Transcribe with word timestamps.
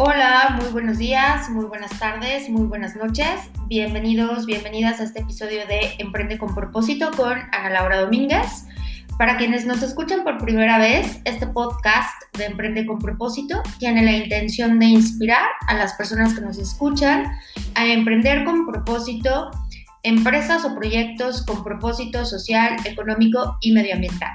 Hola, 0.00 0.56
muy 0.62 0.70
buenos 0.70 0.98
días, 0.98 1.50
muy 1.50 1.64
buenas 1.64 1.98
tardes, 1.98 2.48
muy 2.48 2.68
buenas 2.68 2.94
noches. 2.94 3.50
Bienvenidos, 3.66 4.46
bienvenidas 4.46 5.00
a 5.00 5.02
este 5.02 5.22
episodio 5.22 5.66
de 5.66 5.96
Emprende 5.98 6.38
con 6.38 6.54
propósito 6.54 7.10
con 7.16 7.36
Ana 7.50 7.70
Laura 7.70 8.02
Domínguez. 8.02 8.64
Para 9.18 9.36
quienes 9.36 9.66
nos 9.66 9.82
escuchan 9.82 10.22
por 10.22 10.38
primera 10.38 10.78
vez, 10.78 11.20
este 11.24 11.48
podcast 11.48 12.12
de 12.34 12.44
Emprende 12.44 12.86
con 12.86 13.00
propósito 13.00 13.60
tiene 13.80 14.04
la 14.04 14.12
intención 14.12 14.78
de 14.78 14.86
inspirar 14.86 15.48
a 15.66 15.74
las 15.74 15.94
personas 15.94 16.32
que 16.32 16.42
nos 16.42 16.58
escuchan 16.58 17.32
a 17.74 17.84
emprender 17.84 18.44
con 18.44 18.68
propósito 18.68 19.50
empresas 20.04 20.64
o 20.64 20.76
proyectos 20.76 21.44
con 21.44 21.64
propósito 21.64 22.24
social, 22.24 22.76
económico 22.84 23.58
y 23.62 23.72
medioambiental. 23.72 24.30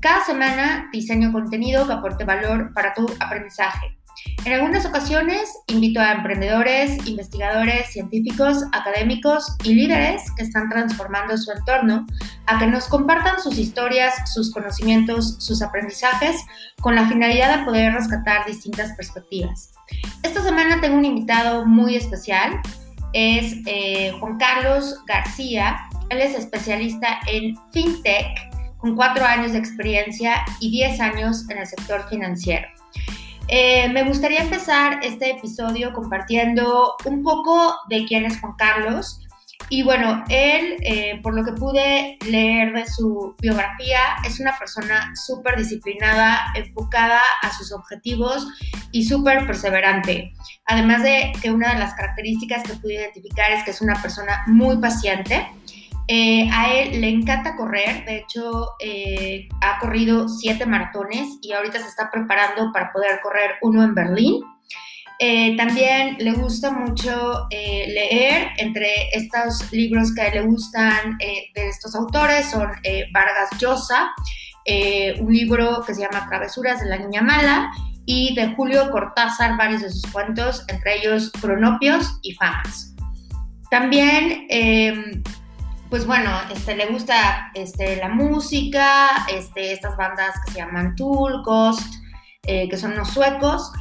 Cada 0.00 0.24
semana 0.24 0.88
diseño 0.92 1.30
contenido 1.30 1.86
que 1.86 1.92
aporte 1.92 2.24
valor 2.24 2.72
para 2.74 2.92
tu 2.92 3.06
aprendizaje. 3.20 3.96
En 4.44 4.52
algunas 4.52 4.86
ocasiones 4.86 5.50
invito 5.66 6.00
a 6.00 6.12
emprendedores, 6.12 7.04
investigadores, 7.06 7.92
científicos, 7.92 8.62
académicos 8.72 9.56
y 9.64 9.74
líderes 9.74 10.22
que 10.36 10.44
están 10.44 10.68
transformando 10.68 11.36
su 11.36 11.50
entorno 11.50 12.06
a 12.46 12.58
que 12.58 12.66
nos 12.66 12.86
compartan 12.86 13.40
sus 13.40 13.58
historias, 13.58 14.14
sus 14.32 14.52
conocimientos, 14.52 15.36
sus 15.40 15.62
aprendizajes 15.62 16.36
con 16.80 16.94
la 16.94 17.08
finalidad 17.08 17.58
de 17.58 17.64
poder 17.64 17.92
rescatar 17.92 18.46
distintas 18.46 18.92
perspectivas. 18.92 19.72
Esta 20.22 20.42
semana 20.42 20.80
tengo 20.80 20.96
un 20.96 21.04
invitado 21.04 21.66
muy 21.66 21.96
especial, 21.96 22.60
es 23.12 23.56
eh, 23.66 24.12
Juan 24.20 24.38
Carlos 24.38 25.02
García, 25.06 25.76
él 26.10 26.20
es 26.20 26.36
especialista 26.36 27.18
en 27.26 27.56
FinTech 27.72 28.54
con 28.78 28.94
cuatro 28.94 29.24
años 29.24 29.52
de 29.52 29.58
experiencia 29.58 30.44
y 30.60 30.70
10 30.70 31.00
años 31.00 31.50
en 31.50 31.58
el 31.58 31.66
sector 31.66 32.08
financiero. 32.08 32.68
Eh, 33.48 33.88
me 33.90 34.02
gustaría 34.02 34.40
empezar 34.40 34.98
este 35.02 35.30
episodio 35.30 35.92
compartiendo 35.92 36.96
un 37.04 37.22
poco 37.22 37.76
de 37.88 38.04
quién 38.04 38.24
es 38.24 38.40
Juan 38.40 38.54
Carlos. 38.58 39.20
Y 39.68 39.82
bueno, 39.82 40.22
él, 40.28 40.76
eh, 40.82 41.20
por 41.22 41.34
lo 41.34 41.44
que 41.44 41.52
pude 41.52 42.18
leer 42.26 42.72
de 42.72 42.86
su 42.86 43.34
biografía, 43.40 44.00
es 44.24 44.38
una 44.38 44.56
persona 44.58 45.12
súper 45.14 45.56
disciplinada, 45.56 46.52
enfocada 46.54 47.20
a 47.42 47.52
sus 47.52 47.72
objetivos 47.72 48.46
y 48.92 49.04
súper 49.04 49.46
perseverante. 49.46 50.32
Además 50.66 51.02
de 51.02 51.32
que 51.40 51.50
una 51.50 51.72
de 51.72 51.80
las 51.80 51.94
características 51.94 52.62
que 52.64 52.74
pude 52.74 52.94
identificar 52.94 53.50
es 53.50 53.64
que 53.64 53.72
es 53.72 53.80
una 53.80 54.00
persona 54.00 54.44
muy 54.46 54.76
paciente 54.76 55.48
eh, 56.08 56.48
a 56.52 56.72
él 56.72 57.00
le 57.00 57.08
encanta 57.08 57.56
correr, 57.56 58.04
de 58.04 58.18
hecho 58.18 58.74
eh, 58.78 59.48
ha 59.60 59.80
corrido 59.80 60.28
siete 60.28 60.64
maratones 60.64 61.38
y 61.42 61.52
ahorita 61.52 61.80
se 61.80 61.88
está 61.88 62.10
preparando 62.12 62.70
para 62.72 62.92
poder 62.92 63.18
correr 63.22 63.52
uno 63.62 63.82
en 63.82 63.94
Berlín. 63.94 64.42
Eh, 65.18 65.56
también 65.56 66.16
le 66.20 66.32
gusta 66.32 66.70
mucho 66.70 67.48
leer, 67.50 68.50
entre 68.58 69.08
estos 69.12 69.72
libros 69.72 70.14
que 70.14 70.30
le 70.30 70.42
gustan 70.42 71.16
de 71.18 71.68
estos 71.68 71.94
autores 71.96 72.50
son 72.50 72.70
Vargas 73.12 73.48
Llosa, 73.58 74.12
un 75.18 75.32
libro 75.32 75.82
que 75.86 75.94
se 75.94 76.02
llama 76.02 76.28
Travesuras 76.28 76.80
de 76.80 76.90
la 76.90 76.98
Niña 76.98 77.22
Mala 77.22 77.70
y 78.04 78.34
de 78.34 78.54
Julio 78.54 78.90
Cortázar 78.90 79.56
varios 79.56 79.82
de 79.82 79.90
sus 79.90 80.06
cuentos, 80.12 80.64
entre 80.68 80.98
ellos 80.98 81.32
Cronopios 81.40 82.18
y 82.22 82.34
Famas. 82.34 82.94
También 83.70 84.46
pues 85.90 86.06
bueno, 86.06 86.30
este, 86.50 86.76
le 86.76 86.86
gusta 86.86 87.50
este, 87.54 87.96
la 87.96 88.08
música, 88.08 89.26
este, 89.28 89.72
estas 89.72 89.96
bandas 89.96 90.34
que 90.44 90.52
se 90.52 90.58
llaman 90.58 90.96
Tool, 90.96 91.42
Ghost, 91.44 91.94
eh, 92.42 92.68
que 92.68 92.76
son 92.76 92.92
unos 92.92 93.10
suecos, 93.10 93.72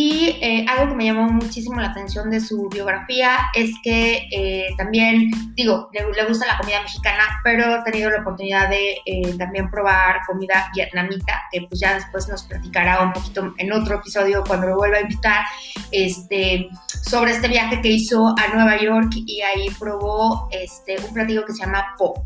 y 0.00 0.38
eh, 0.40 0.64
algo 0.68 0.90
que 0.90 0.94
me 0.94 1.06
llamó 1.06 1.28
muchísimo 1.28 1.80
la 1.80 1.88
atención 1.88 2.30
de 2.30 2.38
su 2.38 2.68
biografía 2.68 3.36
es 3.52 3.72
que 3.82 4.28
eh, 4.30 4.68
también, 4.76 5.28
digo, 5.56 5.90
le, 5.92 6.24
gusta 6.24 6.46
la 6.46 6.56
comida 6.56 6.80
mexicana, 6.82 7.40
pero 7.42 7.74
ha 7.74 7.82
tenido 7.82 8.08
la 8.08 8.20
oportunidad 8.20 8.68
de 8.68 8.98
eh, 9.04 9.34
también 9.36 9.68
probar 9.68 10.20
comida 10.24 10.70
vietnamita, 10.72 11.42
que 11.50 11.62
pues 11.62 11.80
ya 11.80 11.94
después 11.94 12.28
nos 12.28 12.44
platicará 12.44 13.02
un 13.02 13.12
poquito 13.12 13.52
en 13.58 13.72
otro 13.72 13.96
episodio 13.96 14.44
cuando 14.46 14.68
lo 14.68 14.76
vuelva 14.76 14.98
a 14.98 15.00
invitar, 15.00 15.44
este, 15.90 16.68
sobre 17.02 17.32
este 17.32 17.48
viaje 17.48 17.82
que 17.82 17.88
hizo 17.88 18.28
a 18.38 18.54
Nueva 18.54 18.80
York 18.80 19.10
y 19.16 19.40
ahí 19.40 19.66
probó 19.80 20.48
este, 20.52 20.96
un 21.04 21.12
platillo 21.12 21.44
que 21.44 21.54
se 21.54 21.64
llama 21.64 21.96
Po. 21.98 22.22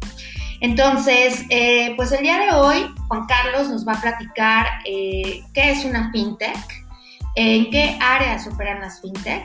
Entonces, 0.60 1.42
pues 1.96 2.12
el 2.12 2.22
día 2.22 2.38
de 2.38 2.50
hoy, 2.52 2.94
Juan 3.08 3.26
Carlos 3.26 3.70
nos 3.70 3.88
va 3.88 3.94
a 3.94 4.00
platicar 4.00 4.66
qué 4.84 5.42
es 5.54 5.84
una 5.86 6.12
fintech 6.12 6.81
¿En 7.34 7.70
qué 7.70 7.96
áreas 8.00 8.46
operan 8.46 8.80
las 8.80 9.00
fintech? 9.00 9.42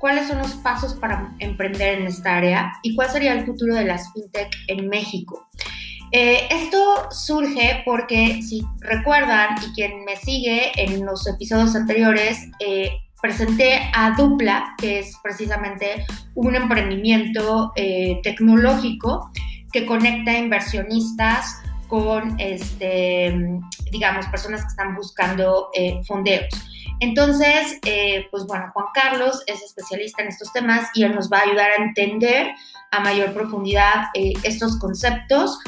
¿Cuáles 0.00 0.26
son 0.26 0.38
los 0.38 0.54
pasos 0.54 0.94
para 0.94 1.32
emprender 1.38 2.00
en 2.00 2.06
esta 2.06 2.38
área? 2.38 2.72
¿Y 2.82 2.96
cuál 2.96 3.08
sería 3.08 3.32
el 3.34 3.46
futuro 3.46 3.74
de 3.74 3.84
las 3.84 4.12
fintech 4.12 4.50
en 4.66 4.88
México? 4.88 5.46
Eh, 6.10 6.48
esto 6.50 7.08
surge 7.12 7.82
porque, 7.84 8.42
si 8.42 8.66
recuerdan, 8.80 9.56
y 9.64 9.72
quien 9.74 10.04
me 10.04 10.16
sigue 10.16 10.72
en 10.74 11.06
los 11.06 11.24
episodios 11.28 11.76
anteriores, 11.76 12.48
eh, 12.58 12.90
presenté 13.22 13.90
a 13.94 14.12
Dupla, 14.16 14.74
que 14.78 14.98
es 14.98 15.16
precisamente 15.22 16.04
un 16.34 16.56
emprendimiento 16.56 17.72
eh, 17.76 18.18
tecnológico 18.24 19.30
que 19.72 19.86
conecta 19.86 20.36
inversionistas 20.36 21.62
con, 21.86 22.40
este, 22.40 23.32
digamos, 23.92 24.26
personas 24.26 24.62
que 24.62 24.68
están 24.68 24.96
buscando 24.96 25.70
fondeos. 26.06 26.69
Entonces, 27.00 27.78
eh, 27.86 28.26
pues 28.30 28.44
bueno, 28.46 28.70
Juan 28.74 28.86
Carlos 28.94 29.42
es 29.46 29.62
especialista 29.62 30.22
en 30.22 30.28
estos 30.28 30.52
temas 30.52 30.88
y 30.94 31.04
él 31.04 31.14
nos 31.14 31.30
va 31.30 31.38
a 31.38 31.42
ayudar 31.42 31.70
a 31.70 31.82
entender 31.82 32.52
a 32.90 33.00
mayor 33.00 33.32
profundidad 33.32 34.04
eh, 34.14 34.34
estos 34.42 34.78
conceptos. 34.78 35.58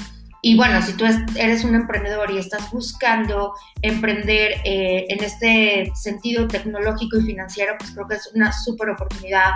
Y 0.44 0.56
bueno, 0.56 0.82
si 0.82 0.92
tú 0.94 1.04
eres 1.36 1.64
un 1.64 1.74
emprendedor 1.76 2.30
y 2.32 2.38
estás 2.38 2.70
buscando 2.72 3.54
emprender 3.80 4.54
eh, 4.64 5.06
en 5.08 5.22
este 5.22 5.92
sentido 5.94 6.48
tecnológico 6.48 7.16
y 7.18 7.22
financiero, 7.22 7.76
pues 7.78 7.92
creo 7.92 8.08
que 8.08 8.16
es 8.16 8.28
una 8.34 8.52
súper 8.52 8.90
oportunidad 8.90 9.52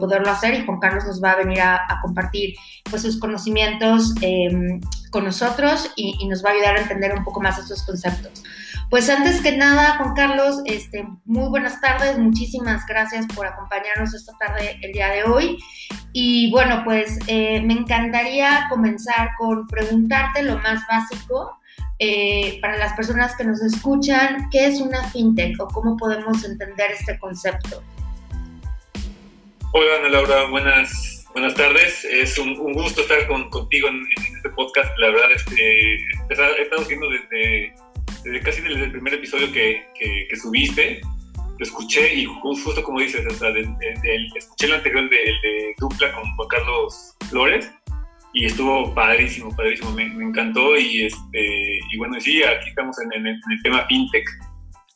poderlo 0.00 0.30
hacer 0.30 0.54
y 0.54 0.66
Juan 0.66 0.80
Carlos 0.80 1.04
nos 1.04 1.22
va 1.22 1.32
a 1.32 1.36
venir 1.36 1.60
a, 1.60 2.00
compartir 2.02 2.56
pues, 2.90 3.02
sus 3.02 3.20
conocimientos 3.20 4.14
con 5.10 5.24
nosotros 5.24 5.92
y, 5.94 6.16
y 6.20 6.26
nos 6.26 6.44
va 6.44 6.50
a 6.50 6.52
ayudar 6.54 6.76
a 6.76 6.80
entender 6.82 7.14
un 7.14 7.22
poco 7.22 7.40
más 7.40 7.58
estos 7.58 7.84
conceptos. 7.84 8.42
Pues 8.88 9.10
antes 9.10 9.40
que 9.40 9.56
nada, 9.56 9.96
Juan 9.96 10.14
Carlos, 10.14 10.62
este, 10.64 11.08
muy 11.24 11.48
buenas 11.48 11.80
tardes, 11.80 12.18
muchísimas 12.18 12.86
gracias 12.86 13.26
por 13.34 13.44
acompañarnos 13.44 14.14
esta 14.14 14.32
tarde, 14.38 14.78
el 14.80 14.92
día 14.92 15.08
de 15.08 15.24
hoy. 15.24 15.58
Y 16.12 16.52
bueno, 16.52 16.82
pues 16.84 17.18
eh, 17.26 17.60
me 17.62 17.74
encantaría 17.74 18.66
comenzar 18.70 19.30
con 19.38 19.66
preguntarte 19.66 20.44
lo 20.44 20.58
más 20.58 20.86
básico 20.88 21.58
eh, 21.98 22.58
para 22.60 22.76
las 22.76 22.92
personas 22.92 23.34
que 23.36 23.44
nos 23.44 23.60
escuchan, 23.60 24.48
¿qué 24.50 24.66
es 24.66 24.80
una 24.80 25.02
fintech 25.10 25.58
o 25.60 25.66
cómo 25.66 25.96
podemos 25.96 26.44
entender 26.44 26.92
este 26.92 27.18
concepto? 27.18 27.82
Hola 29.72 29.90
Ana 29.98 30.08
Laura, 30.10 30.48
buenas, 30.48 31.26
buenas 31.32 31.54
tardes. 31.54 32.04
Es 32.04 32.38
un, 32.38 32.54
gusto 32.72 33.00
estar 33.00 33.26
contigo 33.26 33.88
en, 33.88 34.06
este 34.36 34.48
podcast. 34.50 34.96
La 34.98 35.08
verdad 35.08 35.32
es 35.32 35.44
que 35.44 35.96
he 36.28 36.62
estado 36.62 36.82
siguiendo 36.82 37.08
desde 37.10 37.74
desde 38.26 38.40
casi 38.40 38.60
desde 38.60 38.84
el 38.84 38.92
primer 38.92 39.14
episodio 39.14 39.52
que, 39.52 39.86
que, 39.94 40.36
subiste, 40.36 41.00
lo 41.58 41.64
escuché 41.64 42.12
y 42.12 42.24
justo 42.24 42.82
como 42.82 43.00
dices, 43.00 43.24
o 43.24 43.30
sea, 43.30 43.50
escuché 44.36 44.66
el 44.66 44.74
anterior 44.74 45.08
de, 45.08 45.16
de 45.16 45.74
Dupla 45.78 46.12
con 46.12 46.24
Juan 46.34 46.48
Carlos 46.48 47.14
Flores 47.30 47.70
y 48.32 48.46
estuvo 48.46 48.92
padrísimo, 48.94 49.54
padrísimo, 49.54 49.92
me, 49.92 50.04
encantó 50.04 50.76
y, 50.76 51.04
este, 51.04 51.78
y 51.90 51.96
bueno, 51.96 52.20
sí, 52.20 52.42
aquí 52.42 52.68
estamos 52.68 52.96
en, 53.00 53.26
el 53.26 53.62
tema 53.62 53.86
fintech. 53.86 54.28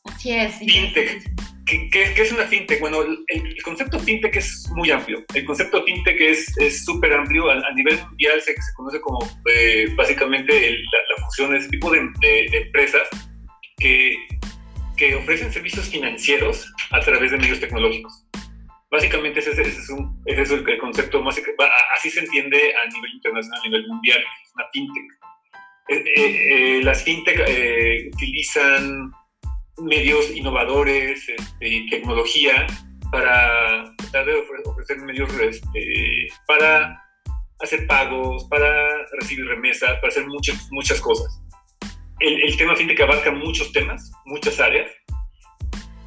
Así 0.05 0.33
es. 0.33 0.59
Fintech. 0.59 1.31
¿Qué, 1.71 1.89
qué, 1.89 2.23
es 2.23 2.33
una 2.33 2.47
fintech? 2.47 2.81
Bueno, 2.81 3.03
el, 3.03 3.63
concepto 3.63 4.01
fintech 4.01 4.35
es 4.35 4.69
muy 4.75 4.91
amplio. 4.91 5.25
El 5.33 5.45
concepto 5.45 5.85
fintech 5.85 6.21
es 6.21 6.85
súper 6.85 7.13
amplio. 7.13 7.49
A, 7.49 7.73
nivel 7.75 7.97
mundial 8.09 8.41
se, 8.41 8.55
se 8.55 8.75
conoce 8.75 9.01
como 9.01 9.21
eh, 9.49 9.87
básicamente 9.95 10.53
la, 10.53 10.99
la, 11.17 11.25
fusión 11.27 11.53
de 11.53 11.59
ese 11.59 11.69
tipo 11.69 11.93
de, 11.93 12.01
empresas 12.53 13.03
que, 13.79 14.17
que, 14.97 15.15
ofrecen 15.15 15.53
servicios 15.53 15.89
financieros 15.89 16.75
a 16.91 16.99
través 16.99 17.31
de 17.31 17.39
medios 17.39 17.61
tecnológicos. 17.61 18.27
Básicamente 18.91 19.39
ese, 19.39 19.53
es, 19.63 19.89
un, 19.91 20.21
ese 20.27 20.43
es, 20.43 20.51
el 20.51 20.79
concepto 20.79 21.23
más... 21.23 21.41
Así 21.97 22.11
se 22.11 22.19
entiende 22.19 22.75
a 22.75 22.93
nivel 22.93 23.15
internacional, 23.15 23.61
a 23.61 23.65
nivel 23.65 23.87
mundial, 23.87 24.19
es 24.19 24.53
una 24.57 24.65
fintech. 24.73 25.05
Eh, 25.89 26.05
eh, 26.17 26.81
las 26.83 27.05
fintech 27.05 27.39
utilizan 28.13 29.13
medios 29.83 30.31
innovadores 30.31 31.29
este, 31.29 31.87
tecnología 31.91 32.67
para 33.11 33.95
tratar 33.97 34.27
de 34.27 34.35
ofrecer 34.65 34.99
medios 34.99 35.33
este, 35.41 36.29
para 36.47 37.03
hacer 37.61 37.87
pagos, 37.87 38.45
para 38.45 39.07
recibir 39.21 39.47
remesas, 39.47 39.95
para 39.97 40.09
hacer 40.09 40.27
muchas, 40.27 40.69
muchas 40.71 41.01
cosas. 41.01 41.41
El, 42.21 42.43
el 42.43 42.57
tema 42.57 42.77
fintech 42.77 43.01
abarca 43.01 43.31
muchos 43.31 43.73
temas, 43.73 44.11
muchas 44.27 44.61
áreas, 44.61 44.91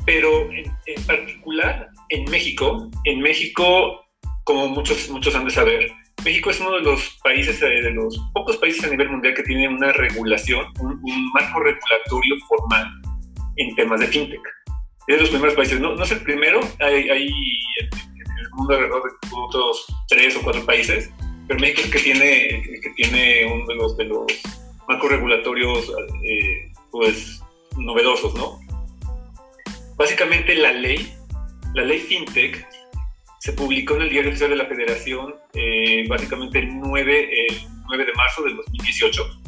pero 0.05 0.49
en, 0.51 1.05
particular 1.05 1.89
en 2.09 2.29
México, 2.29 2.89
en 3.05 3.21
México, 3.21 4.05
como 4.43 4.67
muchos, 4.67 5.09
muchos 5.09 5.35
han 5.35 5.45
de 5.45 5.51
saber, 5.51 5.91
México 6.23 6.49
es 6.49 6.59
uno 6.59 6.71
de 6.75 6.81
los 6.81 7.19
países, 7.23 7.61
eh, 7.61 7.81
de 7.81 7.91
los 7.91 8.17
pocos 8.33 8.57
países 8.57 8.83
a 8.83 8.89
nivel 8.89 9.09
mundial 9.09 9.33
que 9.33 9.43
tiene 9.43 9.67
una 9.67 9.91
regulación, 9.91 10.65
un, 10.79 11.31
marco 11.33 11.59
regulatorio 11.59 12.35
formal 12.47 12.87
en 13.57 13.75
temas 13.75 13.99
de 13.99 14.07
fintech. 14.07 14.41
Es 15.07 15.15
de 15.15 15.21
los 15.21 15.29
primeros 15.29 15.55
países, 15.55 15.79
no, 15.79 15.95
no 15.95 16.03
es 16.03 16.11
el 16.11 16.21
primero, 16.21 16.61
hay, 16.79 17.09
hay 17.09 17.27
en, 17.27 17.89
el 18.39 18.49
mundo 18.53 18.73
alrededor 18.73 19.03
de 19.03 19.27
otros 19.35 19.85
tres 20.07 20.35
o 20.37 20.41
cuatro 20.41 20.65
países, 20.65 21.11
pero 21.47 21.59
México 21.59 21.81
es 21.83 21.91
que 21.91 21.99
tiene, 21.99 22.63
que 22.81 22.89
tiene 22.95 23.45
uno 23.51 23.65
de 23.67 23.75
los, 23.75 23.97
de 23.97 24.05
los 24.05 24.25
marcos 24.87 25.11
regulatorios 25.11 25.91
eh, 26.23 26.71
pues 26.91 27.41
novedosos, 27.77 28.33
¿no? 28.35 28.59
Básicamente 29.97 30.55
la 30.55 30.71
ley, 30.71 31.13
la 31.73 31.83
ley 31.83 31.99
FinTech, 31.99 32.65
se 33.39 33.51
publicó 33.51 33.95
en 33.95 34.03
el 34.03 34.09
Diario 34.09 34.29
Oficial 34.29 34.51
de 34.51 34.55
la 34.55 34.65
Federación 34.65 35.35
eh, 35.53 36.05
básicamente 36.07 36.59
el 36.59 36.79
9, 36.79 37.47
el 37.49 37.57
9 37.87 38.05
de 38.05 38.13
marzo 38.13 38.41
del 38.43 38.55
2018. 38.55 39.42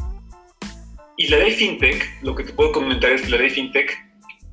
Y 1.17 1.27
la 1.27 1.37
ley 1.37 1.51
FinTech, 1.51 2.23
lo 2.23 2.35
que 2.35 2.43
te 2.43 2.53
puedo 2.53 2.71
comentar 2.71 3.11
es 3.11 3.21
que 3.21 3.29
la 3.29 3.37
ley 3.37 3.49
FinTech 3.49 3.97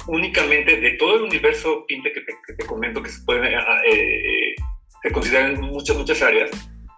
únicamente 0.06 0.80
de 0.80 0.92
todo 0.92 1.16
el 1.16 1.22
universo 1.22 1.84
FinTech 1.88 2.14
que 2.14 2.54
te, 2.54 2.66
comento 2.66 3.02
que 3.02 3.10
se 3.10 3.22
puede 3.24 3.54
eh, 3.54 4.54
se 5.02 5.12
consideran 5.12 5.60
muchas, 5.60 5.96
muchas 5.96 6.22
áreas, 6.22 6.50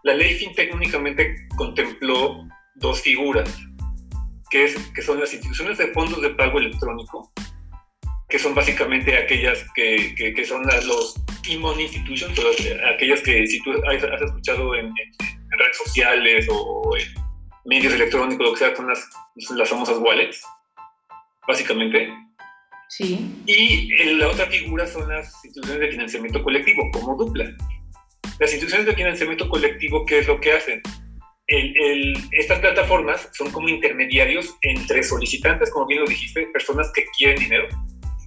la 0.02 0.14
ley 0.14 0.34
FinTech 0.34 0.75
únicamente 0.75 1.49
contempló 1.56 2.46
dos 2.76 3.00
figuras, 3.00 3.50
que, 4.50 4.64
es, 4.64 4.76
que 4.94 5.02
son 5.02 5.20
las 5.20 5.32
instituciones 5.32 5.78
de 5.78 5.88
fondos 5.88 6.20
de 6.20 6.31
pago 6.31 6.58
electrónico 6.58 7.32
que 8.28 8.38
son 8.40 8.55
básicamente 8.55 9.16
aquellas 9.16 9.64
que, 9.75 10.12
que, 10.16 10.44
son 10.44 10.66
las, 10.66 10.84
los 10.87 11.14
e 11.49 11.52
institutions, 11.55 12.37
aquellas 12.93 13.20
que 13.20 13.46
si 13.46 13.62
tú 13.62 13.70
has, 13.87 14.22
escuchado 14.22 14.75
en, 14.75 14.93
redes 15.56 15.78
sociales 15.84 16.49
o 16.50 16.96
en 16.96 17.05
medios 17.64 17.94
electrónicos, 17.94 18.46
lo 18.46 18.52
que 18.52 18.58
sea, 18.58 18.76
son 18.76 18.88
las, 18.88 19.08
las 19.50 19.69
famosas 19.69 19.99
wallets, 19.99 20.43
básicamente. 21.46 22.12
Sí. 22.88 23.43
Y 23.46 24.14
la 24.16 24.28
otra 24.28 24.46
figura 24.46 24.87
son 24.87 25.08
las 25.08 25.32
instituciones 25.44 25.81
de 25.81 25.90
financiamiento 25.90 26.43
colectivo, 26.43 26.90
como 26.93 27.16
Dupla. 27.16 27.55
Las 28.38 28.52
instituciones 28.52 28.87
de 28.87 28.94
financiamiento 28.94 29.49
colectivo, 29.49 30.05
¿qué 30.06 30.19
es 30.19 30.26
lo 30.26 30.40
que 30.40 30.52
hacen? 30.52 30.82
El, 31.46 31.76
el, 31.76 32.14
estas 32.32 32.58
plataformas 32.61 33.28
son 33.34 33.50
como 33.50 33.69
intermediarios 33.69 34.56
entre 34.62 35.02
solicitantes, 35.02 35.70
como 35.70 35.87
bien 35.87 36.00
lo 36.00 36.06
dijiste, 36.06 36.46
personas 36.52 36.90
que 36.94 37.05
quieren 37.19 37.38
dinero, 37.38 37.69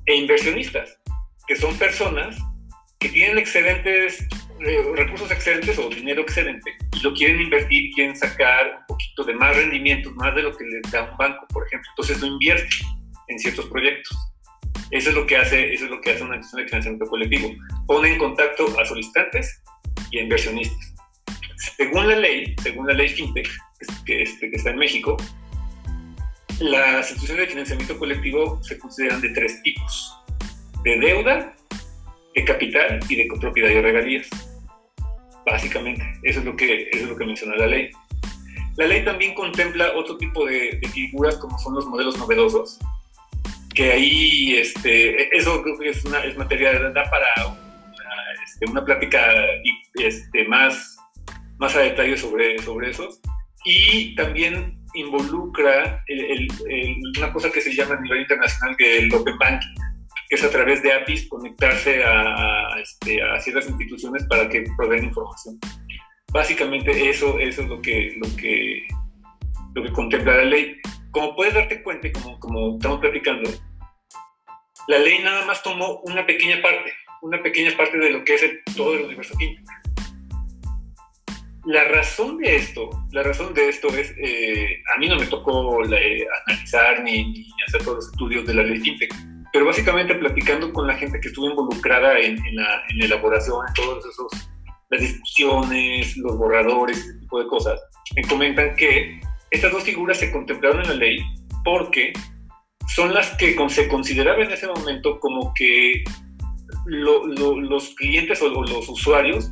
e 0.05 0.15
inversionistas, 0.15 0.97
que 1.47 1.55
son 1.55 1.75
personas 1.77 2.37
que 2.99 3.09
tienen 3.09 3.37
excedentes, 3.37 4.21
eh, 4.21 4.27
recursos 4.59 5.31
excedentes 5.31 5.77
o 5.77 5.89
dinero 5.89 6.21
excedente 6.21 6.75
y 6.93 6.99
lo 7.01 7.13
quieren 7.13 7.41
invertir, 7.41 7.91
quieren 7.93 8.15
sacar 8.15 8.79
un 8.79 8.85
poquito 8.87 9.23
de 9.23 9.33
más 9.33 9.55
rendimiento, 9.55 10.11
más 10.11 10.35
de 10.35 10.43
lo 10.43 10.55
que 10.55 10.65
les 10.65 10.91
da 10.91 11.03
un 11.11 11.17
banco, 11.17 11.45
por 11.49 11.65
ejemplo. 11.67 11.89
Entonces 11.91 12.19
lo 12.21 12.27
invierte 12.27 12.75
en 13.27 13.39
ciertos 13.39 13.65
proyectos. 13.67 14.17
Eso 14.91 15.09
es 15.09 15.15
lo 15.15 15.27
que 15.27 15.37
hace, 15.37 15.73
eso 15.73 15.85
es 15.85 15.91
lo 15.91 15.99
que 16.01 16.11
hace 16.11 16.23
una 16.23 16.37
institución 16.37 16.63
de 16.63 16.69
financiamiento 16.69 17.05
colectivo. 17.05 17.55
Pone 17.87 18.13
en 18.13 18.17
contacto 18.17 18.79
a 18.79 18.85
solicitantes 18.85 19.61
y 20.11 20.19
a 20.19 20.23
inversionistas. 20.23 20.95
Según 21.75 22.07
la 22.07 22.15
ley, 22.15 22.55
según 22.63 22.87
la 22.87 22.93
ley 22.93 23.09
FinTech, 23.09 23.49
que, 24.05 24.21
este, 24.21 24.49
que 24.49 24.55
está 24.55 24.69
en 24.69 24.77
México, 24.77 25.17
las 26.59 27.11
instituciones 27.11 27.45
de 27.45 27.51
financiamiento 27.51 27.97
colectivo 27.99 28.63
se 28.63 28.79
consideran 28.79 29.21
de 29.21 29.29
tres 29.29 29.61
tipos, 29.61 30.17
de 30.83 30.97
deuda, 30.99 31.55
de 32.33 32.45
capital 32.45 32.99
y 33.09 33.15
de 33.15 33.27
copropiedad 33.27 33.69
y 33.69 33.81
regalías. 33.81 34.29
Básicamente, 35.47 36.03
eso 36.23 36.39
es 36.39 36.45
lo 36.45 36.57
que, 36.57 36.89
es 36.91 37.03
lo 37.03 37.15
que 37.15 37.25
menciona 37.25 37.55
la 37.55 37.67
ley. 37.67 37.89
La 38.75 38.85
ley 38.85 39.05
también 39.05 39.33
contempla 39.33 39.93
otro 39.95 40.17
tipo 40.17 40.45
de, 40.45 40.77
figuras 40.93 41.37
como 41.37 41.57
son 41.57 41.75
los 41.75 41.85
modelos 41.85 42.17
novedosos, 42.17 42.77
que 43.73 43.93
ahí 43.93 44.57
este, 44.57 45.35
eso 45.35 45.63
es, 45.81 46.03
una, 46.03 46.19
es 46.25 46.37
materia 46.37 46.73
da 46.89 47.09
para 47.09 47.27
una, 47.47 48.43
este, 48.45 48.69
una 48.69 48.83
plática 48.83 49.25
este, 49.93 50.45
más, 50.49 50.97
más 51.59 51.73
a 51.77 51.79
detalle 51.79 52.17
sobre, 52.17 52.57
sobre 52.59 52.89
esos. 52.89 53.21
Y 53.63 54.15
también 54.15 54.77
involucra 54.95 56.03
una 57.17 57.31
cosa 57.31 57.49
que 57.51 57.61
se 57.61 57.73
llama 57.73 57.95
a 57.95 58.01
nivel 58.01 58.21
internacional 58.21 58.75
que 58.75 58.97
el 58.97 59.13
Open 59.13 59.37
Banking, 59.37 59.75
que 60.29 60.35
es 60.35 60.43
a 60.43 60.49
través 60.49 60.83
de 60.83 60.93
APIs 60.93 61.27
conectarse 61.29 62.03
a, 62.03 62.79
este, 62.81 63.21
a 63.21 63.39
ciertas 63.39 63.67
instituciones 63.69 64.25
para 64.25 64.49
que 64.49 64.63
proveen 64.75 65.05
información. 65.05 65.59
Básicamente 66.31 67.09
eso, 67.09 67.39
eso 67.39 67.61
es 67.61 67.67
lo 67.67 67.81
que, 67.81 68.17
lo, 68.17 68.35
que, 68.35 68.87
lo 69.73 69.83
que 69.83 69.91
contempla 69.91 70.37
la 70.37 70.45
ley. 70.45 70.77
Como 71.11 71.35
puedes 71.35 71.53
darte 71.53 71.81
cuenta, 71.81 72.11
como, 72.11 72.39
como 72.39 72.75
estamos 72.75 72.99
platicando, 72.99 73.49
la 74.87 74.99
ley 74.99 75.19
nada 75.19 75.45
más 75.45 75.63
tomó 75.63 76.01
una 76.01 76.25
pequeña 76.25 76.61
parte, 76.61 76.93
una 77.21 77.41
pequeña 77.41 77.75
parte 77.75 77.97
de 77.97 78.09
lo 78.11 78.23
que 78.23 78.35
es 78.35 78.43
todo 78.75 78.95
el 78.95 79.05
universo 79.05 79.37
químico 79.37 79.63
la 81.67 81.83
razón 81.83 82.37
de 82.37 82.55
esto, 82.55 82.89
la 83.11 83.23
razón 83.23 83.53
de 83.53 83.67
esto 83.67 83.89
es, 83.89 84.15
eh, 84.17 84.81
a 84.95 84.99
mí 84.99 85.09
no 85.09 85.17
me 85.17 85.25
tocó 85.25 85.83
eh, 85.83 86.25
analizar 86.45 87.03
ni, 87.03 87.45
hacer 87.67 87.83
todos 87.83 87.95
los 87.97 88.07
estudios 88.07 88.45
de 88.45 88.53
la 88.53 88.63
ley 88.63 88.79
FinTech, 88.79 89.13
pero 89.57 89.65
básicamente 89.65 90.13
platicando 90.13 90.71
con 90.71 90.85
la 90.85 90.93
gente 90.93 91.19
que 91.19 91.29
estuvo 91.29 91.49
involucrada 91.49 92.19
en, 92.19 92.37
la, 92.53 92.83
elaboración, 93.01 93.57
en 93.67 93.73
todos 93.73 94.05
esos, 94.05 94.31
las 94.91 95.01
discusiones, 95.01 96.15
los 96.17 96.37
borradores, 96.37 96.99
ese 96.99 97.19
tipo 97.21 97.41
de 97.41 97.47
cosas, 97.47 97.81
me 98.15 98.21
comentan 98.21 98.75
que 98.75 99.19
estas 99.49 99.71
dos 99.71 99.81
figuras 99.81 100.19
se 100.19 100.31
contemplaron 100.31 100.83
en 100.83 100.89
la 100.89 100.93
ley 100.93 101.17
porque 101.63 102.13
son 102.93 103.15
las 103.15 103.35
que 103.37 103.57
se 103.69 103.87
consideraba 103.87 104.43
en 104.43 104.51
ese 104.51 104.67
momento 104.67 105.19
como 105.19 105.51
que 105.55 106.03
los 106.85 107.95
clientes 107.95 108.39
o 108.43 108.49
los 108.49 108.87
usuarios 108.87 109.49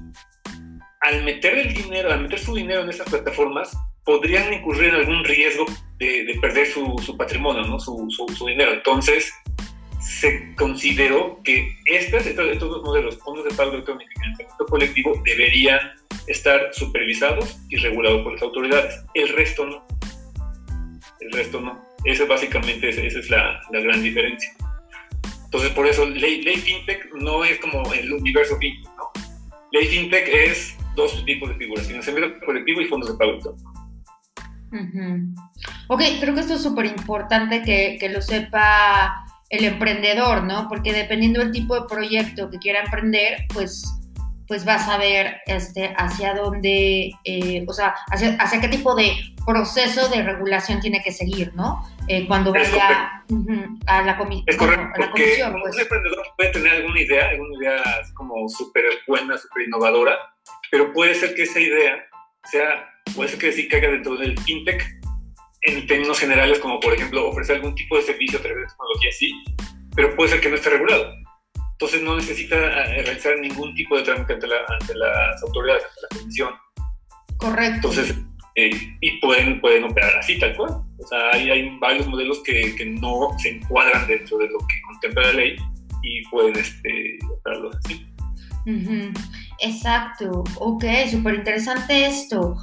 al 1.02 1.24
meter 1.24 1.58
el 1.58 1.74
dinero, 1.74 2.14
al 2.14 2.22
meter 2.22 2.38
su 2.38 2.54
dinero 2.54 2.84
en 2.84 2.90
esas 2.90 3.10
plataformas, 3.10 3.76
podrían 4.06 4.54
incurrir 4.54 4.90
en 4.90 4.96
algún 4.96 5.24
riesgo 5.24 5.66
de, 5.98 6.38
perder 6.40 6.68
su, 6.68 7.16
patrimonio, 7.18 7.64
¿no? 7.64 7.80
Su, 7.80 8.08
dinero. 8.48 8.74
Entonces, 8.74 9.34
se 10.06 10.54
consideró 10.56 11.42
que 11.44 11.78
estos, 11.86 12.28
estos 12.28 12.60
dos 12.60 12.84
modelos, 12.84 13.18
fondos 13.18 13.44
de 13.46 13.56
pago 13.56 13.72
electrónico 13.72 14.10
y 14.10 14.20
financiamiento 14.20 14.66
colectivo, 14.68 15.22
deberían 15.26 15.80
estar 16.28 16.74
supervisados 16.74 17.58
y 17.70 17.78
regulados 17.78 18.22
por 18.22 18.34
las 18.34 18.42
autoridades. 18.44 19.04
El 19.16 19.30
resto 19.30 19.66
no. 19.66 19.86
El 21.20 21.32
resto 21.32 21.60
no. 21.60 21.84
Esa 22.04 22.26
básicamente 22.26 22.90
esa 22.90 23.02
es 23.02 23.30
la, 23.32 23.60
gran 23.72 24.04
diferencia. 24.04 24.54
Entonces, 25.46 25.72
por 25.72 25.88
eso, 25.88 26.06
ley, 26.06 26.44
ley 26.44 26.58
FinTech 26.58 27.14
no 27.16 27.44
es 27.44 27.58
como 27.60 27.92
el 27.94 28.14
universo 28.14 28.58
FinTech, 28.58 28.86
¿no? 28.96 29.12
Ley 29.72 29.88
FinTech 29.88 30.28
es 30.28 30.78
dos 30.96 31.26
tipos 31.26 31.50
de 31.50 31.56
figuras, 31.56 31.88
financiamiento 31.88 32.46
colectivo 32.46 32.80
y 32.82 32.86
fondos 32.86 33.12
de 33.12 33.18
pago 33.18 33.32
electrónico. 33.32 33.74
Ok, 35.88 36.02
creo 36.20 36.36
que 36.36 36.42
esto 36.42 36.56
es 36.56 36.62
súper 36.62 36.86
importante 36.86 37.64
que, 37.64 37.98
que, 38.00 38.10
lo 38.10 38.22
sepa 38.22 39.26
el 39.50 39.66
emprendedor, 39.66 40.44
¿no? 40.44 40.68
Porque 40.68 40.94
dependiendo 40.94 41.40
del 41.40 41.52
tipo 41.52 41.76
de 41.76 41.88
proyecto 41.88 42.50
que 42.50 42.58
quiera 42.58 42.82
emprender, 42.82 43.46
pues, 43.54 43.84
pues 44.48 44.68
va 44.68 44.76
a 44.76 44.86
saber 44.86 45.38
este, 45.46 45.94
hacia 45.98 46.34
dónde, 46.34 47.12
eh, 47.24 47.66
o 47.68 47.74
sea, 47.74 47.96
hacia, 48.12 48.36
hacia, 48.36 48.62
qué 48.62 48.68
tipo 48.68 48.96
de 48.96 49.14
proceso 49.46 50.08
de 50.10 50.24
regulación 50.24 50.80
tiene 50.80 51.02
que 51.04 51.12
seguir, 51.12 51.54
¿no? 51.56 51.84
Eh, 52.08 52.28
cuando 52.28 52.52
vaya 52.52 53.24
a 53.88 54.02
la, 54.04 54.18
comisión. 54.18 54.46
es 54.48 54.58
correcto, 54.58 54.86
porque 54.96 55.38
pues. 55.40 55.76
Un 55.76 55.82
emprendedor 55.82 56.28
puede 56.38 56.52
tener 56.52 56.74
alguna 56.74 57.02
idea, 57.02 57.30
alguna 57.30 57.58
idea 57.58 57.84
como 58.14 58.48
súper 58.50 58.84
buena, 59.08 59.38
súper 59.38 59.64
innovadora, 59.68 60.16
pero 60.70 60.94
puede 60.94 61.16
ser 61.16 61.34
que 61.34 61.44
esa 61.44 61.60
idea 61.60 62.06
sea, 62.46 62.90
puede 63.16 63.30
ser 63.30 63.40
que 63.40 63.52
sí 63.52 63.68
caiga 63.68 63.90
dentro 63.90 64.16
del 64.18 64.38
fintech 64.40 64.95
en 65.66 65.88
términos 65.88 66.20
generales, 66.20 66.60
como 66.60 66.80
por 66.80 66.94
ejemplo 66.94 67.30
ofrecer 67.30 67.58
algún 67.58 67.76
tipo 67.76 67.98
de 67.98 68.04
servicio 68.04 68.40
a 68.40 68.42
través 68.42 68.64
de 68.64 68.68
tecnología, 68.68 69.12
sí, 69.12 69.34
pero 69.96 70.16
puede 70.16 70.32
ser 70.32 70.42
que 70.42 70.50
no 70.50 70.56
esté 70.56 70.70
regulado. 70.70 71.14
Entonces 71.74 72.02
no 72.02 72.16
necesita 72.16 72.56
eh, 72.56 73.04
realizar 73.04 73.38
ningún 73.40 73.74
tipo 73.76 73.98
de 73.98 74.04
trámite 74.04 74.34
ante, 74.34 74.48
las 74.48 75.44
autoridades, 75.44 75.84
ante 75.84 76.02
la 76.02 76.20
comisión. 76.20 76.50
Correcto. 77.38 77.90
Entonces, 77.90 78.16
eh, 78.56 78.72
y 79.02 79.20
pueden, 79.20 79.60
pueden 79.60 79.84
operar 79.84 80.16
así, 80.18 80.40
tal 80.40 80.56
cual. 80.56 80.72
O 80.98 81.08
sea, 81.08 81.32
hay, 81.34 81.50
hay 81.50 81.78
varios 81.80 82.08
modelos 82.08 82.42
que, 82.44 82.74
que, 82.76 82.86
no 82.86 83.30
se 83.40 83.58
encuadran 83.58 84.08
dentro 84.08 84.38
de 84.38 84.48
lo 84.48 84.60
que 84.60 84.82
contempla 84.88 85.24
la 85.24 85.34
ley 85.34 85.58
y 86.02 86.24
pueden 86.30 86.56
este, 86.58 87.18
operarlos 87.30 87.76
así. 87.84 88.06
Exacto, 89.60 90.44
ok, 90.56 90.86
súper 91.12 91.36
interesante 91.36 92.06
esto. 92.06 92.56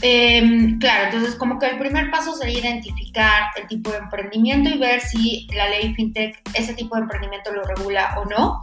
Em, 0.00 0.78
claro, 0.78 1.04
entonces 1.06 1.36
como 1.36 1.58
que 1.58 1.66
el 1.66 1.78
primer 1.78 2.10
paso 2.10 2.34
sería 2.34 2.58
identificar 2.58 3.44
el 3.56 3.68
tipo 3.68 3.90
de 3.90 3.98
emprendimiento 3.98 4.70
y 4.70 4.78
ver 4.78 5.00
si 5.00 5.46
la 5.54 5.68
ley 5.68 5.94
FinTech 5.94 6.40
ese 6.54 6.74
tipo 6.74 6.96
de 6.96 7.02
emprendimiento 7.02 7.52
lo 7.52 7.62
regula 7.62 8.14
o 8.18 8.24
no. 8.24 8.60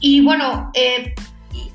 Y 0.00 0.24
bueno, 0.24 0.70
eh, 0.74 1.14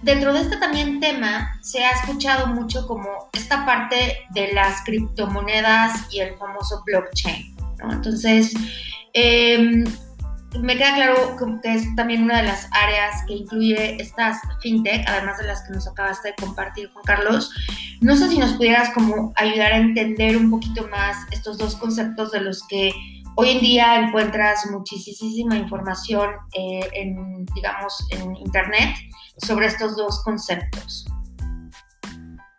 dentro 0.01 0.34
de 0.34 0.42
este 0.42 0.58
también 0.58 1.00
tema 1.00 1.58
se 1.62 1.86
ha 1.86 1.92
escuchado 1.92 2.48
mucho 2.48 2.86
como 2.88 3.30
esta 3.34 3.66
parte 3.66 4.18
de 4.32 4.54
las 4.54 4.84
criptomonedas 4.84 6.13
y 6.13 6.20
el 6.20 6.36
famoso 6.36 6.84
blockchain. 6.86 7.56
Entonces, 7.89 8.54
eh, 9.13 9.84
me 10.62 10.77
queda 10.77 10.96
claro 10.96 11.36
que 11.62 11.74
es 11.74 11.96
también 11.96 12.24
una 12.24 12.42
de 12.42 12.48
las 12.48 12.68
áreas 12.72 13.24
que 13.27 13.34
incluye 13.34 14.01
estas 14.01 14.39
fintech, 14.62 15.08
además 15.08 15.38
de 15.38 15.48
las 15.48 15.63
que 15.63 15.74
nos 15.74 15.88
acabaste 15.88 16.30
de 16.30 16.36
compartir, 16.36 16.89
Juan 16.92 17.06
Carlos. 17.06 17.51
No 18.01 18.16
sé 18.16 18.30
si 18.30 18.38
nos 18.38 18.54
pudieras 18.54 18.92
como 18.94 19.34
ayudar 19.36 19.74
a 19.74 19.77
entender 19.77 20.38
un 20.38 20.50
poquito 20.50 20.88
más 20.88 21.18
estos 21.32 21.58
dos 21.58 21.75
conceptos 21.75 22.32
de 22.32 22.42
los 22.42 22.66
que 22.68 22.92
hoy 23.36 23.51
en 23.51 23.60
día 23.60 24.00
encuentras 24.00 24.66
muchísima 24.72 25.58
información 25.58 26.32
eh, 26.54 26.89
en, 26.94 27.46
digamos, 27.54 28.08
en 28.12 28.36
Internet 28.38 28.96
sobre 29.38 29.68
estos 29.68 29.96
dos 29.96 30.24
conceptos. 30.24 31.06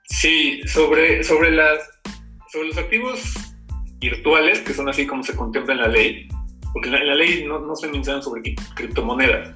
Sí, 0.04 0.60
sobre, 0.66 1.22
sobre, 1.24 1.52
las, 1.52 1.78
sobre 2.52 2.68
los 2.68 2.78
activos 2.78 3.34
virtuales, 3.98 4.60
que 4.60 4.74
son 4.74 4.88
así 4.88 5.06
como 5.06 5.22
se 5.22 5.34
contempla 5.34 5.74
en 5.74 5.80
la 5.80 5.88
ley, 5.88 6.28
porque 6.78 6.96
en 6.96 7.08
la, 7.08 7.14
ley 7.16 7.44
no, 7.44 7.58
no, 7.58 7.74
se 7.74 7.88
mencionan 7.88 8.22
sobre 8.22 8.54
criptomonedas. 8.76 9.52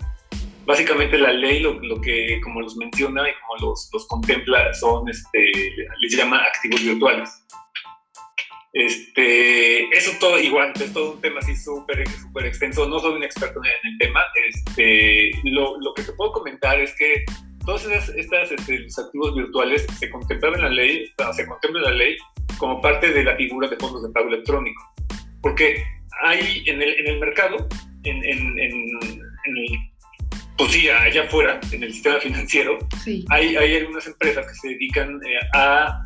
Básicamente 0.66 1.16
la 1.16 1.32
ley 1.32 1.60
lo, 1.60 1.74
lo, 1.74 2.00
que, 2.00 2.40
como 2.42 2.60
los 2.60 2.76
menciona 2.76 3.22
y 3.28 3.32
como 3.40 3.70
los, 3.70 3.88
los 3.92 4.08
contempla, 4.08 4.74
son, 4.74 5.08
este, 5.08 5.52
les 6.00 6.16
llama 6.16 6.42
activos 6.42 6.82
virtuales. 6.82 7.30
Este, 8.72 9.88
eso 9.96 10.10
todo 10.18 10.40
igual, 10.40 10.72
es 10.74 10.92
todo 10.92 11.12
un 11.12 11.20
tema 11.20 11.38
así 11.40 11.54
súper 11.54 12.08
súper 12.08 12.46
extenso, 12.46 12.88
no 12.88 12.98
soy 12.98 13.14
un 13.14 13.22
experto 13.22 13.60
en 13.62 13.90
el 13.92 13.98
tema, 13.98 14.24
este, 14.48 15.30
lo, 15.44 15.78
lo 15.78 15.94
que 15.94 16.02
te 16.02 16.12
puedo 16.14 16.32
comentar 16.32 16.80
es 16.80 16.96
que 16.96 17.24
todos 17.66 17.84
estos 17.84 18.14
este, 18.16 18.86
activos 19.00 19.36
virtuales 19.36 19.86
se 19.98 20.10
contemplan 20.10 20.54
en 20.54 20.62
la 20.62 20.70
ley, 20.70 21.12
se 21.32 21.46
contempla 21.46 21.82
en 21.82 21.84
la 21.84 21.92
ley 21.92 22.16
como 22.56 22.80
parte 22.80 23.12
de 23.12 23.22
la 23.22 23.36
figura 23.36 23.68
de 23.68 23.76
fondos 23.76 24.02
de 24.02 24.08
pago 24.08 24.28
electrónico, 24.28 24.82
porque 25.42 25.84
hay 26.22 26.62
en 26.66 26.82
el, 26.82 26.88
en 27.00 27.06
el 27.06 27.20
mercado, 27.20 27.68
en, 28.04 28.24
en, 28.24 28.58
en, 28.58 28.72
el, 29.46 29.66
pues 30.56 30.72
sí, 30.72 30.88
allá 30.88 31.24
afuera, 31.24 31.60
en 31.72 31.82
el 31.82 31.92
sistema 31.92 32.18
financiero, 32.20 32.78
hay, 33.30 33.56
hay 33.56 33.76
algunas 33.76 34.06
empresas 34.06 34.46
que 34.46 34.54
se 34.54 34.68
dedican 34.68 35.20
eh, 35.24 35.38
a, 35.54 36.04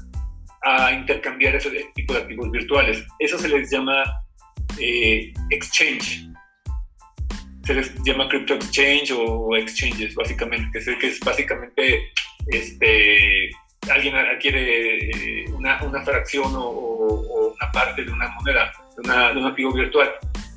a, 0.63 0.93
intercambiar 0.93 1.57
ese 1.57 1.71
tipo 1.95 2.15
de 2.15 2.21
activos 2.21 2.51
virtuales. 2.51 3.05
Eso 3.19 3.39
se 3.39 3.49
les 3.49 3.71
llama 3.71 4.05
eh, 4.79 5.33
exchange. 5.51 6.29
Se 7.65 7.75
les 7.75 7.93
llama 8.05 8.29
crypto 8.29 8.55
exchange 8.55 9.11
o 9.13 9.57
exchanges, 9.57 10.15
básicamente, 10.15 10.69
que 10.73 10.79
es, 10.79 10.99
que 10.99 11.07
es 11.09 11.21
básicamente 11.21 12.13
este, 12.49 13.51
alguien 13.91 14.15
adquiere 14.15 15.11
eh, 15.11 15.45
una, 15.53 15.83
una 15.83 16.03
fracción 16.03 16.55
o, 16.55 16.69
o, 16.69 17.55
una 17.55 17.73
parte 17.73 18.05
de 18.05 18.13
una 18.13 18.29
moneda 18.29 18.73
de, 18.97 19.39
un 19.39 19.47
activo 19.47 19.73
virtual. 19.73 20.11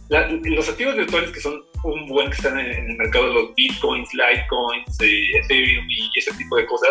los 0.09 0.69
activos 0.69 0.95
virtuales 0.95 1.31
que 1.31 1.39
son 1.39 1.61
un 1.83 2.07
buen 2.07 2.29
que 2.29 2.35
están 2.35 2.59
en, 2.59 2.89
el 2.89 2.97
mercado, 2.97 3.27
los 3.27 3.55
bitcoins, 3.55 4.09
litecoins, 4.13 5.01
eh, 5.01 5.37
ethereum 5.43 5.85
y 5.89 6.09
ese 6.15 6.33
tipo 6.33 6.55
de 6.57 6.65
cosas, 6.65 6.89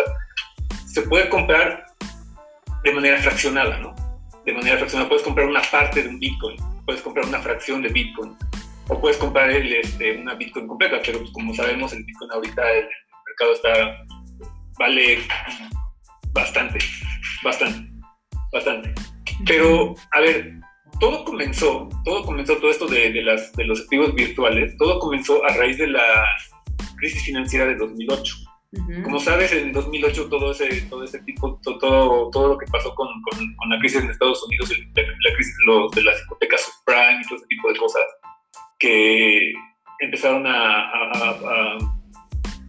se 0.85 1.01
puede 1.03 1.29
comprar 1.29 1.85
de 2.83 2.93
manera 2.93 3.17
fraccionada, 3.19 3.77
¿no? 3.79 3.93
De 4.45 4.53
manera 4.53 4.77
fraccionada. 4.77 5.09
Puedes 5.09 5.23
comprar 5.23 5.47
una 5.47 5.61
parte 5.61 6.03
de 6.03 6.09
un 6.09 6.19
bitcoin, 6.19 6.57
puedes 6.85 7.01
comprar 7.01 7.25
una 7.25 7.39
fracción 7.39 7.81
de 7.81 7.89
bitcoin, 7.89 8.35
o 8.87 8.99
puedes 8.99 9.17
comprar 9.17 9.51
el, 9.51 9.71
este, 9.73 10.17
una 10.17 10.33
bitcoin 10.33 10.67
completa, 10.67 10.99
pero 11.05 11.19
pues, 11.19 11.31
como 11.31 11.53
sabemos, 11.53 11.93
el 11.93 12.03
bitcoin 12.03 12.31
ahorita 12.31 12.71
el, 12.71 12.85
el 12.85 12.89
mercado 13.27 13.53
está, 13.53 14.05
vale 14.79 15.19
bastante, 16.31 16.79
bastante, 17.43 17.91
bastante. 18.51 18.93
Pero, 19.45 19.95
a 20.11 20.19
ver, 20.21 20.59
todo 20.99 21.23
comenzó, 21.23 21.89
todo 22.03 22.23
comenzó, 22.23 22.57
todo 22.57 22.69
esto 22.69 22.87
de, 22.87 23.11
las, 23.23 23.53
de 23.53 23.65
los 23.65 23.81
activos 23.81 24.13
virtuales, 24.13 24.75
todo 24.77 24.99
comenzó 24.99 25.43
a 25.45 25.53
raíz 25.53 25.77
de 25.77 25.87
la 25.87 26.25
crisis 26.97 27.23
financiera 27.23 27.65
de 27.65 27.75
2008. 27.75 28.35
Como 29.03 29.19
sabes, 29.19 29.51
en 29.51 29.71
2008 29.71 30.29
todo 30.29 30.51
ese, 30.51 30.81
todo 30.83 31.03
ese 31.03 31.19
tipo, 31.23 31.59
todo, 31.63 32.29
todo, 32.29 32.47
lo 32.49 32.57
que 32.57 32.67
pasó 32.67 32.93
con, 32.93 33.07
con, 33.23 33.69
la 33.69 33.79
crisis 33.79 34.03
en 34.03 34.11
Estados 34.11 34.45
Unidos, 34.45 34.69
la, 34.69 35.33
crisis 35.33 35.57
de, 35.57 35.65
los, 35.65 35.91
de, 35.91 36.03
las 36.03 36.21
hipotecas 36.21 36.61
subprime 36.61 37.19
y 37.19 37.27
todo 37.27 37.37
ese 37.37 37.47
tipo 37.47 37.71
de 37.71 37.79
cosas, 37.79 38.03
que 38.77 39.53
empezaron 40.01 40.45
a, 40.45 40.91
a, 40.91 41.77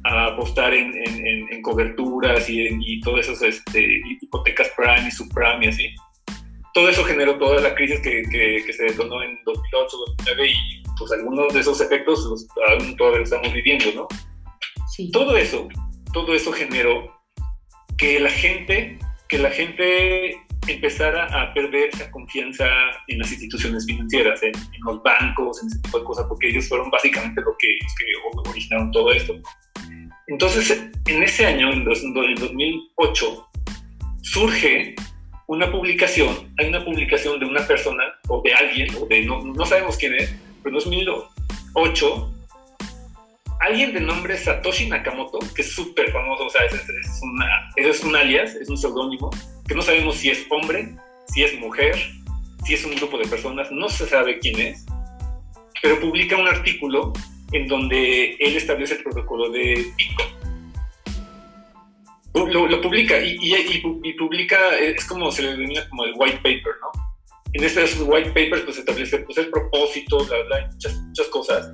a, 0.05 0.27
apostar 0.29 0.73
en, 0.73 0.97
en, 1.07 1.53
en, 1.53 1.63
coberturas 1.63 2.49
y, 2.49 2.67
y 2.81 3.01
todas 3.03 3.29
esas 3.29 3.43
este, 3.43 4.01
hipotecas 4.23 4.73
prime 4.75 5.07
y 5.07 5.11
subprime 5.11 5.67
y 5.67 5.69
así 5.69 5.95
todo 6.73 6.89
eso 6.89 7.05
generó 7.05 7.39
toda 7.39 7.61
la 7.61 7.75
crisis 7.75 8.01
que, 8.01 8.23
que, 8.31 8.73
se 8.73 8.85
detonó 8.85 9.23
en 9.23 9.39
2008, 9.45 9.97
2009 10.19 10.49
y 10.49 10.83
pues 10.99 11.13
algunos 11.13 11.53
de 11.53 11.61
esos 11.61 11.81
efectos 11.81 12.25
los, 12.27 12.47
aún 12.69 12.97
todavía 12.97 13.23
estamos 13.23 13.53
viviendo, 13.53 13.87
¿no? 13.95 14.09
Sí. 14.95 15.11
Todo 15.11 15.37
eso, 15.37 15.69
todo 16.13 16.35
eso 16.35 16.53
generó 16.53 17.13
que 17.97 18.21
la 18.21 18.31
gente, 18.31 18.99
que 19.29 19.39
la 19.39 19.51
gente 19.51 20.37
empezara 20.67 21.27
a 21.27 21.53
perder 21.55 21.91
esa 21.93 22.11
confianza 22.11 22.67
en 23.09 23.19
las 23.19 23.33
instituciones 23.33 23.87
financieras, 23.87 24.43
en, 24.43 24.53
los 24.85 25.03
bancos, 25.03 25.63
en 25.63 25.69
ese 25.69 25.81
tipo 25.81 25.99
de 25.99 26.05
cosas, 26.05 26.27
porque 26.29 26.49
ellos 26.49 26.69
fueron 26.69 26.91
básicamente 26.91 27.41
lo 27.41 27.57
que, 27.59 27.69
que 27.69 28.51
originaron 28.51 28.91
todo 28.93 29.11
esto. 29.13 29.35
Entonces, 30.29 30.71
en 31.07 31.23
ese 31.23 31.47
año, 31.47 31.73
en 31.73 31.85
2008, 31.85 33.49
surge 34.23 34.95
una 35.51 35.69
publicación, 35.69 36.55
hay 36.59 36.69
una 36.69 36.85
publicación 36.85 37.41
de 37.41 37.45
una 37.45 37.67
persona 37.67 38.05
o 38.29 38.41
de 38.41 38.55
alguien, 38.55 38.89
o 38.95 39.07
de 39.07 39.25
no, 39.25 39.43
no 39.43 39.67
sabemos 39.67 39.97
quién 39.97 40.15
es, 40.15 40.33
pero 40.63 40.79
en 40.79 40.85
2008, 40.85 42.35
alguien 43.59 43.93
de 43.93 44.01
nombre 44.01 44.39
Satoshi 44.39 44.89
Nakamoto, 44.89 45.41
que 45.53 45.63
es 45.63 45.73
súper 45.73 46.13
famoso, 46.13 46.47
o 46.47 46.51
sea, 46.51 46.65
es, 46.67 46.75
es, 47.75 48.05
un 48.05 48.15
alias, 48.15 48.55
es 48.55 48.69
un 48.69 48.79
seudónimo, 48.79 49.29
que 49.67 49.75
no 49.75 49.83
sabemos 49.83 50.19
si 50.19 50.31
es 50.31 50.47
hombre, 50.51 50.95
si 51.27 51.43
es 51.43 51.59
mujer, 51.59 51.97
si 52.65 52.75
es 52.75 52.85
un 52.85 52.95
grupo 52.95 53.19
de 53.19 53.27
personas, 53.27 53.73
no 53.73 53.89
se 53.89 54.07
sabe 54.07 54.39
quién 54.39 54.61
es, 54.61 54.87
pero 55.83 55.99
publica 55.99 56.37
un 56.37 56.47
artículo 56.47 57.13
en 57.51 57.67
donde 57.67 58.37
él 58.39 58.57
establece 58.57 58.95
el 58.95 59.03
protocolo 59.03 59.51
de 59.51 59.85
Bitcoin 59.97 60.40
lo, 62.35 62.81
publica 62.81 63.21
y, 63.21 63.39
y, 63.41 64.13
publica, 64.15 64.77
es 64.79 65.05
como 65.07 65.31
se 65.33 65.43
le 65.43 65.51
denomina 65.53 65.89
como 65.89 66.05
el 66.05 66.13
white 66.15 66.37
paper, 66.37 66.75
¿no? 66.81 67.11
En 67.53 67.65
estos 67.65 68.01
white 68.03 68.29
papers 68.29 68.63
pues 68.63 68.79
establece 68.79 69.19
pues, 69.19 69.39
el 69.39 69.51
propósito, 69.51 70.19
muchas, 70.73 70.97
muchas 71.01 71.27
cosas. 71.29 71.73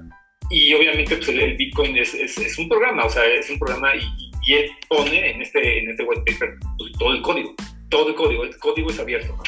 Y 0.50 0.72
obviamente 0.72 1.16
pues, 1.16 1.28
el, 1.28 1.56
Bitcoin 1.56 1.98
es, 1.98 2.14
es, 2.14 2.58
un 2.58 2.68
programa, 2.68 3.04
o 3.04 3.10
sea, 3.10 3.26
es 3.26 3.50
un 3.50 3.58
programa 3.58 3.94
y, 3.94 4.30
y, 4.46 4.54
él 4.54 4.70
pone 4.88 5.30
en 5.30 5.42
este, 5.42 5.80
en 5.80 5.90
este 5.90 6.04
white 6.04 6.22
paper 6.32 6.54
pues, 6.78 6.92
todo 6.98 7.12
el 7.12 7.20
código, 7.20 7.54
todo 7.90 8.08
el 8.08 8.14
código, 8.14 8.44
el 8.44 8.56
código 8.56 8.90
es 8.90 8.98
abierto, 8.98 9.36
¿no? 9.36 9.42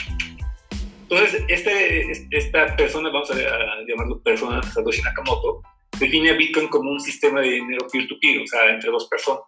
Entonces, 1.11 1.43
este, 1.49 2.29
esta 2.33 2.77
persona, 2.77 3.09
vamos 3.09 3.31
a, 3.31 3.35
a 3.35 3.83
llamarlo 3.89 4.21
persona, 4.23 4.63
Satoshi 4.63 5.01
Nakamoto, 5.01 5.63
define 5.99 6.31
a 6.31 6.35
Bitcoin 6.35 6.69
como 6.69 6.91
un 6.91 7.01
sistema 7.01 7.41
de 7.41 7.53
dinero 7.53 7.87
peer-to-peer, 7.91 8.37
-peer, 8.37 8.45
o 8.45 8.47
sea, 8.47 8.75
entre 8.75 8.91
dos 8.91 9.09
personas 9.09 9.41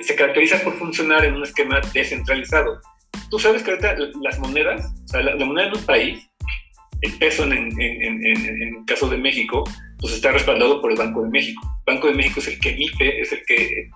se 0.00 0.14
caracteriza 0.14 0.62
por 0.62 0.74
funcionar 0.74 1.24
en 1.24 1.34
un 1.34 1.42
esquema 1.42 1.80
descentralizado. 1.92 2.80
Tú 3.30 3.38
sabes 3.38 3.62
que 3.62 3.70
ahorita 3.70 3.96
las 4.22 4.38
monedas, 4.38 4.92
o 5.04 5.08
sea, 5.08 5.22
la, 5.22 5.44
moneda 5.44 5.70
de 5.70 5.78
un 5.78 5.84
país, 5.84 6.28
el 7.02 7.12
peso 7.18 7.44
en, 7.44 7.52
en, 7.52 7.80
en, 7.80 8.26
en, 8.26 8.62
el 8.62 8.84
caso 8.86 9.08
de 9.08 9.16
México, 9.16 9.64
pues 9.98 10.14
está 10.14 10.32
respaldado 10.32 10.80
por 10.80 10.92
el 10.92 10.98
Banco 10.98 11.22
de 11.22 11.30
México. 11.30 11.62
El 11.86 11.94
Banco 11.94 12.08
de 12.08 12.14
México 12.14 12.40
es 12.40 12.48
el 12.48 12.58
que 12.60 12.70
emite, 12.70 13.20
es 13.20 13.32
el 13.32 13.42
que 13.46 13.90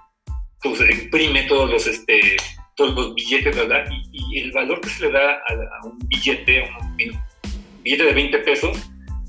pues, 0.63 0.81
imprime 0.81 1.45
todos 1.45 1.71
los, 1.71 1.87
este, 1.87 2.37
todos 2.77 2.95
los 2.95 3.15
billetes, 3.15 3.57
¿verdad? 3.57 3.85
Y, 4.13 4.41
el 4.41 4.53
valor 4.53 4.81
que 4.81 4.89
se 4.89 5.07
le 5.07 5.13
da 5.13 5.35
a, 5.35 5.87
un 5.87 5.99
billete, 6.09 6.65
a 6.65 6.79
un, 6.79 6.97
billete 7.83 8.05
de 8.05 8.13
20 8.13 8.39
pesos, 8.41 8.79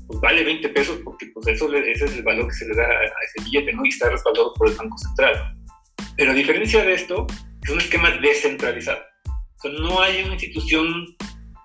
pues 0.06 0.20
vale 0.20 0.44
20 0.44 0.68
pesos 0.70 1.00
porque 1.04 1.26
pues 1.32 1.46
eso, 1.46 1.72
ese 1.74 2.04
es 2.04 2.16
el 2.16 2.22
valor 2.22 2.48
que 2.48 2.54
se 2.54 2.66
le 2.66 2.74
da 2.74 2.84
a, 2.84 2.86
a 2.86 3.24
ese 3.24 3.44
billete, 3.44 3.72
¿no? 3.72 3.84
Y 3.84 3.88
está 3.88 4.10
respaldado 4.10 4.52
por 4.54 4.68
el 4.68 4.76
Banco 4.76 4.98
Central. 4.98 5.56
Pero 6.22 6.30
a 6.30 6.36
diferencia 6.36 6.84
de 6.84 6.92
esto, 6.92 7.26
es 7.64 7.70
un 7.70 7.80
esquema 7.80 8.12
descentralizado. 8.12 9.00
O 9.26 9.60
sea, 9.60 9.72
no 9.72 10.00
hay 10.00 10.22
una 10.22 10.34
institución 10.34 11.16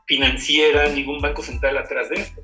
financiera, 0.07 0.89
ningún 0.89 1.21
banco 1.21 1.43
central 1.43 1.77
atrás 1.77 2.09
de 2.09 2.15
esto. 2.15 2.41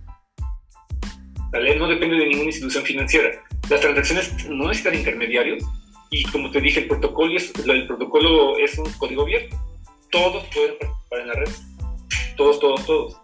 ¿Vale? 1.52 1.76
No 1.76 1.88
depende 1.88 2.18
de 2.18 2.28
ninguna 2.28 2.52
institución 2.52 2.84
financiera. 2.84 3.32
Las 3.68 3.82
transacciones 3.82 4.48
no 4.48 4.68
necesitan 4.68 4.94
intermediarios 4.94 5.64
y 6.12 6.24
como 6.26 6.52
te 6.52 6.62
dije, 6.62 6.82
el 6.82 6.88
protocolo 6.88 7.36
es, 7.36 7.52
el 7.66 7.88
protocolo 7.88 8.60
es 8.60 8.78
un 8.78 8.94
código 9.00 9.24
abierto. 9.24 9.58
Todos 10.12 10.46
pueden 10.54 10.76
para 11.10 11.24
en 11.24 11.28
la 11.30 11.34
red. 11.34 11.50
Todos, 12.38 12.60
todos, 12.60 12.86
todos. 12.86 13.22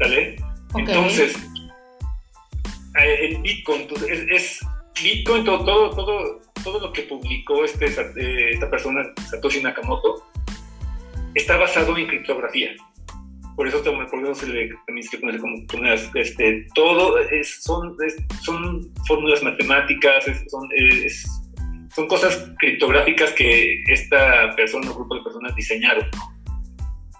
¿Vale? 0.00 0.34
Entonces, 0.74 1.36
eh, 3.00 3.28
el 3.28 3.40
Bitcoin 3.40 3.86
pues, 3.86 4.02
es, 4.02 4.58
Bitcoin, 5.00 5.44
todo, 5.44 5.64
todo, 5.64 5.90
todo, 5.90 6.40
todo 6.62 6.80
lo 6.80 6.92
que 6.92 7.02
publicó 7.02 7.64
este, 7.64 7.86
eh, 7.86 8.50
esta 8.50 8.70
persona, 8.70 9.02
Satoshi 9.28 9.62
Nakamoto, 9.62 10.26
está 11.34 11.56
basado 11.56 11.96
en 11.96 12.06
criptografía. 12.06 12.70
Por 13.56 13.68
eso, 13.68 13.82
por 13.82 14.22
eso 14.22 14.34
se 14.34 14.46
le, 14.46 14.70
también 14.86 15.06
se 15.06 15.18
le 15.18 15.38
como 15.38 15.56
este, 16.14 16.66
todo 16.74 17.18
es, 17.18 17.62
son, 17.62 17.94
son 18.42 18.90
fórmulas 19.06 19.42
matemáticas, 19.42 20.24
son, 20.48 20.68
son 21.94 22.08
cosas 22.08 22.52
criptográficas 22.58 23.32
que 23.32 23.82
esta 23.88 24.54
persona 24.56 24.90
o 24.90 24.94
grupo 24.94 25.16
de 25.16 25.22
personas 25.22 25.54
diseñaron, 25.56 26.06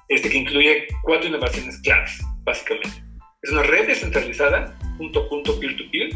este, 0.09 0.31
que 0.31 0.39
incluye 0.39 0.87
cuatro 1.03 1.29
innovaciones 1.29 1.79
claves, 1.83 2.25
básicamente. 2.45 3.05
Es 3.43 3.51
una 3.51 3.63
red 3.63 3.87
descentralizada, 3.87 4.79
punto 4.97 5.29
punto 5.29 5.59
peer-to-peer, 5.61 6.11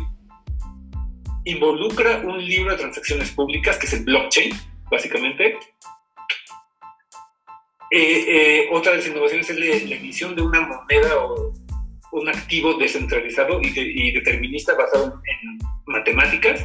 involucra 1.45 2.19
un 2.19 2.45
libro 2.45 2.73
de 2.73 2.79
transacciones 2.79 3.31
públicas, 3.31 3.79
que 3.79 3.87
es 3.87 3.93
el 3.93 4.05
blockchain, 4.05 4.53
básicamente, 4.91 5.57
eh, 7.97 8.25
eh, 8.27 8.69
otra 8.73 8.91
de 8.91 8.99
las 8.99 9.07
innovaciones 9.07 9.49
es 9.51 9.57
la, 9.89 9.95
emisión 9.95 10.35
de 10.35 10.43
una 10.43 10.61
moneda 10.63 11.17
o 11.17 11.53
un 12.11 12.29
activo 12.29 12.75
descentralizado 12.75 13.61
y, 13.63 14.11
determinista 14.11 14.75
basado 14.75 15.21
en, 15.25 15.59
matemáticas 15.87 16.65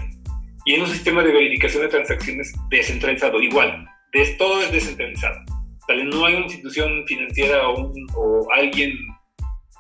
y 0.66 0.74
en 0.74 0.82
un 0.82 0.88
sistema 0.88 1.22
de 1.22 1.32
verificación 1.32 1.84
de 1.84 1.90
transacciones 1.90 2.52
descentralizado. 2.72 3.40
Igual, 3.42 3.86
todo 4.40 4.62
es 4.64 4.72
descentralizado. 4.72 5.40
No 6.06 6.26
hay 6.26 6.36
una 6.36 6.46
institución 6.46 7.06
financiera 7.06 7.68
o, 7.70 8.52
alguien, 8.52 8.94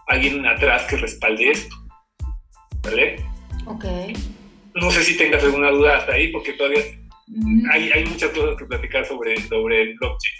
alguien 0.08 0.46
atrás 0.46 0.86
que 0.88 0.98
respalde 0.98 1.50
esto. 1.50 1.76
¿Vale? 2.84 3.16
Ok. 3.66 3.86
No 4.76 4.92
sé 4.92 5.04
si 5.04 5.18
tengas 5.18 5.44
alguna 5.44 5.70
duda 5.72 5.98
hasta 5.98 6.14
ahí, 6.14 6.30
porque 6.32 6.54
todavía 6.54 6.82
hay, 7.72 7.92
hay, 7.92 8.06
muchas 8.06 8.32
cosas 8.32 8.56
que 8.58 8.66
platicar 8.66 9.06
sobre, 9.06 9.40
sobre 9.48 9.82
el 9.84 9.98
blockchain. 9.98 10.36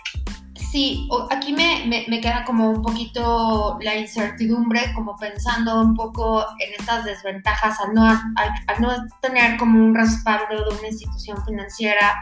Sí, 0.72 1.08
aquí 1.32 1.52
me, 1.52 2.06
me, 2.08 2.22
queda 2.22 2.44
como 2.46 2.70
un 2.70 2.84
poquito 2.84 3.80
la 3.82 3.96
incertidumbre, 3.96 4.94
como 4.94 5.18
pensando 5.18 5.82
un 5.82 5.96
poco 5.96 6.46
en 6.60 6.74
estas 6.80 7.06
desventajas 7.06 7.80
al 7.80 7.94
no, 7.96 8.06
al, 8.06 8.82
no 8.82 9.08
tener 9.20 9.58
como 9.58 9.84
un 9.84 9.96
respaldo 9.96 10.70
de 10.70 10.78
una 10.78 10.88
institución 10.88 11.44
financiera. 11.44 12.16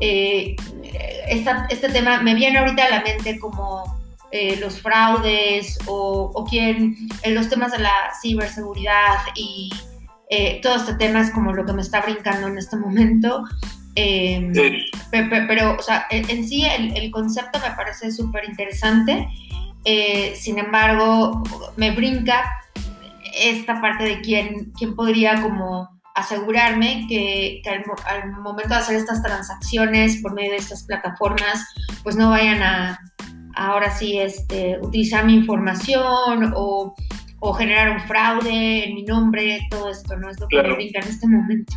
Eh, 0.00 0.56
este 1.70 1.88
tema 1.88 2.20
me 2.20 2.34
viene 2.34 2.58
ahorita 2.58 2.84
a 2.84 2.90
la 2.90 3.00
mente 3.02 3.38
como 3.38 3.84
eh, 4.30 4.56
los 4.56 4.82
fraudes 4.82 5.78
o, 5.86 6.30
o 6.34 6.44
quien, 6.44 6.96
en 7.22 7.34
los 7.34 7.48
temas 7.48 7.72
de 7.72 7.78
la 7.78 8.12
ciberseguridad 8.20 9.20
y 9.36 9.70
eh, 10.28 10.60
todo 10.62 10.76
este 10.76 10.94
tema 10.94 11.20
es 11.20 11.30
como 11.30 11.52
lo 11.52 11.64
que 11.64 11.72
me 11.72 11.82
está 11.82 12.00
brincando 12.00 12.48
en 12.48 12.58
este 12.58 12.76
momento. 12.76 13.44
Em, 13.94 14.52
pero, 15.10 15.76
o 15.78 15.82
sea, 15.82 16.06
en, 16.10 16.46
sí 16.46 16.64
el, 16.64 17.10
concepto 17.10 17.58
me 17.60 17.74
parece 17.74 18.10
súper 18.10 18.44
interesante. 18.44 19.28
Eh, 19.84 20.34
sin 20.36 20.58
embargo, 20.58 21.42
me 21.76 21.92
brinca 21.92 22.60
esta 23.40 23.80
parte 23.80 24.04
de 24.04 24.20
quién, 24.20 24.72
quién 24.76 24.94
podría 24.94 25.40
como 25.40 25.96
asegurarme 26.14 27.06
que, 27.08 27.62
al, 28.06 28.32
momento 28.32 28.70
de 28.70 28.80
hacer 28.80 28.96
estas 28.96 29.22
transacciones 29.22 30.20
por 30.22 30.34
medio 30.34 30.52
de 30.52 30.56
estas 30.56 30.84
plataformas, 30.84 31.66
pues 32.02 32.16
no 32.16 32.30
vayan 32.30 32.62
a 32.62 32.98
ahora 33.54 33.90
sí 33.90 34.18
este, 34.18 34.78
utilizar 34.82 35.24
mi 35.24 35.34
información 35.34 36.52
o, 36.54 36.94
o 37.48 37.52
generar 37.52 37.90
un 37.90 38.00
fraude 38.00 38.84
en 38.84 38.94
mi 38.94 39.04
nombre, 39.04 39.60
todo 39.70 39.88
esto, 39.88 40.16
¿no? 40.16 40.30
Es 40.30 40.40
lo 40.40 40.48
que 40.48 40.62
me 40.62 40.74
brinca 40.74 40.98
en 41.00 41.08
este 41.08 41.28
momento. 41.28 41.72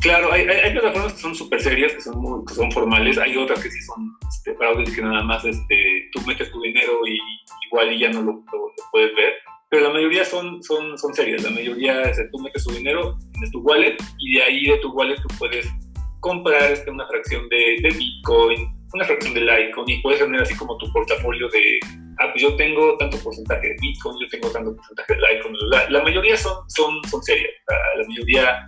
Claro, 0.00 0.32
hay, 0.32 0.46
hay, 0.46 0.70
plataformas 0.70 1.14
que 1.14 1.18
son 1.18 1.34
súper 1.34 1.60
serias, 1.60 1.92
que 1.94 2.00
son, 2.00 2.20
muy, 2.20 2.44
que 2.44 2.54
son 2.54 2.70
formales, 2.70 3.18
hay 3.18 3.36
otras 3.36 3.60
que 3.60 3.68
sí 3.68 3.80
son 3.82 4.12
este, 4.28 4.54
fraudes 4.54 4.94
que 4.94 5.02
nada 5.02 5.24
más 5.24 5.44
este, 5.44 6.08
tú 6.12 6.20
metes 6.24 6.52
tu 6.52 6.62
dinero 6.62 6.92
y 7.08 7.18
igual 7.66 7.92
y 7.92 7.98
ya 7.98 8.10
no 8.10 8.22
lo, 8.22 8.44
puedes 8.92 9.12
ver, 9.16 9.32
pero 9.68 9.88
la 9.88 9.92
mayoría 9.92 10.24
son, 10.24 10.62
son, 10.62 10.96
son 10.96 11.12
serias, 11.12 11.42
la 11.42 11.50
mayoría 11.50 12.02
es 12.02 12.20
tú 12.30 12.38
metes 12.38 12.64
tu 12.64 12.72
dinero, 12.72 13.18
en 13.42 13.50
tu 13.50 13.58
wallet 13.62 13.96
y 14.20 14.36
de 14.36 14.42
ahí 14.44 14.64
de 14.66 14.76
tu 14.76 14.92
wallet 14.92 15.16
tú 15.16 15.28
puedes 15.40 15.68
comprar 16.20 16.70
este, 16.70 16.88
una 16.92 17.06
fracción 17.08 17.48
de, 17.48 17.80
de 17.82 17.88
Bitcoin, 17.88 18.72
una 18.94 19.04
fracción 19.04 19.34
de 19.34 19.40
Litecoin 19.40 19.88
y 19.90 20.02
puedes 20.02 20.20
tener 20.20 20.40
así 20.40 20.54
como 20.54 20.78
tu 20.78 20.92
portafolio 20.92 21.48
de, 21.48 21.80
ah, 22.18 22.30
pues 22.32 22.42
yo 22.42 22.56
tengo 22.56 22.96
tanto 22.96 23.18
porcentaje 23.18 23.68
de 23.68 23.76
Bitcoin, 23.80 24.16
yo 24.20 24.28
tengo 24.28 24.50
tanto 24.50 24.74
porcentaje 24.74 25.14
de 25.14 25.20
Litecoin, 25.20 25.56
la, 25.70 25.90
la 25.90 26.02
mayoría 26.02 26.36
son, 26.36 26.68
son, 26.68 27.00
son 27.10 27.22
serias, 27.22 27.52
la 27.96 28.06
mayoría 28.06 28.66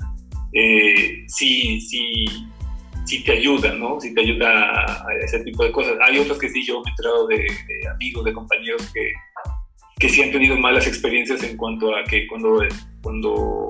eh, 0.53 1.25
sí, 1.29 1.81
sí, 1.81 2.25
sí 3.05 3.25
te 3.25 3.33
ayuda, 3.33 3.73
¿no? 3.75 4.01
Sí 4.01 4.15
te 4.15 4.21
ayuda 4.21 4.85
a, 4.85 5.15
ese 5.23 5.41
tipo 5.45 5.65
de 5.65 5.73
cosas. 5.73 5.97
Hay 6.03 6.19
otros 6.19 6.39
que 6.39 6.49
sí, 6.49 6.65
yo 6.65 6.81
me 6.81 6.89
he 6.89 6.91
enterado 6.91 7.27
de, 7.27 7.47
amigos, 7.95 8.25
de 8.25 8.33
compañeros 8.33 8.91
que, 8.93 9.13
que 9.99 10.09
sí 10.09 10.23
han 10.23 10.33
tenido 10.33 10.57
malas 10.57 10.87
experiencias 10.87 11.43
en 11.43 11.57
cuanto 11.57 11.95
a 11.95 12.05
que 12.05 12.27
cuando, 12.27 12.63
cuando 13.03 13.69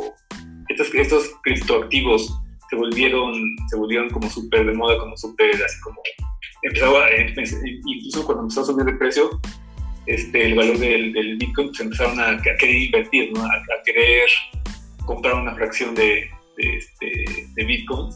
estos, 0.69 0.95
estos 0.95 1.31
criptoactivos 1.43 2.41
se 2.71 2.77
volvieron, 2.77 3.35
se 3.69 3.77
volvieron 3.77 4.09
como 4.11 4.31
súper 4.31 4.65
de 4.65 4.73
moda, 4.73 4.97
como 4.99 5.17
súper, 5.17 5.51
así 5.55 5.81
como, 5.81 6.01
empezaba, 6.63 7.09
incluso 7.17 8.25
cuando 8.25 8.43
empezó 8.45 8.61
a 8.61 8.65
subir 8.65 8.87
de 8.87 8.93
precio, 8.93 9.41
este, 10.11 10.47
el 10.47 10.55
valor 10.55 10.79
del, 10.79 11.13
del 11.13 11.37
Bitcoin, 11.37 11.69
se 11.69 11.85
pues 11.85 12.01
empezaron 12.01 12.21
a, 12.21 12.43
querer 12.43 12.75
invertir, 12.75 13.33
¿no? 13.33 13.45
a, 13.45 13.63
querer 13.85 14.29
comprar 15.05 15.35
una 15.35 15.55
fracción 15.55 15.95
de, 15.95 16.29
de, 16.57 16.77
este, 16.77 17.25
de 17.55 17.65
Bitcoin. 17.65 18.11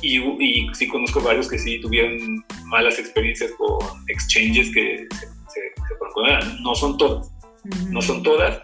Y, 0.00 0.18
y, 0.18 0.74
sí 0.74 0.86
conozco 0.86 1.20
varios 1.20 1.48
que 1.48 1.58
sí 1.58 1.80
tuvieron 1.80 2.44
malas 2.66 2.98
experiencias 2.98 3.50
con 3.52 3.78
exchanges 4.08 4.72
que 4.72 5.06
se, 5.10 5.26
se, 5.52 6.60
No 6.62 6.74
son 6.74 6.96
todas, 6.96 7.30
no 7.88 8.00
son 8.00 8.22
todas. 8.22 8.62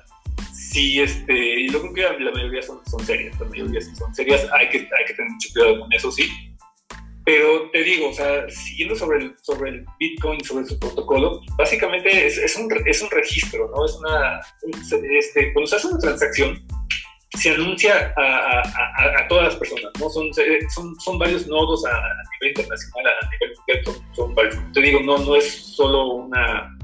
Sí, 0.53 1.01
este, 1.01 1.61
y 1.61 1.71
yo 1.71 1.81
creo 1.81 2.17
que 2.17 2.25
la 2.25 2.31
mayoría 2.31 2.63
son, 2.63 2.81
son 2.87 3.05
serias, 3.05 3.39
la 3.41 3.47
mayoría 3.47 3.81
sí 3.81 3.95
son 3.97 4.15
serias. 4.15 4.47
Hay 4.53 4.69
que, 4.69 4.79
hay 4.79 5.05
que 5.07 5.15
tener 5.15 5.31
mucho 5.31 5.49
cuidado 5.53 5.81
con 5.81 5.93
eso, 5.93 6.13
sí. 6.13 6.29
Pero 7.29 7.71
te 7.73 7.83
digo, 7.83 8.09
o 8.09 8.13
sea, 8.15 8.49
siguiendo 8.49 8.97
sobre 8.97 9.19
el, 9.19 9.37
sobre 9.43 9.69
el 9.69 9.87
Bitcoin, 10.01 10.43
sobre 10.43 10.65
su 10.65 10.79
protocolo, 10.79 11.43
básicamente 11.59 12.27
es, 12.27 12.39
es, 12.39 12.57
un, 12.57 12.71
es 12.87 13.03
un 13.03 13.11
registro, 13.11 13.71
¿no? 13.77 13.85
Es 13.85 13.93
una, 13.97 14.41
este, 15.19 15.53
cuando 15.53 15.67
se 15.67 15.77
hace 15.77 15.89
una 15.89 15.99
transacción, 15.99 16.67
se 17.37 17.51
anuncia 17.51 18.15
a, 18.17 18.63
a, 18.63 19.29
todas 19.29 19.45
las 19.45 19.57
personas, 19.57 19.93
¿no? 20.01 20.09
Son, 20.09 20.31
son, 20.75 20.99
son 20.99 21.19
varios 21.19 21.47
nodos 21.47 21.85
a, 21.85 22.01
nivel 22.41 22.57
internacional, 22.57 23.13
a 23.21 23.31
nivel 23.31 23.57
mundial, 23.59 24.03
son, 24.13 24.35
varios. 24.35 24.57
Te 24.73 24.81
digo, 24.81 25.01
no, 25.01 25.19
no 25.19 25.37
es 25.37 25.53
solo 25.77 26.15
una, 26.15 26.79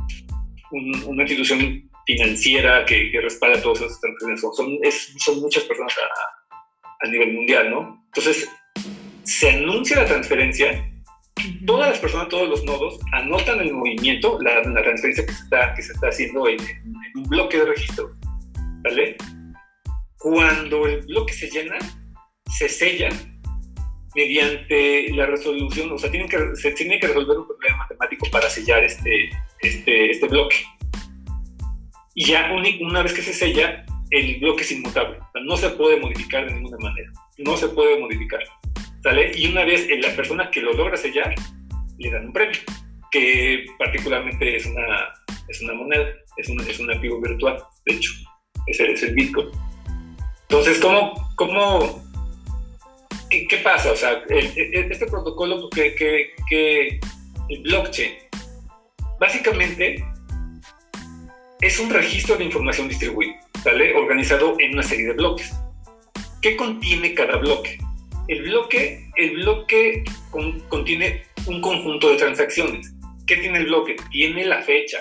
una 1.06 1.22
institución 1.22 1.90
financiera 2.04 2.84
que, 2.84 3.10
que 3.10 3.20
respalda 3.22 3.62
todas 3.62 3.80
esas 3.80 3.98
transacciones, 3.98 4.40
son, 4.42 4.78
son 5.20 5.40
muchas 5.40 5.64
personas 5.64 5.96
a, 7.02 7.08
nivel 7.08 7.32
mundial, 7.32 7.70
¿no? 7.70 8.04
Entonces, 8.08 8.46
se 9.24 9.50
anuncia 9.50 9.96
la 9.96 10.06
transferencia, 10.06 10.90
todas 11.66 11.90
las 11.90 11.98
personas, 11.98 12.28
todos 12.28 12.48
los 12.48 12.64
nodos 12.64 12.98
anotan 13.12 13.60
el 13.60 13.72
movimiento, 13.72 14.38
la, 14.40 14.62
la 14.62 14.82
transferencia 14.82 15.26
que 15.26 15.32
se 15.32 15.42
está, 15.42 15.74
que 15.74 15.82
se 15.82 15.92
está 15.92 16.08
haciendo 16.08 16.48
en, 16.48 16.60
en 16.60 17.12
un 17.16 17.24
bloque 17.24 17.58
de 17.58 17.66
registro, 17.66 18.14
¿vale? 18.82 19.16
Cuando 20.18 20.86
el 20.86 21.02
bloque 21.02 21.32
se 21.32 21.50
llena, 21.50 21.76
se 22.50 22.68
sella 22.68 23.08
mediante 24.14 25.10
la 25.12 25.26
resolución, 25.26 25.90
o 25.92 25.98
sea, 25.98 26.10
tienen 26.10 26.28
que, 26.28 26.38
se 26.54 26.70
tiene 26.72 27.00
que 27.00 27.08
resolver 27.08 27.38
un 27.38 27.46
problema 27.46 27.78
matemático 27.78 28.26
para 28.30 28.48
sellar 28.48 28.84
este, 28.84 29.30
este, 29.60 30.10
este 30.10 30.28
bloque. 30.28 30.56
Y 32.14 32.26
ya 32.26 32.52
una 32.80 33.02
vez 33.02 33.12
que 33.12 33.22
se 33.22 33.32
sella, 33.32 33.84
el 34.10 34.38
bloque 34.38 34.62
es 34.62 34.70
inmutable, 34.70 35.18
no 35.44 35.56
se 35.56 35.70
puede 35.70 35.98
modificar 35.98 36.46
de 36.46 36.54
ninguna 36.54 36.76
manera, 36.78 37.10
no 37.38 37.56
se 37.56 37.68
puede 37.68 37.98
modificar. 37.98 38.40
¿Sale? 39.04 39.30
Y 39.36 39.46
una 39.48 39.64
vez 39.64 39.86
la 40.00 40.16
persona 40.16 40.50
que 40.50 40.62
lo 40.62 40.72
logra 40.72 40.96
sellar, 40.96 41.34
le 41.98 42.10
dan 42.10 42.26
un 42.26 42.32
premio, 42.32 42.58
que 43.10 43.66
particularmente 43.78 44.56
es 44.56 44.66
una, 44.66 45.12
es 45.48 45.60
una 45.60 45.74
moneda, 45.74 46.08
es 46.38 46.48
un, 46.48 46.58
es 46.60 46.80
un 46.80 46.90
activo 46.90 47.20
virtual, 47.20 47.62
de 47.84 47.94
hecho, 47.94 48.12
ese 48.66 48.90
es 48.90 49.02
el 49.02 49.14
Bitcoin. 49.14 49.48
Entonces, 50.48 50.80
¿cómo, 50.80 51.12
cómo, 51.36 52.02
qué, 53.28 53.60
pasa? 53.62 53.92
O 53.92 53.96
sea, 53.96 54.22
este 54.28 55.06
protocolo 55.06 55.68
que, 55.68 55.94
que, 55.94 57.00
el 57.50 57.60
blockchain, 57.60 58.14
básicamente 59.20 60.02
es 61.60 61.78
un 61.78 61.90
registro 61.90 62.36
de 62.36 62.44
información 62.44 62.88
distribuida, 62.88 63.38
¿vale? 63.64 63.94
Organizado 63.94 64.56
en 64.58 64.72
una 64.72 64.82
serie 64.82 65.08
de 65.08 65.12
bloques. 65.12 65.52
¿Qué 66.40 66.56
contiene 66.56 67.12
cada 67.12 67.36
bloque? 67.36 67.78
El 68.28 68.42
bloque, 68.42 69.10
el 69.16 69.36
bloque 69.36 70.04
contiene 70.68 71.22
un 71.46 71.60
conjunto 71.60 72.10
de 72.10 72.16
transacciones. 72.16 72.94
¿qué 73.26 73.36
tiene 73.36 73.58
el 73.58 73.66
bloque? 73.66 73.96
Tiene 74.10 74.44
la 74.44 74.62
fecha, 74.62 74.98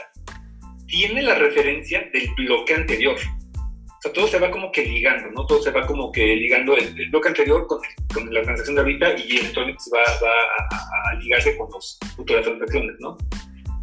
tiene 0.87 1.21
la 1.21 1.35
referencia 1.35 2.09
del 2.13 2.29
bloque 2.35 2.73
anterior. 2.73 3.15
O 3.15 4.01
sea, 4.01 4.13
todo 4.13 4.27
se 4.27 4.39
va 4.39 4.51
como 4.51 4.71
que 4.71 4.85
ligando, 4.85 5.29
¿no? 5.31 5.45
Todo 5.45 5.61
se 5.61 5.71
va 5.71 5.85
como 5.85 6.11
que 6.11 6.35
ligando 6.35 6.75
el, 6.75 7.09
bloque 7.09 7.29
anterior 7.29 7.67
con, 7.67 8.33
la 8.33 8.41
transacción 8.41 8.75
de 8.75 8.81
ahorita 8.81 9.17
y 9.17 9.37
electrónico 9.37 9.83
va, 9.93 10.01
va 10.21 11.11
a, 11.11 11.15
ligarse 11.15 11.57
con 11.57 11.69
los 11.71 11.97
futuras 12.15 12.43
transacciones, 12.43 12.95
¿no? 12.99 13.17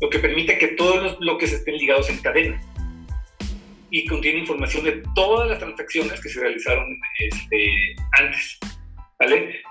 Lo 0.00 0.10
que 0.10 0.18
permite 0.18 0.58
que 0.58 0.68
todos 0.68 1.02
los 1.02 1.18
bloques 1.18 1.52
estén 1.52 1.76
ligados 1.76 2.08
en 2.10 2.18
cadena 2.18 2.60
y 3.90 4.06
contiene 4.06 4.40
información 4.40 4.84
de 4.84 5.02
todas 5.14 5.48
las 5.48 5.58
transacciones 5.58 6.20
que 6.20 6.28
se 6.28 6.40
realizaron 6.40 6.86
este, 7.18 7.96
antes. 8.18 8.58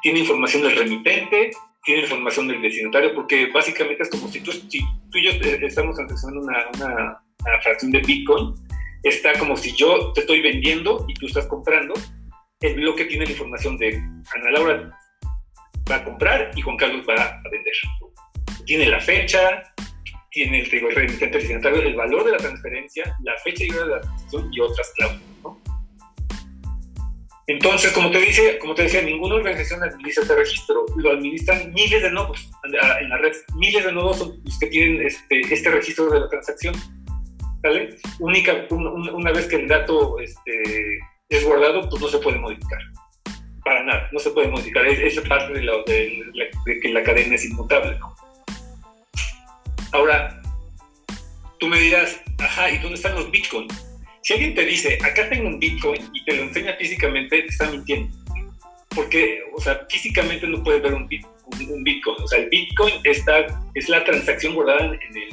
Tiene 0.01 0.19
información 0.19 0.63
del 0.63 0.75
remitente, 0.75 1.51
tiene 1.83 2.01
información 2.03 2.47
del 2.47 2.61
destinatario, 2.61 3.15
porque 3.15 3.47
básicamente 3.47 4.03
es 4.03 4.09
como 4.09 4.27
si 4.27 4.41
tú, 4.41 4.51
y 4.71 5.23
yo 5.23 5.31
estamos 5.65 5.95
transaccionando 5.95 6.41
una, 6.47 6.67
una, 6.75 7.59
fracción 7.63 7.91
de 7.91 7.99
Bitcoin, 8.01 8.53
está 9.03 9.33
como 9.39 9.57
si 9.57 9.75
yo 9.75 10.13
te 10.13 10.21
estoy 10.21 10.41
vendiendo 10.41 11.05
y 11.07 11.13
tú 11.15 11.25
estás 11.25 11.47
comprando, 11.47 11.95
el 12.61 12.75
bloque 12.75 13.05
tiene 13.05 13.25
la 13.25 13.31
información 13.31 13.77
de 13.77 13.95
Ana 13.95 14.51
Laura 14.51 14.97
va 15.89 15.95
a 15.95 16.03
comprar 16.03 16.51
y 16.55 16.61
Juan 16.61 16.77
Carlos 16.77 17.05
va 17.07 17.15
a 17.15 17.49
vender. 17.49 17.73
Tiene 18.65 18.85
la 18.87 18.99
fecha, 18.99 19.63
tiene 20.29 20.59
el, 20.59 20.73
el 20.73 20.95
remitente 20.95 21.39
destinatario, 21.39 21.81
el 21.81 21.95
valor 21.95 22.25
de 22.25 22.31
la 22.33 22.37
transferencia, 22.37 23.15
la 23.23 23.35
fecha 23.37 23.63
y 23.65 23.71
hora 23.71 23.85
de 23.85 23.95
la 23.95 24.01
transacción 24.01 24.53
y 24.53 24.59
otras 24.59 24.93
cláusulas. 24.95 25.29
Entonces, 27.49 27.91
como 27.93 28.11
te, 28.11 28.19
dice, 28.19 28.59
como 28.59 28.75
te 28.75 28.83
decía, 28.83 29.01
ninguna 29.01 29.33
organización 29.33 29.81
administra 29.81 30.21
este 30.21 30.35
registro, 30.35 30.85
lo 30.97 31.11
administran 31.13 31.73
miles 31.73 32.03
de 32.03 32.11
nodos 32.11 32.47
en 32.63 33.09
la 33.09 33.17
red, 33.17 33.33
miles 33.55 33.85
de 33.85 33.91
nodos 33.91 34.17
son 34.19 34.39
los 34.45 34.59
que 34.59 34.67
tienen 34.67 35.01
este, 35.01 35.41
este 35.51 35.71
registro 35.71 36.11
de 36.11 36.19
la 36.19 36.29
transacción. 36.29 36.75
¿vale? 37.63 37.97
Única, 38.19 38.67
una 38.69 39.31
vez 39.31 39.47
que 39.47 39.55
el 39.55 39.67
dato 39.67 40.19
este, 40.19 40.99
es 41.29 41.43
guardado, 41.43 41.89
pues 41.89 41.99
no 41.99 42.07
se 42.07 42.19
puede 42.19 42.37
modificar. 42.37 42.79
Para 43.65 43.83
nada, 43.83 44.07
no 44.11 44.19
se 44.19 44.29
puede 44.29 44.49
modificar. 44.49 44.85
Es, 44.85 45.17
es 45.17 45.27
parte 45.27 45.51
de, 45.51 45.61
de, 45.61 46.79
que 46.79 46.89
la 46.89 47.01
cadena 47.01 47.33
es 47.33 47.45
inmutable. 47.45 47.97
¿no? 47.97 48.15
Ahora, 49.91 50.39
tú 51.59 51.67
me 51.67 51.79
dirás, 51.79 52.21
ajá, 52.37 52.69
¿y 52.69 52.77
dónde 52.77 52.97
están 52.97 53.15
los 53.15 53.31
bitcoins? 53.31 53.88
Si 54.29 54.33
alguien 54.33 54.53
te 54.53 54.63
dice, 54.63 54.99
acá 55.03 55.27
tengo 55.27 55.47
un 55.47 55.59
Bitcoin 55.59 56.07
y 56.13 56.23
te 56.23 56.35
lo 56.35 56.43
enseña 56.43 56.75
físicamente, 56.75 57.41
te 57.41 57.47
está 57.47 57.67
mintiendo. 57.71 58.15
Porque, 58.95 59.41
o 59.55 59.59
sea, 59.59 59.87
físicamente 59.89 60.45
no 60.45 60.63
puedes 60.63 60.83
ver 60.83 60.93
un, 60.93 61.07
Bitcoin. 61.07 62.15
O 62.21 62.27
sea, 62.27 62.37
el 62.37 62.49
Bitcoin 62.49 62.93
está, 63.05 63.47
es 63.73 63.89
la 63.89 64.03
transacción 64.03 64.53
guardada 64.53 64.85
en 64.85 65.17
el, 65.17 65.29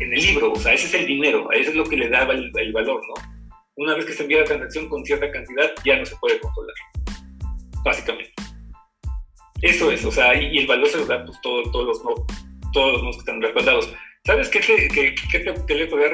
en 0.00 0.12
el 0.12 0.20
libro. 0.20 0.50
O 0.50 0.56
sea, 0.56 0.72
ese 0.72 0.88
es 0.88 0.94
el 0.94 1.06
dinero. 1.06 1.52
Eso 1.52 1.70
es 1.70 1.76
lo 1.76 1.84
que 1.84 1.96
le 1.96 2.08
daba 2.08 2.34
el, 2.34 2.72
valor, 2.72 3.00
¿no? 3.06 3.14
Una 3.76 3.94
vez 3.94 4.06
que 4.06 4.12
se 4.12 4.24
envía 4.24 4.40
la 4.40 4.44
transacción 4.44 4.88
con 4.88 5.04
cierta 5.04 5.30
cantidad, 5.30 5.70
ya 5.84 5.94
no 5.94 6.04
se 6.04 6.16
puede 6.16 6.40
controlar. 6.40 6.74
Básicamente. 7.84 8.32
Eso 9.62 9.88
es, 9.92 10.04
o 10.04 10.10
sea, 10.10 10.34
y, 10.34 10.58
el 10.58 10.66
valor 10.66 10.88
se 10.88 10.98
lo 10.98 11.06
da 11.06 11.24
pues, 11.24 11.40
todos 11.42 11.86
los 11.86 12.02
nodos, 12.02 12.26
todos 12.72 13.04
los 13.04 13.14
que 13.14 13.20
están 13.20 13.40
respaldados. 13.40 13.94
¿Sabes 14.30 14.48
qué, 14.48 14.60
te, 14.60 14.88
qué, 14.90 15.14
qué, 15.66 15.74
le 15.74 15.86
podría, 15.88 16.08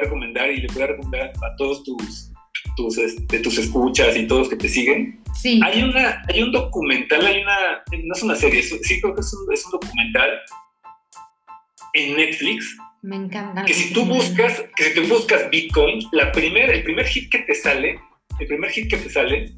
recomendar 0.00 0.50
y 0.50 0.60
le 0.60 0.66
podría 0.66 0.88
recomendar 0.88 1.30
a 1.30 1.56
todos 1.56 1.82
tus, 1.82 2.30
tus, 2.76 2.98
este, 2.98 3.38
tus 3.38 3.56
escuchas 3.56 4.14
y 4.18 4.26
todos 4.26 4.50
que 4.50 4.56
te 4.56 4.68
siguen? 4.68 5.18
Sí. 5.34 5.58
Hay, 5.64 5.82
una, 5.82 6.22
hay 6.28 6.42
un 6.42 6.52
documental, 6.52 7.24
hay 7.24 7.40
una, 7.40 7.82
no 8.04 8.14
es 8.14 8.22
una 8.22 8.36
serie, 8.36 8.62
sí 8.62 9.00
creo 9.00 9.14
que 9.14 9.22
es 9.22 9.32
un, 9.32 9.50
es 9.50 9.64
un 9.64 9.70
documental 9.70 10.28
en 11.94 12.16
Netflix. 12.16 12.76
Me 13.00 13.16
encanta. 13.16 13.64
Que 13.64 13.72
si 13.72 13.94
tú 13.94 14.04
buscas, 14.04 14.64
que 14.76 14.84
si 14.84 14.94
tú 14.94 15.08
buscas 15.08 15.48
Bitcoin, 15.48 16.00
la 16.12 16.30
primer, 16.32 16.68
el 16.68 16.84
primer 16.84 17.06
hit 17.06 17.30
que 17.30 17.38
te 17.38 17.54
sale, 17.54 17.98
el 18.40 18.46
primer 18.46 18.70
hit 18.72 18.90
que 18.90 18.98
te 18.98 19.08
sale, 19.08 19.54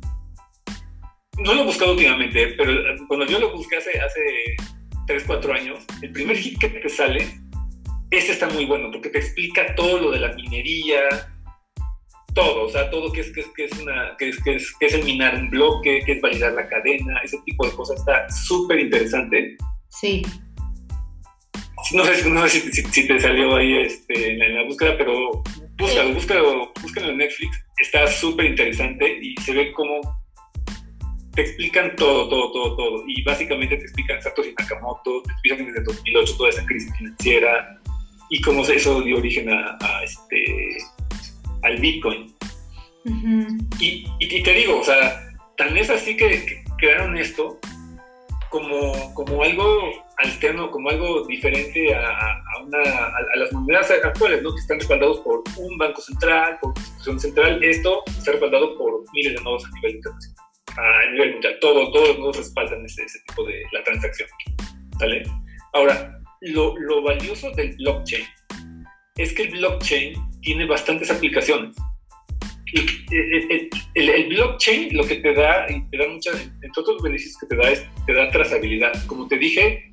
no 1.39 1.55
lo 1.55 1.63
he 1.63 1.65
buscado 1.65 1.95
últimamente, 1.95 2.55
pero 2.57 2.73
cuando 3.09 3.27
yo 3.27 3.41
lo 3.41 3.53
busqué 3.53 3.79
hace, 3.79 3.99
hace 3.99 4.21
3, 5.09 5.25
4 5.27 5.55
años, 5.55 5.85
el 6.03 6.13
primer 6.13 6.37
hit 6.37 6.57
que 6.57 6.69
te 6.69 6.89
sale 6.89 7.50
ese 8.11 8.33
está 8.33 8.49
muy 8.49 8.65
bueno 8.65 8.91
porque 8.91 9.09
te 9.09 9.19
explica 9.19 9.75
todo 9.75 10.01
lo 10.01 10.11
de 10.11 10.21
la 10.21 10.33
minería, 10.35 11.01
todo, 12.35 12.65
o 12.65 12.69
sea, 12.69 12.91
todo 12.91 13.13
que 13.13 13.21
es, 13.21 13.33
que 13.33 13.41
es, 13.41 13.47
que 13.57 13.65
es, 13.65 13.73
una, 13.81 14.17
que 14.19 14.29
es, 14.29 14.43
que 14.43 14.55
es, 14.57 14.73
que 14.79 14.87
es 14.87 14.95
el 14.95 15.05
minar 15.05 15.35
un 15.35 15.51
bloque, 15.51 16.03
que 16.05 16.13
es 16.13 16.21
validar 16.21 16.53
la 16.53 16.69
cadena, 16.69 17.21
ese 17.23 17.39
tipo 17.45 17.67
de 17.67 17.73
cosas 17.73 17.99
está 17.99 18.29
súper 18.31 18.81
interesante. 18.81 19.57
Sí. 19.89 20.23
No 21.93 22.05
sé, 22.05 22.29
no 22.29 22.47
sé 22.47 22.61
si, 22.61 22.83
si, 22.83 23.09
te 23.09 23.19
salió 23.19 23.57
ahí 23.57 23.79
este, 23.79 24.33
en, 24.33 24.55
la, 24.55 24.65
búsqueda, 24.65 24.97
pero 24.99 25.43
búscalo, 25.79 26.15
búscalo, 26.15 26.73
búscalo 26.83 27.09
en 27.11 27.19
Netflix, 27.19 27.65
está 27.79 28.07
súper 28.07 28.47
interesante 28.47 29.19
y 29.21 29.35
se 29.41 29.55
ve 29.55 29.73
cómo 29.73 30.01
te 31.35 31.43
explican 31.43 31.97
todo, 31.97 32.29
todo, 32.29 32.53
todo, 32.53 32.77
todo. 32.77 33.05
Y 33.07 33.23
básicamente 33.23 33.77
te 33.77 33.85
explican 33.85 34.21
Satoshi 34.21 34.55
Nakamoto, 34.59 35.23
te 35.23 35.33
explican 35.33 35.67
desde 35.67 35.83
2008 35.85 36.37
toda 36.37 36.51
esa 36.51 36.67
crisis 36.67 36.93
financiera, 36.97 37.80
y 38.31 38.41
cómo 38.41 38.63
eso 38.63 39.03
dio 39.03 39.19
origen 39.19 39.51
a, 39.53 39.77
este, 40.03 40.79
al 41.63 41.77
Bitcoin. 41.79 42.35
y, 43.81 44.07
y, 44.21 44.43
te 44.43 44.53
digo, 44.55 44.81
o 44.81 44.85
sea, 44.85 45.29
tan 45.57 45.77
es 45.77 45.91
así 45.91 46.17
que, 46.17 46.63
crearon 46.79 47.17
esto 47.17 47.59
como, 48.51 49.15
como 49.15 49.43
algo 49.43 49.93
alterno, 50.19 50.71
como 50.71 50.91
algo 50.91 51.27
diferente 51.27 51.95
a, 51.95 52.01
a, 52.01 52.63
una, 52.65 52.79
a, 52.79 53.37
las 53.37 53.53
monedas 53.53 53.91
actuales, 53.91 54.43
¿no? 54.43 54.53
que 54.55 54.61
están 54.61 54.79
respaldados 54.79 55.21
por 55.21 55.43
un 55.57 55.77
banco 55.77 56.01
central, 56.01 56.59
por 56.61 56.71
una 56.71 56.81
institución 56.81 57.21
central. 57.21 57.65
Esto 57.65 58.03
está 58.07 58.33
respaldado 58.33 58.79
por 58.79 59.05
miles 59.13 59.35
de 59.35 59.43
nodos 59.43 59.65
a 59.65 59.71
nivel 59.75 59.97
internacional, 59.97 60.45
a 60.77 61.11
nivel 61.11 61.33
mundial. 61.33 61.59
Todos, 61.61 61.93
todos 61.93 62.09
los 62.09 62.19
nodos 62.19 62.37
respaldan 62.39 62.85
ese, 62.85 63.03
ese 63.03 63.19
tipo 63.29 63.45
de 63.45 63.63
la 63.73 63.83
transacción. 63.85 64.29
¿vale? 64.99 65.23
Ahora, 65.73 66.20
lo, 66.41 66.77
lo 66.79 67.03
valioso 67.03 67.51
del 67.53 67.77
blockchain 67.77 68.25
es 69.17 69.35
que 69.35 69.43
el 69.43 69.51
blockchain 69.51 70.15
tiene 70.41 70.67
bastantes 70.67 71.11
aplicaciones. 71.11 71.77
Y 72.73 72.87
el, 73.95 74.29
blockchain 74.29 74.97
lo 74.97 75.05
que 75.05 75.17
te 75.17 75.35
da, 75.35 75.67
y 75.69 75.83
te 75.91 75.99
da 75.99 76.09
muchas, 76.09 76.41
entre 76.41 76.81
otros 76.81 77.03
beneficios 77.03 77.37
que 77.41 77.47
te 77.47 77.57
da, 77.57 77.71
es 77.71 77.87
te 78.07 78.15
da 78.15 78.31
trazabilidad. 78.31 78.93
Como 79.07 79.27
te 79.27 79.37
dije, 79.37 79.93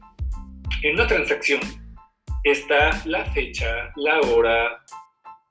en 0.83 0.93
una 0.93 1.07
transacción 1.07 1.59
está 2.43 3.01
la 3.05 3.25
fecha, 3.33 3.91
la 3.95 4.21
hora, 4.21 4.83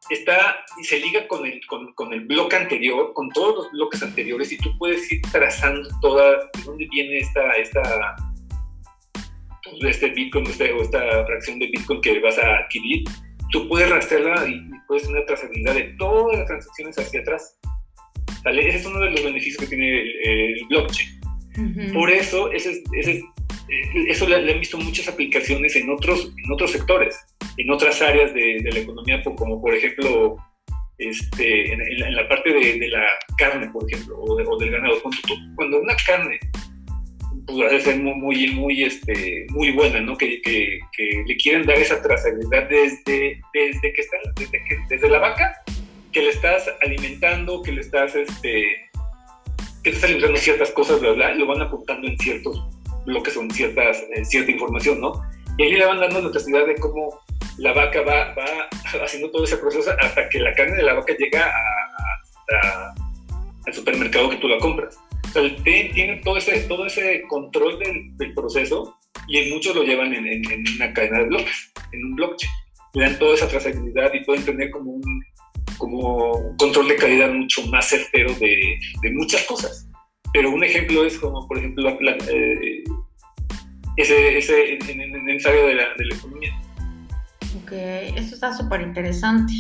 está 0.09 0.65
y 0.81 0.85
se 0.85 1.01
liga 1.01 1.27
con 1.27 1.45
el, 1.45 1.61
con, 1.67 1.93
con, 1.95 2.13
el 2.13 2.21
bloque 2.21 2.57
anterior, 2.57 3.13
con 3.13 3.29
todos 3.31 3.57
los 3.57 3.73
bloques 3.73 4.03
anteriores, 4.03 4.53
y 4.53 4.59
tú 4.59 4.71
puedes 4.79 5.11
ir 5.13 5.21
trazando 5.33 5.89
toda, 6.01 6.49
de 6.55 6.63
dónde 6.65 6.87
viene 6.91 7.19
esta, 7.19 7.53
esta 7.55 8.17
este 9.87 10.11
Bitcoin 10.11 10.46
este, 10.46 10.72
o 10.72 10.83
esta 10.83 11.24
fracción 11.26 11.59
de 11.59 11.66
Bitcoin 11.66 12.00
que 12.00 12.20
vas 12.20 12.38
a 12.38 12.59
adquirir, 12.59 13.05
tú 13.50 13.68
puedes 13.68 13.90
rastrearla 13.90 14.48
y 14.48 14.61
puedes 14.87 15.07
tener 15.07 15.24
trazabilidad 15.26 15.74
de 15.74 15.94
todas 15.98 16.38
las 16.38 16.46
transacciones 16.46 16.98
hacia 16.98 17.20
atrás. 17.20 17.59
Ese 18.44 18.79
es 18.79 18.87
uno 18.87 19.00
de 19.00 19.11
los 19.11 19.24
beneficios 19.24 19.59
que 19.59 19.66
tiene 19.66 20.02
el, 20.22 20.66
blockchain. 20.68 21.92
Por 21.92 22.11
eso, 22.11 22.52
ese, 22.52 22.83
ese, 22.92 23.22
eh, 23.68 24.05
eso 24.09 24.29
le, 24.29 24.52
han 24.52 24.61
visto 24.61 24.79
muchas 24.79 25.09
aplicaciones 25.09 25.74
en 25.74 25.90
otros, 25.90 26.33
en 26.37 26.52
otros 26.52 26.70
sectores, 26.70 27.18
en 27.57 27.70
otras 27.70 28.00
áreas 28.02 28.33
de, 28.35 28.61
la 28.62 28.79
economía, 28.79 29.22
como 29.22 29.61
por 29.61 29.74
ejemplo 29.74 30.37
este, 30.98 31.72
en, 31.72 32.14
la, 32.14 32.29
parte 32.29 32.52
de, 32.52 32.88
la 32.88 33.05
carne, 33.37 33.68
por 33.70 33.90
ejemplo, 33.90 34.18
o, 34.18 34.59
del 34.59 34.70
ganado. 34.70 35.02
cuando 35.57 35.81
una 35.81 35.96
carne 36.07 36.38
pues 37.47 37.85
ser 37.85 37.99
muy, 37.99 38.51
muy, 38.53 38.85
este, 38.85 39.47
muy 39.51 39.73
buena, 39.73 40.01
¿no? 40.01 40.17
Que, 40.17 40.41
que, 40.43 40.81
que, 40.97 41.25
le 41.27 41.37
quieren 41.37 41.67
dar 41.67 41.77
esa 41.77 42.03
trazabilidad 42.03 42.69
desde, 42.69 43.41
desde 43.55 43.93
que 43.93 44.01
está, 44.01 44.17
desde, 44.37 44.65
que, 44.65 44.79
desde 44.89 45.09
la 45.09 45.19
vaca, 45.19 45.63
que 46.13 46.23
le 46.23 46.31
estás 46.31 46.69
alimentando, 46.83 47.63
que 47.63 47.73
le 47.73 47.81
estás, 47.83 48.17
este, 48.17 48.91
que 49.83 49.91
estás 49.91 50.05
alimentando 50.05 50.39
ciertas 50.39 50.71
cosas, 50.73 51.01
bla, 51.01 51.13
bla, 51.13 51.35
lo 51.35 51.47
van 51.47 51.63
apuntando 51.63 52.09
en 52.09 52.19
ciertos 52.19 52.63
bloques 53.07 53.35
son 53.35 53.51
ciertas, 53.51 54.05
eh, 54.15 54.25
cierta 54.25 54.51
información, 54.51 55.01
¿no? 55.01 55.23
Y 55.57 55.63
ahí 55.63 55.73
le 55.73 55.87
van 55.87 56.01
dando 56.01 56.21
la 56.21 56.31
trazabilidad 56.33 56.67
de 56.67 56.77
cómo 56.77 57.21
la 57.59 57.73
vaca 57.73 58.03
va, 58.03 58.35
va 58.35 58.69
haciendo 59.05 59.31
todo 59.31 59.45
ese 59.45 59.57
proceso 59.57 59.91
hasta 59.99 60.29
que 60.29 60.41
la 60.41 60.53
carne 60.53 60.77
de 60.77 60.83
la 60.83 60.95
vaca 60.95 61.15
llega 61.17 61.47
a, 61.47 62.95
al 63.65 63.73
supermercado 63.73 64.31
que 64.31 64.37
tú 64.37 64.49
la 64.49 64.59
compras 64.59 64.99
el 65.37 65.62
tiene 65.62 66.20
todo 66.25 66.37
ese, 66.37 66.61
todo 66.62 66.87
ese 66.87 67.22
control 67.29 67.79
del, 67.79 68.35
proceso 68.35 68.96
y 69.29 69.51
muchos 69.51 69.75
lo 69.75 69.83
llevan 69.83 70.12
en, 70.14 70.42
una 70.77 70.92
cadena 70.92 71.20
de 71.20 71.25
bloques, 71.27 71.72
en 71.92 72.05
un 72.05 72.14
blockchain. 72.16 72.53
Le 72.94 73.05
dan 73.05 73.18
toda 73.18 73.35
esa 73.35 73.49
trazabilidad 73.49 74.12
y 74.14 74.25
pueden 74.25 74.44
tener 74.44 74.70
como 74.70 74.92
un, 74.92 75.25
como 75.79 76.57
control 76.57 76.88
de 76.88 76.96
calidad 76.96 77.33
mucho 77.33 77.66
más 77.66 77.88
certero 77.88 78.33
de, 78.35 78.79
muchas 79.12 79.42
cosas. 79.44 79.88
Pero 80.33 80.51
un 80.51 80.64
ejemplo 80.64 81.05
es 81.05 81.18
como, 81.18 81.46
por 81.46 81.59
ejemplo, 81.59 81.99
la, 82.01 82.12
eh, 82.12 82.85
ese, 83.96 84.38
ese, 84.38 84.75
en, 84.75 85.01
en, 85.01 85.46
área 85.46 85.66
de 85.66 85.75
la, 85.75 85.94
de 85.96 86.05
la 86.05 86.14
economía. 86.14 86.53
Ok, 87.62 87.72
esto 87.72 88.35
está 88.35 88.53
súper 88.53 88.83
interesante. 88.83 89.53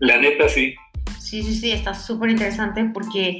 La 0.00 0.18
neta, 0.18 0.48
sí. 0.48 0.74
Sí, 1.18 1.42
sí, 1.42 1.54
sí, 1.54 1.70
está 1.70 1.94
súper 1.94 2.30
interesante 2.30 2.84
porque, 2.92 3.38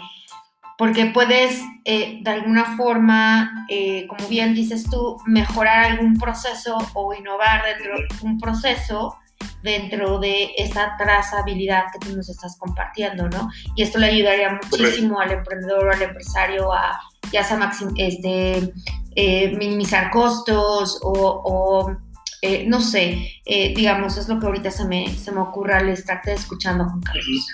porque 0.80 1.04
puedes 1.12 1.60
eh, 1.84 2.20
de 2.22 2.30
alguna 2.30 2.74
forma, 2.78 3.66
eh, 3.68 4.06
como 4.06 4.26
bien 4.28 4.54
dices 4.54 4.88
tú, 4.88 5.18
mejorar 5.26 5.84
algún 5.84 6.16
proceso 6.16 6.78
o 6.94 7.12
innovar 7.12 7.62
dentro 7.66 7.98
de 7.98 8.26
un 8.26 8.38
proceso 8.38 9.14
dentro 9.62 10.18
de 10.18 10.52
esa 10.56 10.96
trazabilidad 10.96 11.84
que 11.92 11.98
tú 11.98 12.16
nos 12.16 12.30
estás 12.30 12.56
compartiendo, 12.58 13.28
¿no? 13.28 13.50
Y 13.76 13.82
esto 13.82 13.98
le 13.98 14.06
ayudaría 14.06 14.52
muchísimo 14.52 15.20
al 15.20 15.32
emprendedor 15.32 15.88
o 15.88 15.92
al 15.92 16.00
empresario 16.00 16.72
a 16.72 16.98
ya 17.30 17.44
sea 17.44 17.70
este, 17.96 18.72
eh, 19.16 19.54
minimizar 19.58 20.10
costos 20.10 20.98
o, 21.02 21.94
eh, 22.40 22.64
no 22.66 22.80
sé, 22.80 23.42
eh, 23.44 23.74
digamos, 23.76 24.16
es 24.16 24.30
lo 24.30 24.40
que 24.40 24.46
ahorita 24.46 24.70
se 24.70 24.86
me, 24.86 25.10
se 25.10 25.30
me 25.30 25.42
ocurre 25.42 25.74
al 25.74 25.90
estarte 25.90 26.32
escuchando, 26.32 26.86
Juan 26.86 27.02
Carlos. 27.02 27.46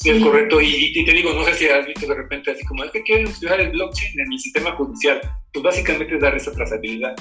Sí, 0.00 0.10
es 0.10 0.22
correcto. 0.22 0.60
Y, 0.60 1.04
te 1.04 1.12
digo, 1.12 1.32
no 1.32 1.44
sé 1.44 1.54
si 1.54 1.68
has 1.68 1.84
visto 1.84 2.06
de 2.06 2.14
repente 2.14 2.52
así 2.52 2.64
como 2.66 2.84
es 2.84 2.92
que 2.92 3.02
quieren 3.02 3.26
estudiar 3.26 3.60
el 3.60 3.70
blockchain 3.70 4.20
en 4.20 4.32
el 4.32 4.38
sistema 4.38 4.70
judicial. 4.76 5.20
Pues 5.52 5.62
básicamente 5.64 6.14
es 6.14 6.20
dar 6.20 6.36
esa 6.36 6.52
trazabilidad, 6.52 7.16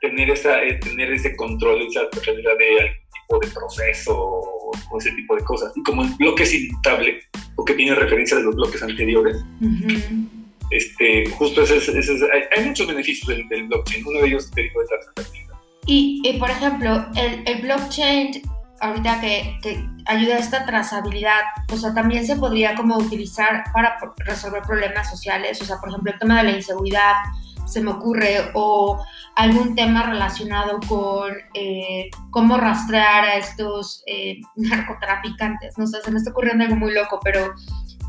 tener, 0.00 0.30
esa, 0.30 0.56
tener 0.80 1.12
ese 1.12 1.36
control, 1.36 1.82
esa 1.82 2.08
trazabilidad 2.08 2.56
de 2.56 3.02
de 3.40 3.48
proceso 3.48 4.14
o 4.14 4.98
ese 4.98 5.10
tipo 5.12 5.36
de 5.36 5.44
cosas. 5.44 5.72
Y 5.76 5.82
como 5.82 6.02
el 6.02 6.10
bloque 6.18 6.42
es 6.42 6.54
inmutable, 6.54 7.20
porque 7.56 7.74
tiene 7.74 7.94
referencia 7.94 8.36
de 8.36 8.44
los 8.44 8.54
bloques 8.54 8.82
anteriores, 8.82 9.36
este, 10.70 11.26
justo 11.30 11.62
ese, 11.62 11.78
hay, 12.56 12.64
muchos 12.66 12.86
beneficios 12.86 13.28
del, 13.28 13.66
blockchain. 13.68 14.06
Uno 14.06 14.20
de 14.20 14.28
ellos 14.28 14.50
te 14.50 14.62
digo 14.62 14.82
es 14.82 14.88
la 14.90 15.24
Y, 15.86 16.20
y, 16.24 16.38
por 16.38 16.50
ejemplo, 16.50 17.06
el, 17.16 17.42
el 17.46 17.62
blockchain, 17.62 18.42
ahorita 18.82 19.20
que, 19.20 19.58
que, 19.62 19.88
ayuda 20.06 20.34
a 20.34 20.38
esta 20.38 20.66
trazabilidad, 20.66 21.40
o 21.72 21.76
sea, 21.76 21.94
también 21.94 22.26
se 22.26 22.36
podría 22.36 22.74
como 22.74 22.96
utilizar 22.96 23.64
para 23.72 23.96
resolver 24.16 24.62
problemas 24.62 25.08
sociales, 25.08 25.62
o 25.62 25.64
sea, 25.64 25.78
por 25.78 25.90
ejemplo, 25.90 26.12
el 26.12 26.18
tema 26.18 26.38
de 26.38 26.50
la 26.50 26.56
inseguridad, 26.56 27.14
se 27.64 27.80
me 27.80 27.92
ocurre, 27.92 28.50
o 28.54 29.02
algún 29.36 29.74
tema 29.74 30.02
relacionado 30.02 30.80
con 30.88 31.32
eh, 31.54 32.10
cómo 32.30 32.56
rastrear 32.56 33.24
a 33.24 33.36
estos 33.36 34.02
eh, 34.06 34.40
narcotraficantes. 34.56 35.78
No 35.78 35.86
sé, 35.86 36.02
se 36.02 36.10
me 36.10 36.18
está 36.18 36.30
ocurriendo 36.30 36.64
algo 36.64 36.76
muy 36.76 36.92
loco, 36.92 37.18
pero 37.22 37.54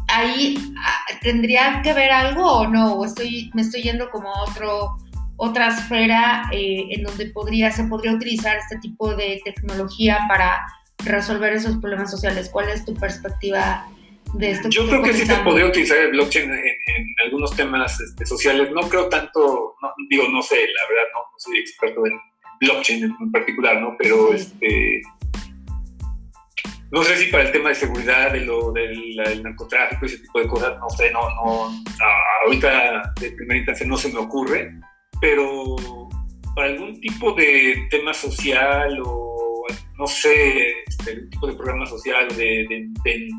ahí 0.08 0.74
ah, 0.84 1.18
tendría 1.22 1.82
que 1.82 1.94
ver 1.94 2.12
algo 2.12 2.52
o 2.52 2.68
no, 2.68 2.94
o 2.94 3.06
estoy, 3.06 3.52
me 3.54 3.62
estoy 3.62 3.84
yendo 3.84 4.10
como 4.10 4.30
a 4.30 4.44
otro, 4.44 4.98
otra 5.38 5.67
esfera 5.67 6.50
eh, 6.52 6.88
en 6.91 7.04
donde 7.04 7.28
podría, 7.28 7.72
se 7.72 7.84
podría 7.86 8.13
utilizar 8.13 8.58
este 8.58 8.78
tipo 8.78 9.15
de 9.15 9.41
tecnología 9.43 10.19
para 10.28 10.65
resolver 11.00 11.54
esos 11.54 11.78
problemas 11.78 12.12
sociales. 12.12 12.50
¿Cuál 12.50 12.69
es 12.69 12.86
tu 12.86 12.93
perspectiva 12.93 13.86
yo 14.69 14.88
creo 14.88 15.04
que 15.04 15.13
sí 15.13 15.26
se 15.26 15.36
podría 15.38 15.67
utilizar 15.67 15.98
el 15.98 16.12
blockchain 16.12 16.50
en, 16.52 17.15
algunos 17.24 17.56
temas 17.56 18.00
este, 18.00 18.26
sociales. 18.26 18.72
No 18.72 18.82
creo 18.89 19.08
tanto, 19.08 19.76
digo, 20.10 20.28
no 20.30 20.41
sé, 20.41 20.56
la 20.56 20.88
verdad, 20.89 21.10
no, 21.13 21.19
soy 21.38 21.60
experto 21.60 22.06
en 22.08 22.13
blockchain 22.60 23.04
en, 23.04 23.32
particular, 23.32 23.80
¿no? 23.80 23.96
Pero 23.98 24.34
este. 24.34 25.02
No 26.91 27.04
sé 27.04 27.17
si 27.17 27.32
para 27.32 27.43
el 27.43 27.52
tema 27.52 27.69
de 27.69 27.76
seguridad, 27.76 28.32
de 28.32 28.41
lo, 28.41 28.72
del, 28.72 29.43
narcotráfico, 29.43 30.06
ese 30.06 30.19
tipo 30.19 30.39
de 30.39 30.48
cosas, 30.48 30.78
no 30.80 30.89
sé, 30.89 31.12
no, 31.12 31.22
no, 31.30 31.84
ahorita 32.46 33.13
de 33.19 33.32
primera 33.32 33.58
instancia 33.58 33.86
no 33.88 33.98
se 33.98 34.12
me 34.13 34.19
ocurre, 34.19 34.72
pero 35.24 35.78
para 36.54 36.68
algún 36.68 37.00
tipo 37.00 37.32
de 37.32 37.88
tema 37.90 38.14
social 38.14 39.02
o, 39.06 39.66
no 39.98 40.06
sé, 40.06 40.84
este, 40.86 41.12
algún 41.12 41.30
tipo 41.30 41.48
de 41.48 41.54
programa 41.54 41.86
social, 41.86 42.28
de, 42.36 42.68
de 43.06 43.30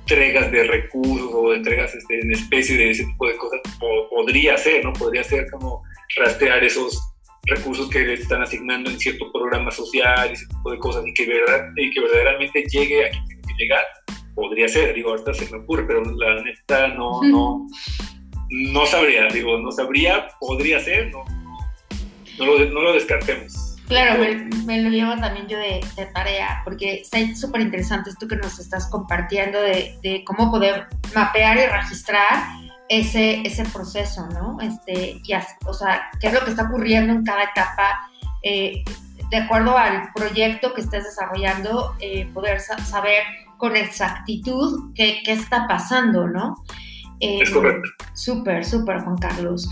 entregas 0.00 0.50
de 0.50 0.64
recursos 0.64 1.30
o 1.34 1.52
entregas 1.52 1.94
este, 1.94 2.20
en 2.20 2.32
especie 2.32 2.78
de 2.78 2.90
ese 2.90 3.04
tipo 3.04 3.28
de 3.28 3.36
cosas, 3.36 3.60
podría 4.08 4.56
ser, 4.56 4.82
¿no? 4.82 4.94
Podría 4.94 5.22
ser 5.22 5.50
como 5.50 5.82
rastrear 6.16 6.64
esos 6.64 6.98
recursos 7.42 7.90
que 7.90 7.98
le 7.98 8.14
están 8.14 8.40
asignando 8.40 8.88
en 8.88 8.98
cierto 8.98 9.30
programa 9.30 9.70
social, 9.70 10.30
ese 10.30 10.46
tipo 10.46 10.70
de 10.70 10.78
cosas, 10.78 11.06
y 11.06 11.12
que, 11.12 11.26
verdad, 11.26 11.66
y 11.76 11.90
que 11.90 12.00
verdaderamente 12.00 12.64
llegue 12.64 13.04
a 13.04 13.10
quien 13.10 13.26
tiene 13.26 13.42
que 13.42 13.62
llegar. 13.62 13.84
Podría 14.34 14.68
ser, 14.68 14.94
digo, 14.94 15.10
ahorita 15.10 15.34
se 15.34 15.50
me 15.50 15.58
ocurre, 15.58 15.84
pero 15.86 16.02
la 16.02 16.42
neta 16.42 16.88
no, 16.88 17.22
no, 17.24 17.66
no 18.50 18.86
sabría, 18.86 19.28
digo, 19.28 19.58
no 19.58 19.72
sabría, 19.72 20.28
podría 20.40 20.80
ser, 20.80 21.10
no, 21.10 21.24
no, 22.38 22.46
lo, 22.46 22.92
descartemos. 22.92 23.76
Claro, 23.88 24.20
me, 24.64 24.82
lo 24.82 24.90
llevo 24.90 25.16
también 25.20 25.46
yo 25.46 25.58
de, 25.58 25.80
tarea, 26.12 26.60
porque 26.64 27.02
está 27.02 27.18
súper 27.34 27.60
interesante 27.60 28.10
esto 28.10 28.26
que 28.26 28.36
nos 28.36 28.58
estás 28.58 28.88
compartiendo 28.90 29.60
de, 29.60 30.22
cómo 30.26 30.50
poder 30.50 30.86
mapear 31.14 31.56
y 31.56 31.66
registrar 31.66 32.26
ese, 32.88 33.42
ese 33.42 33.64
proceso, 33.66 34.26
¿no? 34.28 34.58
Este, 34.60 35.20
y 35.24 35.34
o 35.66 35.72
sea, 35.72 36.10
qué 36.20 36.28
es 36.28 36.32
lo 36.32 36.44
que 36.44 36.50
está 36.50 36.64
ocurriendo 36.64 37.12
en 37.12 37.24
cada 37.24 37.44
etapa, 37.44 38.10
eh, 38.42 38.84
de 39.30 39.36
acuerdo 39.36 39.76
al 39.76 40.12
proyecto 40.14 40.72
que 40.72 40.80
estés 40.80 41.04
desarrollando, 41.04 41.94
eh, 42.00 42.28
poder 42.32 42.60
saber 42.60 43.22
con 43.56 43.76
exactitud 43.76 44.92
qué, 44.94 45.22
qué 45.24 45.32
está 45.32 45.66
pasando, 45.66 46.28
¿no? 46.28 46.56
Es 47.20 47.50
correcto. 47.50 47.88
Súper, 48.14 48.64
súper, 48.64 49.00
Juan 49.00 49.16
Carlos. 49.16 49.68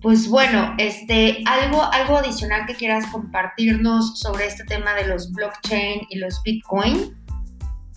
Pues 0.00 0.28
bueno, 0.28 0.74
este, 0.78 1.42
algo, 1.44 1.82
algo 1.82 2.18
adicional 2.18 2.66
que 2.66 2.74
quieras 2.74 3.06
compartirnos 3.06 4.18
sobre 4.20 4.46
este 4.46 4.64
tema 4.64 4.94
de 4.94 5.08
los 5.08 5.32
blockchain 5.32 6.06
y 6.08 6.18
los 6.18 6.40
Bitcoin. 6.44 7.16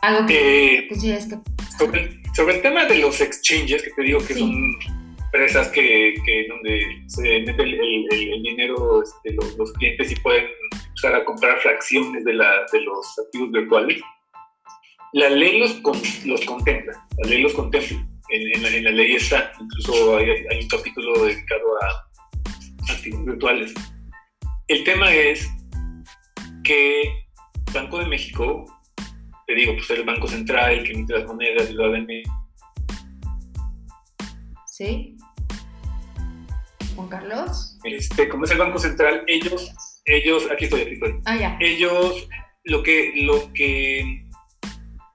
Algo 0.02 0.26
que, 0.26 0.80
eh, 0.80 0.88
que... 0.88 0.96
Sobre, 2.36 2.56
el 2.56 2.62
tema 2.64 2.86
de 2.86 2.96
los 2.96 3.22
exchanges, 3.22 3.84
que 3.84 3.92
te 3.92 4.02
digo 4.02 4.20
que 4.26 4.34
son 4.34 4.52
empresas 5.26 5.68
que, 5.70 6.16
que, 6.26 6.48
donde 6.50 7.04
se 7.06 7.22
mete 7.42 7.62
el, 7.62 8.42
dinero 8.42 9.04
este, 9.04 9.34
los, 9.34 9.56
los, 9.58 9.72
clientes 9.74 10.12
y 10.12 10.16
pueden 10.16 10.46
usar 10.96 11.14
a 11.14 11.24
comprar 11.24 11.60
fracciones 11.60 12.26
de, 12.26 12.34
la, 12.34 12.66
de 12.72 12.82
los 12.82 13.20
activos 13.20 13.52
virtuales. 13.52 14.02
La 15.14 15.30
ley 15.30 15.60
los, 15.60 15.82
los 16.26 16.46
contempla, 16.46 17.06
la 17.18 17.30
ley 17.30 17.42
los 17.44 17.54
contempla 17.54 18.08
en, 18.32 18.84
la, 18.84 18.92
ley 18.92 19.16
está, 19.16 19.52
incluso 19.60 20.18
hay, 20.18 20.30
un 20.62 20.68
capítulo 20.68 21.26
dedicado 21.26 21.64
a 21.82 22.94
activos 22.94 23.26
virtuales. 23.26 23.74
El 24.68 24.84
tema 24.84 25.14
es 25.14 25.50
que 26.64 27.26
Banco 27.74 28.00
de 28.00 28.06
México, 28.06 28.66
te 29.48 29.56
digo, 29.56 29.74
pues 29.74 29.90
el 29.92 30.04
Banco 30.04 30.28
Central, 30.28 30.72
el 30.72 30.84
que 30.84 30.94
emite 30.94 31.14
las 31.14 31.28
monedas 31.28 31.70
y 31.70 31.74
lo 31.74 31.86
ADN. 31.86 32.08
Sí. 34.66 35.18
Juan 36.96 37.10
Carlos. 37.10 37.78
Este, 37.84 38.30
como 38.30 38.46
es 38.46 38.52
el 38.52 38.58
Banco 38.58 38.80
Central, 38.80 39.24
ellos, 39.28 39.74
ellos, 40.06 40.50
aquí 40.52 40.66
estoy, 40.66 40.82
aquí 40.82 40.94
estoy. 40.94 41.20
Ah, 41.26 41.38
ya. 41.38 41.58
Ellos, 41.60 42.28
lo 42.64 42.84
que, 42.84 43.12
lo 43.16 43.52
que 43.54 44.26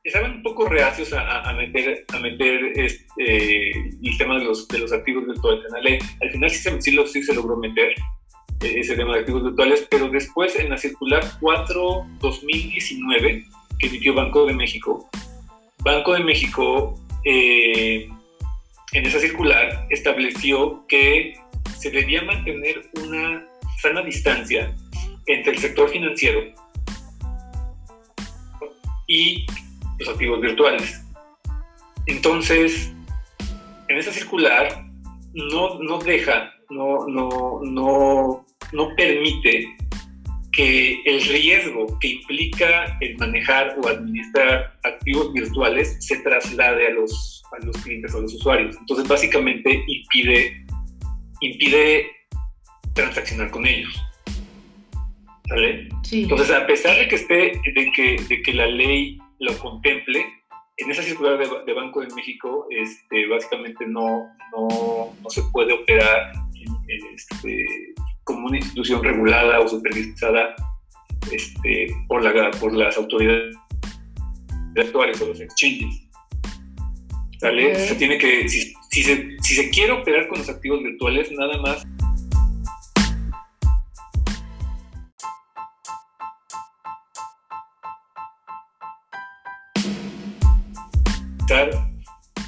estaban 0.06 0.36
un 0.36 0.42
poco 0.42 0.66
reacios 0.68 1.12
a, 1.12 1.52
meter, 1.52 2.06
este, 2.76 3.70
el 3.72 4.16
tema 4.16 4.38
de 4.38 4.44
los, 4.44 4.68
activos 4.92 5.26
virtuales 5.26 5.64
en 5.66 5.72
la 5.72 5.80
ley. 5.80 5.98
Al 6.22 6.30
final 6.30 6.48
sí 6.48 6.58
se, 6.58 6.80
sí, 6.80 6.96
sí 7.12 7.24
se 7.24 7.34
logró 7.34 7.56
meter 7.56 7.90
eh, 8.62 8.74
ese 8.76 8.94
tema 8.94 9.14
de 9.14 9.20
activos 9.20 9.42
virtuales, 9.42 9.84
pero 9.90 10.08
después 10.08 10.56
en 10.60 10.70
la 10.70 10.78
circular 10.78 11.24
4-2019 11.40 13.46
que 13.80 13.86
emitió 13.88 14.14
Banco 14.14 14.46
de 14.46 14.54
México, 14.54 15.10
Banco 15.78 16.14
de 16.14 16.22
México 16.22 16.94
eh, 17.24 18.08
en 18.92 19.06
esa 19.06 19.18
circular 19.18 19.88
estableció 19.90 20.86
que 20.86 21.34
se 21.76 21.90
debía 21.90 22.22
mantener 22.22 22.88
una 23.02 23.44
sana 23.82 24.02
distancia 24.02 24.72
entre 25.26 25.52
el 25.52 25.58
sector 25.58 25.90
financiero 25.90 26.42
y 29.08 29.46
los 29.98 30.08
activos 30.08 30.40
virtuales. 30.40 31.02
Entonces, 32.06 32.92
en 33.88 33.98
esa 33.98 34.12
circular 34.12 34.84
no, 35.34 35.78
no 35.80 35.98
deja, 35.98 36.52
no, 36.70 37.06
no, 37.06 37.60
no, 37.62 38.46
no 38.72 38.96
permite 38.96 39.76
que 40.52 41.02
el 41.04 41.22
riesgo 41.22 41.98
que 42.00 42.08
implica 42.08 42.96
el 43.00 43.18
manejar 43.18 43.76
o 43.82 43.88
administrar 43.88 44.74
activos 44.84 45.32
virtuales 45.34 45.98
se 46.00 46.16
traslade 46.20 46.86
a 46.86 46.90
los, 46.90 47.42
a 47.52 47.64
los 47.64 47.76
clientes 47.78 48.14
o 48.14 48.18
a 48.18 48.20
los 48.22 48.34
usuarios. 48.34 48.74
Entonces, 48.76 49.06
básicamente 49.06 49.84
impide, 49.86 50.64
impide 51.40 52.10
transaccionar 52.94 53.50
con 53.50 53.66
ellos. 53.66 54.02
¿Sale? 55.48 55.88
Entonces, 56.10 56.50
a 56.50 56.66
pesar 56.66 56.96
de 56.96 57.08
que 57.08 57.16
esté, 57.16 57.60
de 57.74 57.92
que, 57.94 58.16
de 58.26 58.42
que 58.42 58.52
la 58.54 58.66
ley 58.66 59.18
lo 59.38 59.58
contemple, 59.58 60.24
en 60.78 60.90
esa 60.90 61.02
circular 61.02 61.38
de, 61.38 61.72
Banco 61.72 62.00
de 62.00 62.14
México, 62.14 62.66
este, 62.70 63.26
básicamente 63.28 63.86
no, 63.86 64.26
no, 64.52 65.14
no, 65.22 65.30
se 65.30 65.42
puede 65.52 65.72
operar 65.72 66.32
este, 67.14 67.94
como 68.24 68.46
una 68.46 68.58
institución 68.58 69.02
regulada 69.02 69.60
o 69.60 69.68
supervisada 69.68 70.54
este, 71.32 71.86
por, 72.08 72.22
la, 72.22 72.50
por 72.52 72.74
las 72.74 72.96
autoridades 72.98 73.56
actuales 74.76 75.20
o 75.22 75.28
los 75.28 75.40
exchanges. 75.40 76.02
Se 77.40 77.94
tiene 77.96 78.18
que, 78.18 78.48
si, 78.48 78.74
se, 79.02 79.36
si 79.40 79.54
se 79.54 79.70
quiere 79.70 79.92
operar 79.92 80.28
con 80.28 80.38
los 80.38 80.48
activos 80.48 80.82
virtuales, 80.82 81.30
nada 81.32 81.58
más 81.58 81.86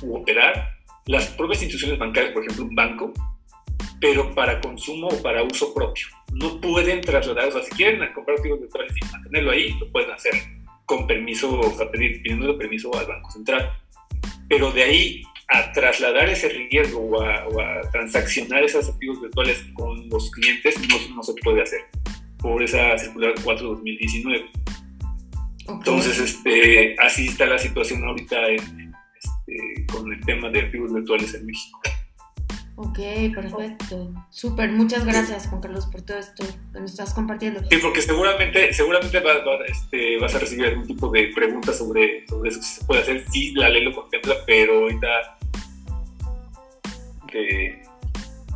u 0.03 0.17
operar 0.17 0.73
las 1.07 1.27
propias 1.29 1.63
instituciones 1.63 1.99
bancarias, 1.99 2.33
por 2.33 2.45
ejemplo, 2.45 2.65
un 2.65 2.75
banco, 2.75 3.13
pero 4.01 4.35
para 4.35 4.61
consumo 4.61 5.09
o 5.09 5.23
para 5.23 5.43
uso 5.43 5.73
propio. 5.75 6.07
No 6.33 6.61
pueden 6.61 7.01
trasladar, 7.01 7.49
o 7.49 7.53
sea, 7.53 7.63
si 7.63 7.71
quieren 7.71 8.13
comprar 8.13 8.37
activos 8.37 8.61
virtuales 8.61 8.93
y 8.97 9.13
mantenerlo 9.13 9.51
ahí, 9.51 9.75
lo 9.79 9.91
pueden 9.91 10.11
hacer 10.11 10.35
con 10.87 11.07
permiso, 11.07 11.59
o 11.61 11.71
sea, 11.77 11.91
pedir, 11.91 12.23
pidiendo 12.23 12.57
permiso 12.57 12.95
al 12.97 13.07
Banco 13.07 13.31
Central. 13.31 13.73
Pero 14.49 14.71
de 14.73 14.83
ahí 14.83 15.23
a 15.49 15.73
trasladar 15.73 16.29
ese 16.29 16.49
riesgo 16.49 17.01
o 17.01 17.23
a, 17.23 17.81
transaccionar 17.91 18.63
esos 18.65 18.89
activos 18.89 19.21
virtuales 19.21 19.65
con 19.75 20.09
los 20.09 20.31
clientes 20.31 20.77
no, 20.89 21.17
no 21.17 21.23
se 21.23 21.33
puede 21.43 21.63
hacer 21.63 21.81
por 22.39 22.63
esa 22.63 22.97
circular 22.99 23.35
4-2019. 23.37 24.45
Entonces, 25.69 26.19
este, 26.19 26.97
así 26.99 27.29
está 27.29 27.47
la 27.47 27.59
situación 27.59 28.05
ahorita 28.05 28.49
en, 28.49 28.88
este, 29.49 29.87
con 29.87 30.13
el 30.13 30.21
tema 30.25 30.51
de 30.51 30.61
activos 30.61 30.93
virtuales 30.93 31.35
en 31.35 31.47
México. 31.47 31.81
Ok, 32.77 32.99
perfecto. 33.35 34.15
Súper, 34.31 34.71
muchas 34.71 35.05
gracias 35.05 35.49
Juan 35.49 35.61
Carlos 35.61 35.87
por 35.87 36.03
todo 36.03 36.19
esto 36.19 36.45
que 36.73 36.79
nos 36.79 36.93
estás 36.93 37.13
compartiendo. 37.13 37.61
Sí, 37.69 37.79
porque 37.83 38.01
seguramente, 38.03 38.73
seguramente 38.73 39.21
este, 39.67 40.17
vas 40.19 40.35
a 40.37 40.39
recibir 40.39 40.67
algún 40.67 40.87
tipo 40.87 41.09
de 41.11 41.33
preguntas 41.35 41.77
sobre, 41.77 42.25
sobre 42.29 42.51
eso, 42.51 42.63
si 42.63 42.77
se 42.77 42.85
puede 42.85 43.03
hacer. 43.03 43.25
Sí, 43.33 43.53
la 43.55 43.69
ley 43.69 43.83
lo 43.83 43.93
contempla, 43.93 44.35
pero 44.47 44.83
ahorita 44.83 45.09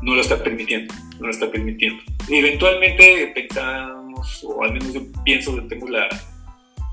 no 0.03 0.15
lo 0.15 0.21
está 0.21 0.43
permitiendo, 0.43 0.95
no 1.19 1.27
lo 1.27 1.31
está 1.31 1.51
permitiendo. 1.51 2.03
eventualmente 2.29 3.33
pensamos, 3.35 4.45
o 4.45 4.63
al 4.63 4.73
menos 4.73 4.93
yo 4.93 5.01
pienso, 5.25 5.61
tengo 5.69 5.89
la, 5.89 6.09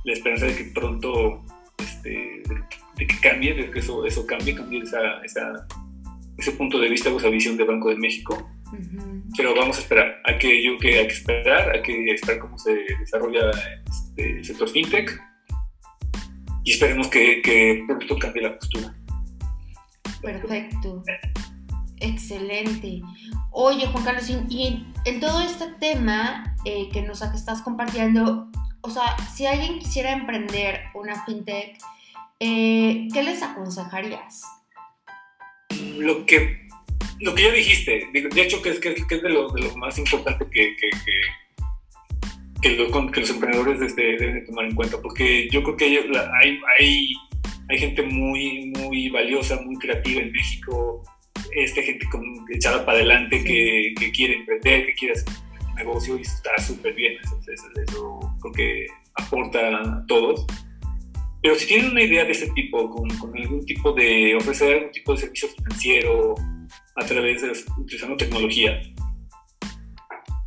la 0.04 0.14
esperanza 0.14 0.48
de 0.48 0.56
que 0.56 0.64
pronto, 0.74 1.44
este, 1.78 2.42
de, 3.00 3.08
que 3.08 3.20
cambie, 3.22 3.54
de 3.54 3.72
que 3.72 3.80
eso, 3.80 4.06
eso 4.06 4.26
cambie, 4.28 4.54
cambie 4.54 4.82
esa, 4.82 5.22
esa 5.24 5.68
ese 6.40 6.54
punto 6.54 6.80
de 6.80 6.90
vista, 6.90 7.10
esa 7.10 7.30
visión 7.30 7.58
de 7.58 7.66
Banco 7.66 7.90
de 7.90 7.98
México. 7.98 8.50
Pero 9.36 9.56
vamos 9.56 9.78
a 9.78 9.82
esperar. 9.82 10.22
Hay 10.26 10.38
que, 10.38 10.64
yo 10.64 10.78
que 10.78 11.00
hay 11.00 11.08
que 11.08 11.14
esperar, 11.14 11.72
hay 11.72 11.82
que 11.82 12.12
esperar 12.12 12.40
cómo 12.40 12.58
se 12.58 12.86
desarrolla 13.00 13.52
este, 13.88 14.38
el 14.38 14.46
sector 14.46 14.70
fintech 14.70 15.20
y 16.64 16.72
esperemos 16.72 17.08
que, 17.08 17.42
que 17.42 17.84
pronto 17.88 18.18
cambie 18.18 18.44
la 18.44 18.56
postura. 18.56 18.96
Perfecto. 20.22 21.04
Excelente. 22.00 23.02
Oye, 23.52 23.88
Juan 23.88 24.04
Carlos, 24.04 24.30
y 24.30 24.86
en 25.06 25.20
todo 25.20 25.42
este 25.42 25.66
tema 25.80 26.56
eh, 26.64 26.90
que 26.94 27.02
nos 27.02 27.22
estás 27.22 27.62
compartiendo, 27.62 28.50
o 28.82 28.90
sea, 28.90 29.18
si 29.34 29.46
alguien 29.46 29.80
quisiera 29.80 30.12
emprender 30.12 30.82
una 30.94 31.26
fintech, 31.26 31.78
eh, 32.40 33.08
¿qué 33.14 33.24
les 33.24 33.42
aconsejarías? 33.44 34.44
lo 35.98 36.26
que, 36.26 36.68
lo 37.20 37.36
que 37.36 37.44
ya 37.44 37.52
dijiste, 37.52 38.10
de 38.14 38.42
hecho 38.42 38.62
que 38.62 38.70
es, 38.70 38.80
que, 38.80 38.90
es 38.92 39.22
de, 39.22 39.30
lo, 39.30 39.50
de, 39.50 39.62
lo, 39.62 39.76
más 39.78 39.98
importante 39.98 40.46
que, 40.52 40.76
que, 40.76 40.90
que, 42.62 42.76
los 42.76 43.30
emprendedores 43.30 43.82
este, 43.82 44.18
deben 44.18 44.46
tomar 44.46 44.66
en 44.66 44.76
cuenta, 44.76 45.02
porque 45.02 45.50
yo 45.50 45.64
creo 45.64 45.78
que 45.78 45.86
hay, 45.86 46.60
hay, 46.80 47.14
hay 47.70 47.78
gente 47.78 48.02
muy, 48.04 48.72
muy 48.78 49.10
valiosa, 49.10 49.62
muy 49.62 49.76
creativa 49.78 50.22
en 50.22 50.32
México, 50.32 51.04
este, 51.54 51.84
gente 51.84 52.06
con, 52.10 52.24
echada 52.50 52.86
para 52.86 52.98
adelante 52.98 53.44
que, 53.44 53.94
quiere 54.12 54.36
emprender, 54.36 54.88
que 54.88 54.94
quiere 54.94 55.14
hacer 55.14 55.34
un 55.68 55.76
negocio 55.76 56.18
y 56.18 56.22
está 56.22 56.58
súper 56.58 56.94
bien, 56.94 57.18
eso, 57.24 57.40
eso, 57.84 58.20
creo 58.42 58.54
que 58.54 58.88
aporta 59.16 59.68
a 59.68 60.06
todos 60.08 60.46
pero 61.42 61.56
si 61.56 61.68
tienen 61.68 61.92
una 61.92 62.04
idea 62.04 62.26
de 62.26 62.32
ese 62.32 62.50
tipo, 62.52 62.90
con, 62.90 63.10
algún 63.38 63.66
tipo 63.66 63.94
de 63.94 64.36
ofrecer 64.36 64.76
algún 64.76 64.92
tipo 64.92 65.14
de 65.14 65.20
servicio 65.20 65.48
financiero 65.50 66.36
a 66.96 67.06
través 67.06 67.42
de 67.42 67.52
utilizando 67.78 68.18
tecnología, 68.18 68.82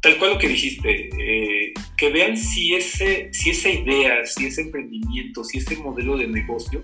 tal 0.03 0.19
cual 0.19 0.33
lo 0.33 0.39
que 0.39 0.49
dijiste, 0.49 1.09
eh, 1.19 1.73
que 1.97 2.11
vean 2.11 2.37
si, 2.37 2.75
ese, 2.75 3.33
si 3.33 3.51
esa 3.51 3.71
idea, 3.71 4.27
si 4.27 4.47
ese 4.47 4.63
emprendimiento, 4.63 5.45
si 5.45 5.59
ese 5.59 5.77
modelo 5.77 6.17
de 6.17 6.27
negocio 6.27 6.83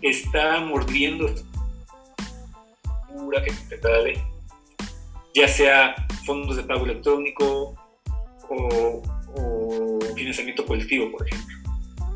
está 0.00 0.60
mordiendo 0.60 1.26
que 3.44 3.50
intenta 3.50 3.88
la 3.88 4.02
ley, 4.02 4.14
ya 5.34 5.48
sea 5.48 5.94
fondos 6.24 6.56
de 6.56 6.62
pago 6.64 6.84
electrónico 6.84 7.74
o 8.48 9.02
financiamiento 10.14 10.66
colectivo, 10.66 11.10
por 11.10 11.26
ejemplo 11.26 11.61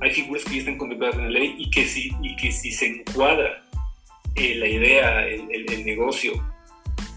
hay 0.01 0.11
figuras 0.11 0.45
que 0.45 0.55
ya 0.55 0.59
están 0.59 0.79
contempladas 0.79 1.17
en 1.17 1.25
la 1.25 1.31
ley 1.31 1.55
y 1.59 1.71
que 1.71 1.85
si, 1.87 2.13
y 2.23 2.37
que 2.37 2.53
si 2.53 2.71
se 2.71 2.87
encuadra 2.87 3.63
eh, 4.35 4.55
la 4.57 4.69
idea, 4.69 5.27
el, 5.27 5.85
negocio 5.85 6.33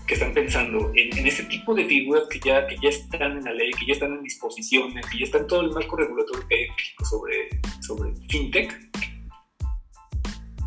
que 0.08 0.14
están 0.14 0.34
pensando 0.34 0.92
en, 0.96 1.18
en, 1.18 1.28
ese 1.28 1.44
tipo 1.44 1.74
de 1.76 1.86
figuras 1.86 2.24
que 2.30 2.40
ya, 2.40 2.66
que 2.68 2.78
ya 2.82 2.90
están 2.90 3.38
en 3.38 3.44
la 3.44 3.54
ley, 3.54 3.72
que 3.72 3.86
ya 3.86 3.94
están 3.94 4.14
en 4.14 4.24
disposiciones, 4.24 5.06
que 5.08 5.20
ya 5.20 5.26
están 5.26 5.42
en 5.42 5.48
todo 5.48 5.62
el 5.62 5.72
marco 5.72 5.98
regulatorio 5.98 6.48
que 6.48 6.56
hay 6.56 6.64
en 6.64 6.76
México 6.76 7.06
sobre, 7.06 7.50
sobre 7.82 8.12
fintech, 8.30 8.90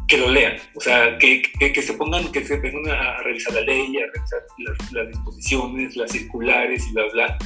que 0.07 0.19
lo 0.19 0.29
lean, 0.29 0.59
o 0.75 0.81
sea, 0.81 1.17
que, 1.17 1.41
que, 1.59 1.83
se 1.83 1.95
pongan, 1.95 2.31
que 2.31 2.45
se 2.45 2.59
vengan 2.59 2.95
a 2.95 3.23
revisar 3.23 3.55
la 3.55 3.63
ley, 3.63 3.97
a 3.97 4.07
revisar 4.15 4.41
las, 4.93 5.09
disposiciones, 5.09 5.97
las 5.97 6.13
circulares 6.13 6.87
y 6.87 6.93
bla, 6.93 7.05
bla. 7.13 7.39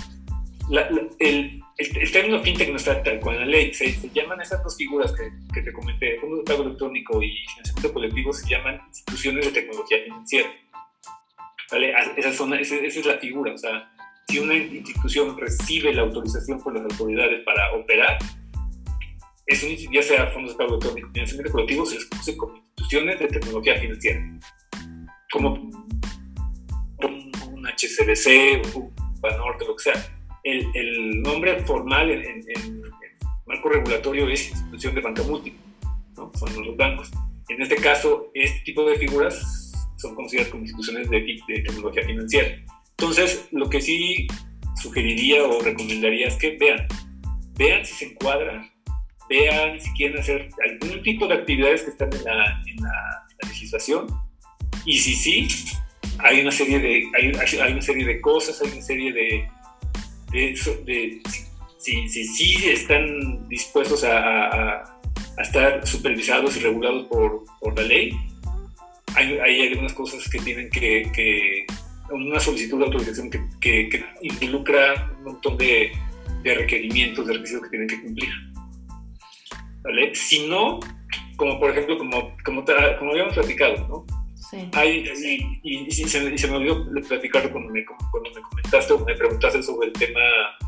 La, 0.69 0.89
el, 1.21 1.63
el, 1.79 2.11
término 2.11 2.43
fintech 2.43 2.71
no 2.71 2.77
está 2.77 3.03
tal 3.03 3.21
cual 3.21 3.37
en 3.37 3.41
la 3.43 3.47
ley. 3.47 3.75
Se, 3.75 3.95
llaman 4.15 4.41
esas 4.41 4.63
dos 4.63 4.77
figuras 4.77 5.13
que, 5.13 5.31
que 5.53 5.63
te 5.63 5.73
comenté, 5.73 6.19
fondo 6.21 6.39
de 6.39 6.43
pago 6.45 6.63
electrónico 6.63 7.23
y 7.23 7.37
financiamiento 7.49 7.93
colectivo, 7.93 8.33
se 8.33 8.49
llaman 8.49 8.81
instituciones 8.89 9.47
de 9.47 9.53
tecnología 9.53 9.99
financiera. 10.05 10.49
¿Vale? 11.71 11.95
Esa, 12.17 12.33
son, 12.33 12.55
esa, 12.55 12.77
es 12.77 13.05
la 13.05 13.19
figura. 13.19 13.53
O 13.53 13.59
sea, 13.59 13.93
si 14.29 14.39
una 14.39 14.55
institución 14.55 15.37
recibe 15.37 15.93
la 15.93 16.03
autorización 16.03 16.63
por 16.63 16.75
las 16.75 16.85
autoridades 16.85 17.45
para 17.45 17.73
operar, 17.75 18.19
es 19.47 19.63
un, 19.63 19.77
ya 19.93 20.03
sea 20.03 20.29
fondos 20.29 20.53
de 20.53 20.59
pago 20.59 20.77
electrónico, 20.77 21.11
financiamiento 21.13 21.53
colectivo, 21.53 21.87
se 21.87 21.97
les 21.97 22.37
como 22.37 22.57
instituciones 22.57 23.19
de 23.19 23.27
tecnología 23.27 23.79
financiera. 23.79 24.41
Como 25.31 25.53
un 27.51 27.67
HCBC, 27.67 28.75
un 28.75 28.95
Banorte, 29.21 29.65
lo 29.67 29.75
que 29.77 29.83
sea 29.83 30.16
el, 30.47 31.23
nombre 31.23 31.59
formal 31.65 32.11
en, 32.11 32.25
el 32.25 32.83
marco 33.47 33.69
regulatorio 33.69 34.29
es 34.29 34.51
institución 34.51 34.95
de 34.95 35.01
banca 35.01 35.23
múltiple, 35.23 35.61
¿no? 36.17 36.31
son 36.35 36.67
los 36.67 36.77
bancos. 36.77 37.11
En 37.49 37.63
este 37.63 37.77
caso, 37.77 38.31
este 38.35 38.61
tipo 38.61 38.85
de 38.89 38.97
figuras 38.97 39.73
son 39.97 40.15
consideradas 40.15 40.51
como 40.51 40.63
instituciones 40.63 41.09
de, 41.11 41.21
de 41.49 41.63
tecnología 41.63 42.05
financiera. 42.05 42.57
Entonces, 42.99 43.49
lo 43.53 43.69
que 43.69 43.81
sí 43.81 44.27
sugeriría 44.81 45.45
o 45.45 45.61
recomendaría 45.61 46.29
es 46.29 46.37
que 46.37 46.57
vean, 46.57 46.87
vean 47.55 47.85
si 47.85 47.95
se 47.95 48.05
encuadran, 48.07 48.71
vean 49.29 49.81
si 49.81 49.91
quieren 49.93 50.19
hacer 50.19 50.49
algún 50.65 51.03
tipo 51.03 51.27
de 51.27 51.35
actividades 51.35 51.83
que 51.83 51.91
están 51.91 52.13
en 52.13 52.25
la, 52.25 52.63
en 52.67 52.77
la, 52.83 53.23
legislación 53.49 54.07
y 54.87 54.99
si 54.99 55.15
sí, 55.15 55.49
hay 56.19 56.41
una 56.41 56.51
serie 56.51 56.79
de, 56.79 57.05
hay, 57.15 57.33
hay, 57.61 57.73
una 57.73 57.83
serie 57.83 58.07
de 58.07 58.21
cosas, 58.21 58.61
hay 58.63 58.73
una 58.73 58.81
serie 58.81 59.13
de, 59.13 59.49
de, 60.33 61.23
si, 61.79 62.09
si, 62.09 62.25
si, 62.25 62.69
están 62.69 63.49
dispuestos 63.49 64.05
a, 64.05 64.79
a, 64.79 64.93
estar 65.39 65.87
supervisados 65.87 66.57
y 66.57 66.61
regulados 66.61 67.07
por, 67.07 67.45
por 67.61 67.77
la 67.77 67.83
ley, 67.83 68.13
hay, 69.15 69.39
hay, 69.39 69.69
algunas 69.69 69.93
cosas 69.93 70.29
que 70.29 70.39
tienen 70.39 70.69
que, 70.71 71.11
que 71.15 71.67
una 72.11 72.41
solicitud 72.41 72.79
de 72.79 72.85
autorización 72.87 73.31
que, 73.31 73.89
que, 73.89 74.05
involucra 74.23 75.13
un 75.19 75.25
montón 75.25 75.57
de, 75.57 75.93
de, 76.43 76.55
requerimientos, 76.55 77.27
de 77.27 77.35
requisitos 77.35 77.63
que 77.65 77.71
tienen 77.71 77.89
que 77.89 78.03
cumplir. 78.03 78.31
¿Vale? 79.83 80.15
Si 80.15 80.47
no, 80.49 80.81
como 81.37 81.61
por 81.61 81.71
ejemplo, 81.71 81.97
como, 81.99 82.37
como, 82.45 82.65
como 82.65 83.11
habíamos 83.13 83.35
platicado, 83.35 83.87
¿no? 83.89 84.16
Y, 84.53 85.91
se, 85.91 86.21
me 86.49 86.57
olvidó 86.57 86.87
platicar 87.09 87.51
cuando 87.51 87.73
me, 87.73 87.85
cuando 87.85 88.31
me 88.35 88.41
comentaste 88.41 88.93
o 88.93 88.99
me 89.05 89.15
preguntaste 89.15 89.63
sobre 89.63 89.89
el 89.89 89.93
tema, 89.93 90.21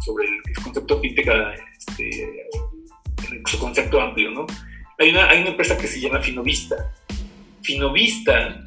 sobre 0.04 0.26
el, 0.26 0.62
concepto 0.62 1.00
fintech, 1.00 1.28
este, 1.76 2.48
su 3.46 3.58
concepto 3.58 4.00
amplio, 4.00 4.30
¿no? 4.30 4.46
Hay 4.98 5.10
una, 5.10 5.28
hay 5.28 5.42
una 5.42 5.50
empresa 5.50 5.76
que 5.76 5.86
se 5.86 6.00
llama 6.00 6.20
Finovista. 6.20 6.92
Finovista 7.62 8.64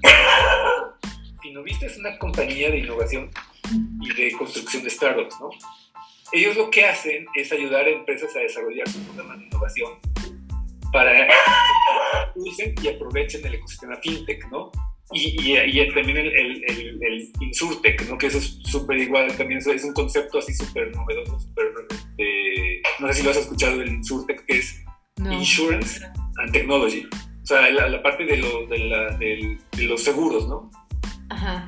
Finovista 1.41 1.85
es 1.85 1.97
una 1.97 2.17
compañía 2.17 2.69
de 2.69 2.79
innovación 2.79 3.29
y 4.01 4.13
de 4.13 4.31
construcción 4.37 4.83
de 4.83 4.89
startups, 4.89 5.35
¿no? 5.41 5.49
Ellos 6.31 6.55
lo 6.55 6.69
que 6.69 6.85
hacen 6.85 7.25
es 7.35 7.51
ayudar 7.51 7.85
a 7.85 7.89
empresas 7.89 8.33
a 8.35 8.39
desarrollar 8.39 8.87
sus 8.87 9.01
programas 9.01 9.39
de 9.39 9.45
innovación 9.47 9.91
para 10.93 11.27
que 11.27 11.33
usen 12.35 12.75
y 12.81 12.87
aprovechen 12.87 13.45
el 13.45 13.55
ecosistema 13.55 13.97
fintech, 13.97 14.49
¿no? 14.49 14.71
Y, 15.13 15.51
y, 15.51 15.93
también 15.93 16.17
el, 16.17 16.27
el, 16.27 16.63
el, 17.03 17.31
Insurtech, 17.41 18.07
¿no? 18.09 18.17
Que 18.17 18.27
eso 18.27 18.37
es 18.37 18.59
súper 18.63 18.97
igual, 18.97 19.35
también 19.35 19.59
es 19.59 19.83
un 19.83 19.93
concepto 19.93 20.39
así 20.39 20.53
súper 20.53 20.95
novedoso, 20.95 21.39
súper... 21.39 21.65
Este, 21.89 22.81
no 22.99 23.07
sé 23.07 23.13
si 23.15 23.23
lo 23.23 23.31
has 23.31 23.37
escuchado, 23.37 23.81
el 23.81 23.89
Insurtech, 23.89 24.45
que 24.45 24.57
es 24.59 24.83
Insurance 25.17 26.05
and 26.41 26.51
Technology. 26.51 27.07
O 27.43 27.45
sea, 27.45 27.69
la, 27.69 28.01
parte 28.01 28.25
de, 28.25 28.37
lo, 28.37 28.67
de, 28.67 28.79
la, 28.79 29.17
de, 29.17 29.57
los 29.79 30.03
seguros, 30.03 30.47
¿no? 30.47 30.69
Ajá. 31.29 31.67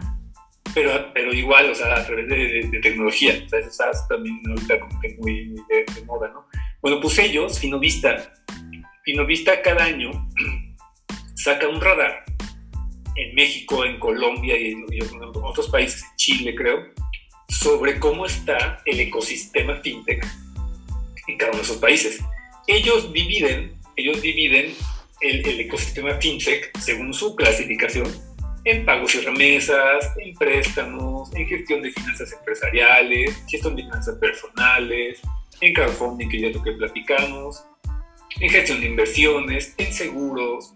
Pero, 0.73 0.91
pero 1.13 1.33
igual, 1.33 1.69
o 1.69 1.75
sea, 1.75 1.95
a 1.97 2.05
través 2.05 2.27
de, 2.29 2.79
tecnología. 2.81 3.41
O 3.45 3.49
sea, 3.49 3.59
eso 3.59 3.69
está 3.69 3.91
también 4.07 4.39
ahorita 4.47 4.79
como 4.79 4.99
que 5.01 5.15
muy, 5.19 5.49
muy 5.49 5.61
de, 5.69 6.05
moda, 6.05 6.29
¿no? 6.29 6.45
Bueno, 6.81 6.99
pues 7.01 7.17
ellos, 7.19 7.59
Finovista, 7.59 8.33
Finovista 9.03 9.61
cada 9.61 9.85
año 9.85 10.11
saca 11.35 11.67
un 11.67 11.81
radar 11.81 12.23
en 13.15 13.35
México, 13.35 13.85
en 13.85 13.99
Colombia 13.99 14.57
y 14.57 14.71
en, 14.71 14.85
otros 15.35 15.69
países, 15.69 16.03
Chile 16.15 16.55
creo, 16.55 16.87
sobre 17.47 17.99
cómo 17.99 18.25
está 18.25 18.81
el 18.85 18.99
ecosistema 18.99 19.75
fintech 19.77 20.25
en 21.27 21.37
cada 21.37 21.51
uno 21.51 21.59
de 21.59 21.65
esos 21.65 21.77
países. 21.77 22.19
Ellos 22.67 23.11
dividen, 23.13 23.75
ellos 23.95 24.21
dividen 24.21 24.73
el, 25.21 25.59
ecosistema 25.59 26.15
fintech 26.15 26.77
según 26.79 27.13
su 27.13 27.35
clasificación 27.35 28.11
en 28.65 28.85
pagos 28.85 29.13
y 29.15 29.19
remesas, 29.19 30.11
en 30.17 30.33
préstamos, 30.35 31.33
en 31.35 31.45
gestión 31.47 31.81
de 31.81 31.91
finanzas 31.91 32.31
empresariales, 32.31 33.43
gestión 33.49 33.75
de 33.75 33.83
finanzas 33.83 34.15
personales, 34.17 35.19
en 35.59 35.73
crowdfunding, 35.73 36.29
que 36.29 36.39
ya 36.39 36.47
es 36.47 36.55
lo 36.55 36.63
que 36.63 36.71
platicamos, 36.71 37.63
en 38.39 38.49
gestión 38.49 38.79
de 38.79 38.87
inversiones, 38.87 39.75
en 39.77 39.91
seguros, 39.93 40.73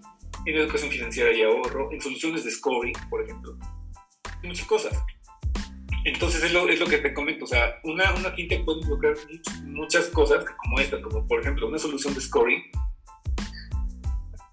en 0.47 0.55
educación 0.55 0.89
financiera 0.89 1.31
y 1.33 1.43
ahorro, 1.43 1.91
en 1.91 1.99
soluciones 1.99 2.45
de 2.45 2.51
scoring, 2.51 2.95
por 3.09 3.21
ejemplo, 3.21 3.57
muchas 4.43 4.65
cosas. 4.65 4.97
Entonces 6.05 6.41
es 6.41 6.53
lo, 6.53 6.69
es 6.69 6.79
lo 6.79 6.85
que 6.85 6.99
te 6.99 7.13
comento, 7.13 7.43
o 7.43 7.47
sea, 7.47 7.79
una, 7.83 8.13
una 8.13 8.31
fintech 8.31 8.63
puede 8.63 8.79
involucrar 8.79 9.15
muchas 9.65 10.05
cosas 10.07 10.45
como 10.63 10.79
esta, 10.79 11.01
como 11.01 11.27
por 11.27 11.41
ejemplo 11.41 11.67
una 11.67 11.77
solución 11.77 12.13
de 12.13 12.21
scoring 12.21 12.63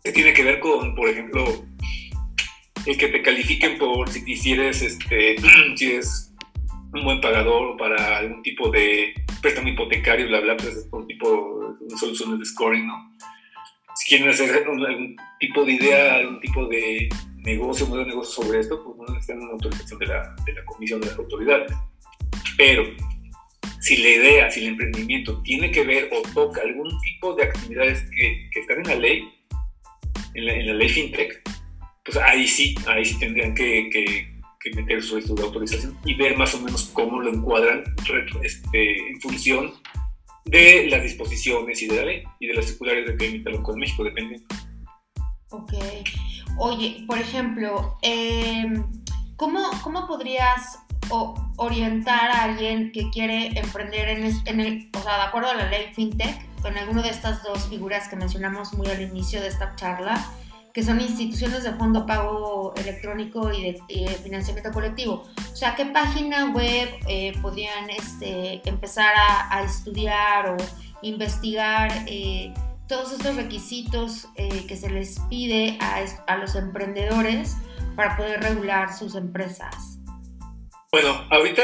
que 0.02 0.10
tiene 0.10 0.32
que 0.32 0.42
ver 0.42 0.58
con, 0.58 0.96
por 0.96 1.08
ejemplo, 1.08 1.44
el 2.86 2.98
que 2.98 3.08
te 3.08 3.22
califiquen 3.22 3.78
por 3.78 4.10
si 4.10 4.24
quisieras, 4.24 4.82
este, 4.82 5.36
si 5.76 5.92
eres 5.92 6.34
un 6.92 7.04
buen 7.04 7.20
pagador 7.20 7.76
para 7.76 8.18
algún 8.18 8.42
tipo 8.42 8.68
de 8.70 9.14
préstamo 9.40 9.68
hipotecario, 9.68 10.26
bla, 10.26 10.40
bla, 10.40 10.56
pues 10.56 10.76
es 10.76 10.84
por 10.86 11.06
tipo 11.06 11.76
de 11.80 11.96
soluciones 11.96 12.40
de 12.40 12.44
scoring, 12.46 12.86
¿no? 12.86 13.12
Si 13.94 14.08
quieren 14.08 14.28
hacer 14.28 14.50
algún 14.50 15.16
tipo 15.38 15.64
de 15.64 15.72
idea, 15.72 16.14
algún 16.16 16.40
tipo 16.40 16.66
de 16.66 17.08
negocio, 17.36 17.86
modelo 17.86 18.04
de 18.04 18.10
negocio 18.10 18.42
sobre 18.42 18.60
esto, 18.60 18.82
pues 18.82 18.96
no 18.96 19.14
necesitan 19.14 19.42
una 19.42 19.52
autorización 19.52 19.98
de 19.98 20.06
la, 20.06 20.34
de 20.44 20.52
la 20.52 20.64
comisión 20.64 21.00
de 21.00 21.06
las 21.06 21.18
autoridades. 21.18 21.72
Pero 22.56 22.84
si 23.80 23.96
la 23.98 24.08
idea, 24.08 24.50
si 24.50 24.60
el 24.60 24.68
emprendimiento 24.68 25.42
tiene 25.42 25.70
que 25.70 25.84
ver 25.84 26.10
o 26.12 26.22
toca 26.32 26.62
algún 26.62 26.88
tipo 27.00 27.34
de 27.34 27.44
actividades 27.44 28.02
que, 28.10 28.48
que 28.50 28.60
están 28.60 28.78
en 28.78 28.88
la 28.88 28.96
ley, 28.96 29.28
en 30.34 30.46
la, 30.46 30.54
en 30.54 30.66
la, 30.66 30.74
ley 30.74 30.88
FinTech, 30.88 31.42
pues 32.04 32.16
ahí 32.16 32.46
sí, 32.46 32.74
ahí 32.86 33.04
sí 33.04 33.18
tendrían 33.18 33.54
que, 33.54 33.88
que, 33.90 34.26
que 34.60 34.70
meter 34.74 35.02
su 35.02 35.18
estudio 35.18 35.42
de 35.42 35.48
autorización 35.48 35.96
y 36.04 36.14
ver 36.14 36.36
más 36.36 36.54
o 36.54 36.60
menos 36.60 36.90
cómo 36.92 37.20
lo 37.20 37.30
encuadran 37.30 37.84
este, 38.42 39.08
en 39.08 39.20
función 39.20 39.72
de 40.44 40.86
las 40.88 41.02
disposiciones 41.02 41.80
y 41.82 41.86
de 41.86 41.96
la 41.96 42.04
ley 42.04 42.22
y 42.40 42.46
de 42.46 42.54
las 42.54 42.66
circulares 42.66 43.06
de 43.06 43.16
que 43.16 43.26
emite 43.26 43.50
el 43.50 43.62
de 43.62 43.76
México, 43.76 44.04
dependiendo. 44.04 44.46
Ok. 45.50 45.72
Oye, 46.58 47.04
por 47.06 47.18
ejemplo, 47.18 47.98
em, 48.02 48.84
¿cómo, 49.36 49.60
¿cómo, 49.82 50.06
podrías 50.06 50.78
orientar 51.56 52.30
a 52.30 52.44
alguien 52.44 52.92
que 52.92 53.10
quiere 53.10 53.58
emprender 53.58 54.08
en, 54.08 54.32
en, 54.46 54.60
el, 54.60 54.90
o 54.96 55.02
sea, 55.02 55.16
de 55.16 55.22
acuerdo 55.22 55.50
a 55.50 55.54
la 55.54 55.68
ley 55.68 55.92
FinTech, 55.94 56.60
con 56.62 56.76
alguna 56.76 57.02
de 57.02 57.10
estas 57.10 57.42
dos 57.42 57.68
figuras 57.68 58.08
que 58.08 58.16
mencionamos 58.16 58.72
muy 58.72 58.86
al 58.86 59.02
inicio 59.02 59.40
de 59.40 59.48
esta 59.48 59.76
charla? 59.76 60.24
Que 60.74 60.82
son 60.82 61.00
instituciones 61.00 61.62
de 61.62 61.72
fondo 61.74 62.04
pago 62.04 62.74
electrónico 62.76 63.52
y 63.52 63.62
de, 63.62 64.08
financiamiento 64.24 64.72
colectivo. 64.72 65.24
O 65.52 65.56
sea, 65.56 65.76
¿qué 65.76 65.86
página 65.86 66.50
web 66.50 66.88
eh, 67.06 67.32
podrían 67.40 67.88
este, 67.90 68.60
empezar 68.68 69.14
a, 69.16 69.62
estudiar 69.62 70.48
o 70.48 70.56
investigar 71.02 71.92
eh, 72.08 72.52
todos 72.88 73.12
estos 73.12 73.36
requisitos 73.36 74.26
eh, 74.34 74.66
que 74.66 74.76
se 74.76 74.90
les 74.90 75.20
pide 75.30 75.78
a, 75.80 76.36
los 76.38 76.56
emprendedores 76.56 77.56
para 77.94 78.16
poder 78.16 78.42
regular 78.42 78.92
sus 78.92 79.14
empresas? 79.14 80.00
Bueno, 80.90 81.24
ahorita 81.30 81.62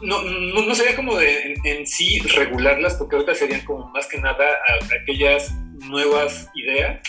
no, 0.00 0.22
no, 0.22 0.74
sería 0.74 0.96
como 0.96 1.16
de, 1.16 1.52
en, 1.64 1.86
sí 1.86 2.18
regularlas, 2.20 2.94
porque 2.94 3.16
ahorita 3.16 3.34
serían 3.34 3.60
como 3.66 3.88
más 3.88 4.06
que 4.06 4.18
nada 4.18 4.46
aquellas 5.02 5.52
nuevas 5.80 6.48
ideas 6.54 7.00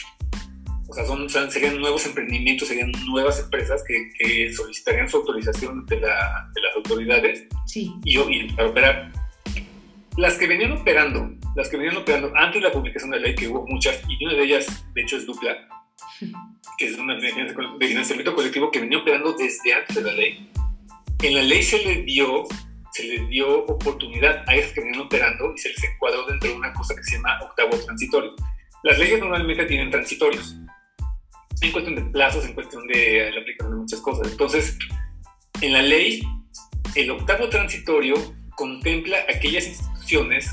o 0.92 0.94
sea, 0.94 1.06
son, 1.06 1.30
serían 1.30 1.80
nuevos 1.80 2.06
emprendimientos, 2.06 2.68
serían 2.68 2.92
nuevas 3.08 3.40
empresas 3.40 3.82
que, 3.88 4.52
solicitarían 4.54 5.08
su 5.08 5.18
autorización 5.18 5.86
de, 5.86 6.02
la, 6.02 6.50
de 6.54 6.62
las 6.62 6.76
autoridades 6.76 7.48
sí. 7.66 7.94
y, 8.04 8.20
y, 8.20 8.52
para 8.52 8.68
operar. 8.68 9.12
Las 10.18 10.38
que 10.38 10.48
venían 10.48 10.74
operando, 10.74 11.32
las 11.56 11.70
que 11.70 11.78
venían 11.78 11.96
operando 11.96 12.34
antes 12.36 12.62
de 12.62 12.68
la 12.68 12.74
publicación 12.74 13.12
de 13.12 13.22
la 13.22 13.28
ley, 13.28 13.36
que 13.36 13.48
hubo 13.48 13.66
muchas, 13.68 14.02
y 14.10 14.26
una 14.26 14.34
de 14.34 14.44
ellas, 14.44 14.86
de 14.94 15.02
hecho, 15.02 15.16
es 15.16 15.26
Dupla, 15.26 15.66
que 16.78 16.88
es 16.88 16.98
una 16.98 17.16
de 17.16 17.32
financiamiento 17.80 18.36
colectivo 18.36 18.70
que 18.70 18.82
venía 18.82 18.98
operando 18.98 19.32
desde 19.32 19.74
antes 19.74 19.96
de 19.96 20.02
la 20.02 20.12
ley. 20.12 20.52
En 21.24 21.36
la 21.36 21.42
ley 21.44 21.64
se 21.64 21.82
le 21.86 22.02
dio 22.04 22.44
se 22.92 23.06
les 23.06 23.30
dio 23.30 23.66
oportunidad 23.68 24.44
a 24.48 24.56
esas 24.56 24.74
que 24.74 24.82
venían 24.82 25.04
operando 25.04 25.54
y 25.56 25.58
se 25.58 25.70
les 25.70 25.82
encuadró 25.86 26.26
dentro 26.26 26.50
de 26.50 26.58
una 26.58 26.74
cosa 26.74 26.94
que 26.94 27.04
se 27.04 27.16
llama 27.16 27.40
octavo 27.42 27.78
transitorio. 27.86 28.36
Las 28.84 29.00
leyes 29.00 29.18
normalmente 29.22 29.64
tienen 29.64 29.90
transitorios, 29.90 30.58
en 31.62 31.72
cuestión 31.72 31.96
de 31.96 32.02
plazos, 32.04 32.46
en 32.46 32.54
cuestión 32.54 32.88
de 32.88 33.32
la 33.34 33.42
aplicación 33.42 33.72
de 33.72 33.82
muchas 33.82 34.02
cosas. 34.02 34.32
Entonces, 34.32 34.78
en 35.62 35.74
la 35.74 35.82
ley, 35.82 36.22
el 36.96 37.12
octavo 37.12 37.50
transitorio 37.50 38.16
contempla 38.56 39.18
aquellas 39.30 39.68
instituciones 39.68 40.50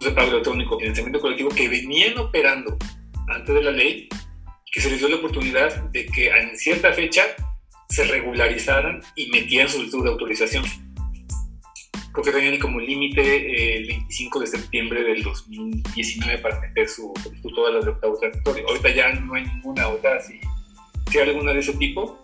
de 0.00 0.10
pago 0.10 0.30
electrónico, 0.30 0.78
financiamiento 0.78 1.20
colectivo 1.20 1.50
que 1.50 1.68
venían 1.68 2.18
operando 2.18 2.76
antes 3.28 3.54
de 3.54 3.62
la 3.62 3.70
ley, 3.70 4.08
que 4.70 4.80
se 4.80 4.90
les 4.90 4.98
dio 4.98 5.08
la 5.08 5.16
oportunidad 5.16 5.82
de 5.90 6.06
que 6.06 6.28
en 6.28 6.56
cierta 6.56 6.92
fecha 6.92 7.22
se 7.88 8.04
regularizaran 8.04 9.00
y 9.16 9.30
metieran 9.30 9.68
solicitud 9.68 10.04
de 10.04 10.10
autorización 10.10 10.64
creo 12.14 12.24
que 12.24 12.32
tenían 12.32 12.60
como 12.60 12.78
límite 12.78 13.22
eh, 13.22 13.76
el 13.78 13.86
25 13.88 14.40
de 14.40 14.46
septiembre 14.46 15.02
del 15.02 15.24
2019 15.24 16.38
para 16.38 16.60
meter 16.60 16.88
su 16.88 17.12
solicitud 17.20 17.52
todas 17.52 17.74
las 17.74 17.84
de 17.84 17.90
octavo 17.90 18.16
territorio. 18.18 18.68
Ahorita 18.68 18.90
ya 18.90 19.12
no 19.14 19.34
hay 19.34 19.44
ninguna 19.44 19.88
otra, 19.88 20.20
si, 20.20 20.38
si 21.10 21.18
hay 21.18 21.28
alguna 21.28 21.52
de 21.52 21.58
ese 21.58 21.72
tipo, 21.74 22.22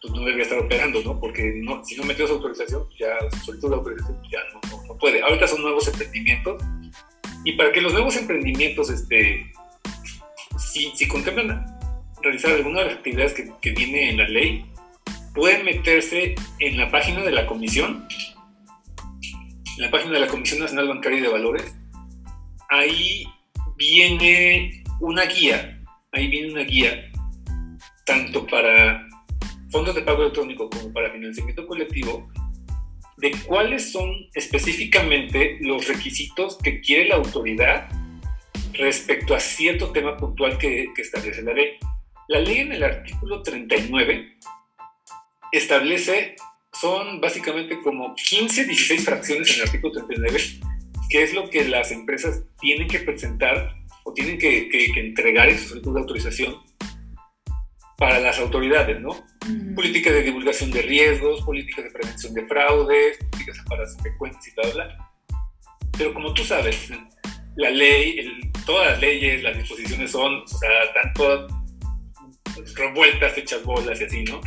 pues 0.00 0.14
no 0.14 0.20
debería 0.20 0.44
estar 0.44 0.60
operando, 0.60 1.02
¿no? 1.02 1.18
Porque 1.18 1.60
si 1.84 1.96
no 1.96 2.04
metió 2.04 2.28
su 2.28 2.34
autorización, 2.34 2.86
ya 2.96 3.08
su 3.32 3.46
solicitud 3.46 3.70
de 3.70 3.76
autorización 3.76 4.22
ya 4.30 4.38
no, 4.52 4.86
no, 4.86 4.96
puede. 4.96 5.20
Ahorita 5.20 5.48
son 5.48 5.62
nuevos 5.62 5.88
emprendimientos 5.88 6.62
y 7.44 7.52
para 7.54 7.72
que 7.72 7.80
los 7.80 7.92
nuevos 7.92 8.16
emprendimientos, 8.16 8.88
este, 8.88 9.50
si, 10.56 10.92
si 10.94 11.08
contemplan 11.08 11.66
realizar 12.22 12.52
alguna 12.52 12.80
de 12.80 12.86
las 12.86 12.94
actividades 12.98 13.34
que, 13.34 13.50
que 13.60 13.72
viene 13.72 14.10
en 14.10 14.18
la 14.18 14.28
ley, 14.28 14.64
pueden 15.34 15.64
meterse 15.64 16.36
en 16.60 16.76
la 16.76 16.88
página 16.88 17.22
de 17.22 17.32
la 17.32 17.46
comisión 17.46 18.06
en 19.78 19.84
la 19.84 19.90
página 19.92 20.14
de 20.14 20.20
la 20.20 20.26
Comisión 20.26 20.58
Nacional 20.58 20.88
Bancaria 20.88 21.18
y 21.18 21.22
de 21.22 21.28
Valores, 21.28 21.74
ahí 22.68 23.24
viene 23.76 24.82
una 25.00 25.24
guía, 25.24 25.80
ahí 26.10 26.26
viene 26.26 26.52
una 26.52 26.62
guía, 26.62 27.08
tanto 28.04 28.44
para 28.44 29.06
fondos 29.70 29.94
de 29.94 30.02
pago 30.02 30.22
electrónico 30.22 30.68
como 30.68 30.92
para 30.92 31.12
financiamiento 31.12 31.64
colectivo, 31.64 32.28
de 33.18 33.30
cuáles 33.46 33.92
son 33.92 34.12
específicamente 34.34 35.58
los 35.60 35.86
requisitos 35.86 36.58
que 36.58 36.80
quiere 36.80 37.08
la 37.10 37.16
autoridad 37.16 37.88
respecto 38.72 39.36
a 39.36 39.40
cierto 39.40 39.92
tema 39.92 40.16
puntual 40.16 40.58
que, 40.58 40.88
que 40.94 41.02
establece 41.02 41.42
la 41.42 41.52
ley. 41.52 41.78
La 42.26 42.40
ley 42.40 42.58
en 42.58 42.72
el 42.72 42.82
artículo 42.82 43.42
39 43.42 44.38
establece 45.52 46.34
son 46.80 47.20
básicamente 47.20 47.80
como 47.80 48.14
15, 48.14 48.64
16 48.64 49.04
fracciones 49.04 49.50
en 49.50 49.56
el 49.56 49.66
artículo 49.66 49.92
39, 49.92 50.40
que 51.08 51.22
es 51.22 51.34
lo 51.34 51.50
que 51.50 51.68
las 51.68 51.90
empresas 51.90 52.44
tienen 52.60 52.88
que 52.88 53.00
presentar 53.00 53.74
o 54.04 54.12
tienen 54.12 54.38
que, 54.38 54.68
entregar 54.96 55.48
en 55.48 55.58
su 55.58 55.68
solicitud 55.68 55.94
de 55.94 56.00
autorización 56.00 56.56
para 57.96 58.20
las 58.20 58.38
autoridades, 58.38 59.00
¿no? 59.00 59.10
Políticas 59.74 60.12
de 60.12 60.22
divulgación 60.22 60.70
de 60.70 60.82
riesgos, 60.82 61.42
políticas 61.42 61.84
de 61.84 61.90
prevención 61.90 62.34
de 62.34 62.46
fraudes, 62.46 63.18
políticas 63.18 63.96
de 64.02 64.16
cuentas 64.16 64.46
y 64.46 64.54
bla, 64.54 64.70
bla. 64.72 65.10
Pero 65.96 66.14
como 66.14 66.32
tú 66.32 66.44
sabes, 66.44 66.90
la 67.56 67.70
ley, 67.70 68.50
todas 68.64 68.92
las 68.92 69.00
leyes, 69.00 69.42
las 69.42 69.58
disposiciones 69.58 70.12
son, 70.12 70.42
o 70.42 70.46
sea, 70.46 70.84
están 70.84 71.12
todas 71.14 71.52
revueltas, 72.76 73.36
hechas 73.36 73.64
bolas 73.64 74.00
y 74.00 74.04
así, 74.04 74.22
¿no? 74.24 74.40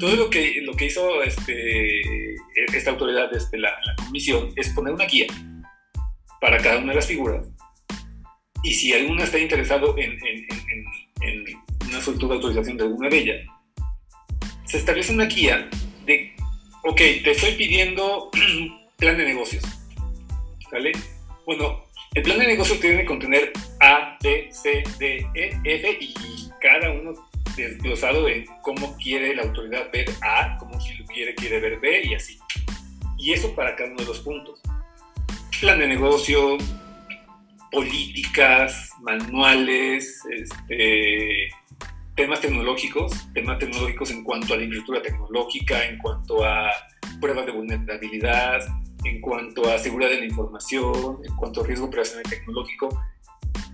Todo 0.00 0.16
lo 0.16 0.30
que, 0.30 0.60
lo 0.62 0.74
que 0.74 0.86
hizo 0.86 1.22
este, 1.22 2.34
esta 2.74 2.90
autoridad, 2.90 3.34
este, 3.34 3.58
la, 3.58 3.72
comisión, 4.04 4.52
es 4.56 4.70
poner 4.70 4.92
una 4.92 5.06
guía 5.06 5.26
para 6.40 6.58
cada 6.58 6.78
una 6.78 6.88
de 6.88 6.96
las 6.96 7.06
figuras. 7.06 7.46
Y 8.64 8.74
si 8.74 8.92
alguno 8.92 9.22
está 9.22 9.38
interesado 9.38 9.96
en, 9.98 10.12
en, 10.12 10.46
en, 10.72 10.84
en 11.20 11.88
una 11.88 12.00
solicitud 12.00 12.28
de 12.28 12.34
autorización 12.34 12.76
de 12.76 12.84
alguna 12.84 13.08
de 13.08 13.18
ellas, 13.18 13.46
se 14.64 14.78
establece 14.78 15.12
una 15.12 15.26
guía 15.26 15.68
de, 16.04 16.32
ok, 16.84 16.96
te 16.96 17.30
estoy 17.30 17.52
pidiendo 17.52 18.30
plan 18.98 19.16
de 19.16 19.24
negocios. 19.24 19.64
¿Vale? 20.72 20.92
Bueno, 21.46 21.86
el 22.14 22.22
plan 22.22 22.38
de 22.38 22.48
negocios 22.48 22.80
tiene 22.80 22.98
que 22.98 23.06
contener 23.06 23.52
A, 23.80 24.18
B, 24.22 24.48
C, 24.50 24.82
D, 24.98 25.26
E, 25.34 25.60
F 25.64 25.98
y 26.00 26.14
cada 26.60 26.90
uno 26.90 27.27
desglosado 27.62 28.28
en 28.28 28.46
cómo 28.62 28.96
quiere 28.96 29.34
la 29.34 29.42
autoridad 29.42 29.90
ver 29.92 30.10
A, 30.22 30.56
cómo 30.58 30.80
si 30.80 30.94
lo 30.94 31.04
quiere, 31.06 31.34
quiere 31.34 31.60
ver 31.60 31.80
B 31.80 32.02
y 32.04 32.14
así. 32.14 32.38
Y 33.16 33.32
eso 33.32 33.54
para 33.54 33.74
cada 33.74 33.90
uno 33.90 33.98
de 33.98 34.06
los 34.06 34.20
puntos. 34.20 34.60
Plan 35.60 35.78
de 35.78 35.88
negocio, 35.88 36.56
políticas, 37.70 38.90
manuales, 39.00 40.22
este, 40.30 41.48
temas 42.14 42.40
tecnológicos, 42.40 43.12
temas 43.32 43.58
tecnológicos 43.58 44.10
en 44.10 44.24
cuanto 44.24 44.54
a 44.54 44.56
la 44.56 44.64
infraestructura 44.64 45.02
tecnológica, 45.02 45.84
en 45.84 45.98
cuanto 45.98 46.44
a 46.44 46.70
pruebas 47.20 47.46
de 47.46 47.52
vulnerabilidad, 47.52 48.60
en 49.04 49.20
cuanto 49.20 49.70
a 49.70 49.78
seguridad 49.78 50.10
de 50.10 50.20
la 50.20 50.26
información, 50.26 51.18
en 51.24 51.36
cuanto 51.36 51.62
a 51.62 51.66
riesgo 51.66 51.86
operacional 51.86 52.24
tecnológico. 52.24 53.02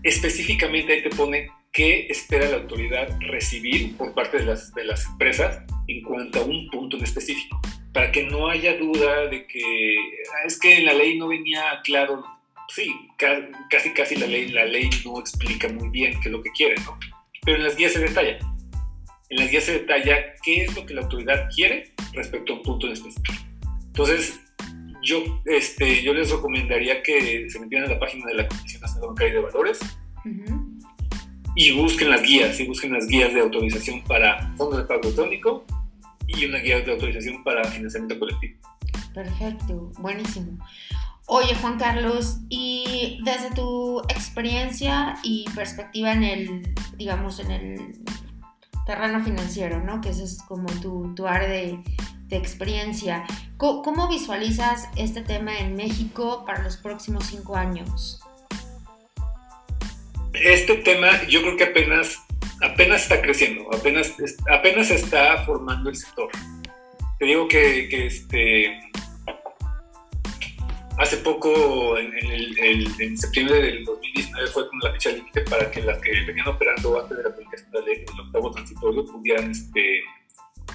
Específicamente 0.03 0.93
ahí 0.93 1.03
te 1.03 1.11
pone 1.11 1.51
qué 1.75 2.07
espera 2.09 2.49
la 2.49 2.59
autoridad 2.59 3.09
recibir 3.21 3.97
por 3.97 4.15
parte 4.15 4.39
de 4.39 4.45
las, 4.45 4.73
de 4.75 4.85
las 4.85 5.05
empresas 5.07 5.65
en 5.89 6.03
cuanto 6.03 6.41
a 6.41 6.45
un 6.45 6.71
punto 6.71 6.97
en 6.97 7.03
específico, 7.03 7.61
para 7.93 8.11
que 8.13 8.23
no 8.23 8.49
haya 8.49 8.79
duda 8.79 9.27
de 9.27 9.45
que 9.47 9.97
ah, 10.33 10.47
es 10.47 10.59
que 10.59 10.79
en 10.79 10.87
la 10.87 10.95
ley 10.95 11.19
no 11.19 11.29
venía 11.29 11.81
claro, 11.83 12.25
sí, 12.69 12.95
casi 13.69 13.93
casi 13.93 14.15
la 14.15 14.27
ley, 14.27 14.49
la 14.49 14.65
ley 14.65 14.89
no 15.05 15.19
explica 15.19 15.69
muy 15.69 15.89
bien 15.91 16.13
qué 16.23 16.29
es 16.29 16.33
lo 16.33 16.43
que 16.43 16.51
quiere, 16.53 16.77
¿no? 16.85 16.97
Pero 17.45 17.59
en 17.59 17.65
las 17.65 17.77
guías 17.77 17.93
se 17.93 17.99
detalla. 17.99 18.39
En 19.29 19.39
las 19.39 19.51
guías 19.51 19.65
se 19.65 19.73
detalla 19.81 20.17
qué 20.43 20.63
es 20.63 20.77
lo 20.77 20.87
que 20.87 20.95
la 20.95 21.03
autoridad 21.03 21.49
quiere 21.55 21.93
respecto 22.13 22.53
a 22.53 22.57
un 22.57 22.63
punto 22.63 22.87
en 22.87 22.93
específico. 22.93 23.35
Entonces, 23.87 24.41
yo, 25.03 25.23
este, 25.45 26.03
yo 26.03 26.15
les 26.15 26.31
recomendaría 26.31 27.03
que 27.03 27.51
se 27.51 27.59
metieran 27.59 27.91
a 27.91 27.95
la 27.95 27.99
página 27.99 28.27
de 28.27 28.35
la 28.35 28.49
Comisión 28.49 28.81
Nacional 28.81 29.09
Bancaria 29.09 29.35
de 29.35 29.41
Valores 29.41 29.81
y 31.55 31.73
busquen 31.73 32.11
las 32.11 32.23
guías, 32.23 32.59
y 32.61 32.67
busquen 32.67 32.93
las 32.93 33.07
guías 33.07 33.33
de 33.33 33.41
autorización 33.41 34.03
para 34.05 34.53
fondos 34.57 34.79
de 34.79 34.85
pago 34.85 35.03
electrónico 35.03 35.65
y 36.27 36.47
una 36.47 36.59
guía 36.59 36.81
de 36.81 36.93
autorización 36.93 37.45
para 37.45 37.65
financiamiento 37.65 38.19
colectivo. 38.19 38.59
Perfecto, 39.13 39.93
buenísimo. 39.99 40.59
Oye, 41.27 41.55
Juan 41.55 41.79
Carlos, 41.79 42.39
y 42.51 43.21
desde 43.25 43.51
tu 43.55 44.01
experiencia 44.09 45.17
y 45.23 45.47
perspectiva 45.55 46.13
en 46.13 46.23
el, 46.23 46.75
digamos, 46.97 47.39
en 47.41 47.51
el 47.51 47.99
terreno 48.85 49.25
financiero, 49.25 49.83
¿no? 49.83 50.01
Que 50.01 50.11
ese 50.11 50.25
es 50.25 50.43
como 50.43 50.67
tu, 50.81 51.15
tu 51.15 51.27
área 51.27 51.49
de, 51.49 51.83
de 52.27 52.37
experiencia. 52.37 53.25
¿Cómo, 53.57 53.83
¿Cómo, 53.83 54.09
visualizas 54.09 54.89
este 54.97 55.23
tema 55.23 55.59
en 55.59 55.77
México 55.77 56.45
para 56.45 56.63
los 56.63 56.77
próximos 56.77 57.25
cinco 57.27 57.57
años? 57.57 58.21
Este 60.35 60.77
tema 60.77 61.27
yo 61.29 61.43
creo 61.43 61.57
que 61.57 61.65
apenas, 61.65 62.19
apenas 62.63 63.03
está 63.03 63.23
creciendo, 63.23 63.73
apenas, 63.73 64.15
apenas 64.51 64.91
está 64.91 65.45
formando 65.45 65.91
el 65.91 65.97
sector. 65.97 66.31
Te 67.19 67.27
digo 67.27 67.47
que, 67.49 67.89
que 67.89 68.07
este, 68.07 68.81
hace 70.99 71.19
poco, 71.19 71.97
en, 71.99 72.13
en, 72.99 73.17
septiembre 73.19 73.61
del 73.63 73.85
2019, 73.85 74.47
fue 74.49 74.69
como 74.69 74.81
la 74.83 74.93
fecha 74.93 75.11
límite 75.11 75.41
para 75.43 75.71
que 75.71 75.83
las 75.83 75.99
que 75.99 76.11
venían 76.27 76.49
operando 76.49 77.01
antes 77.01 77.17
de 77.17 77.23
la 77.25 77.35
publicación 77.35 77.71
de 77.71 77.81
la 77.81 77.87
ley, 77.87 78.05
el 78.13 78.21
octavo 78.21 78.51
transitorio, 78.51 79.07
pudieran 79.07 79.51
este, 79.51 80.01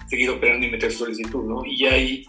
seguir 0.08 0.30
operando 0.30 0.66
y 0.66 0.72
meter 0.72 0.92
solicitud, 0.92 1.44
¿no? 1.44 1.64
Y 1.66 1.86
ahí 1.86 2.26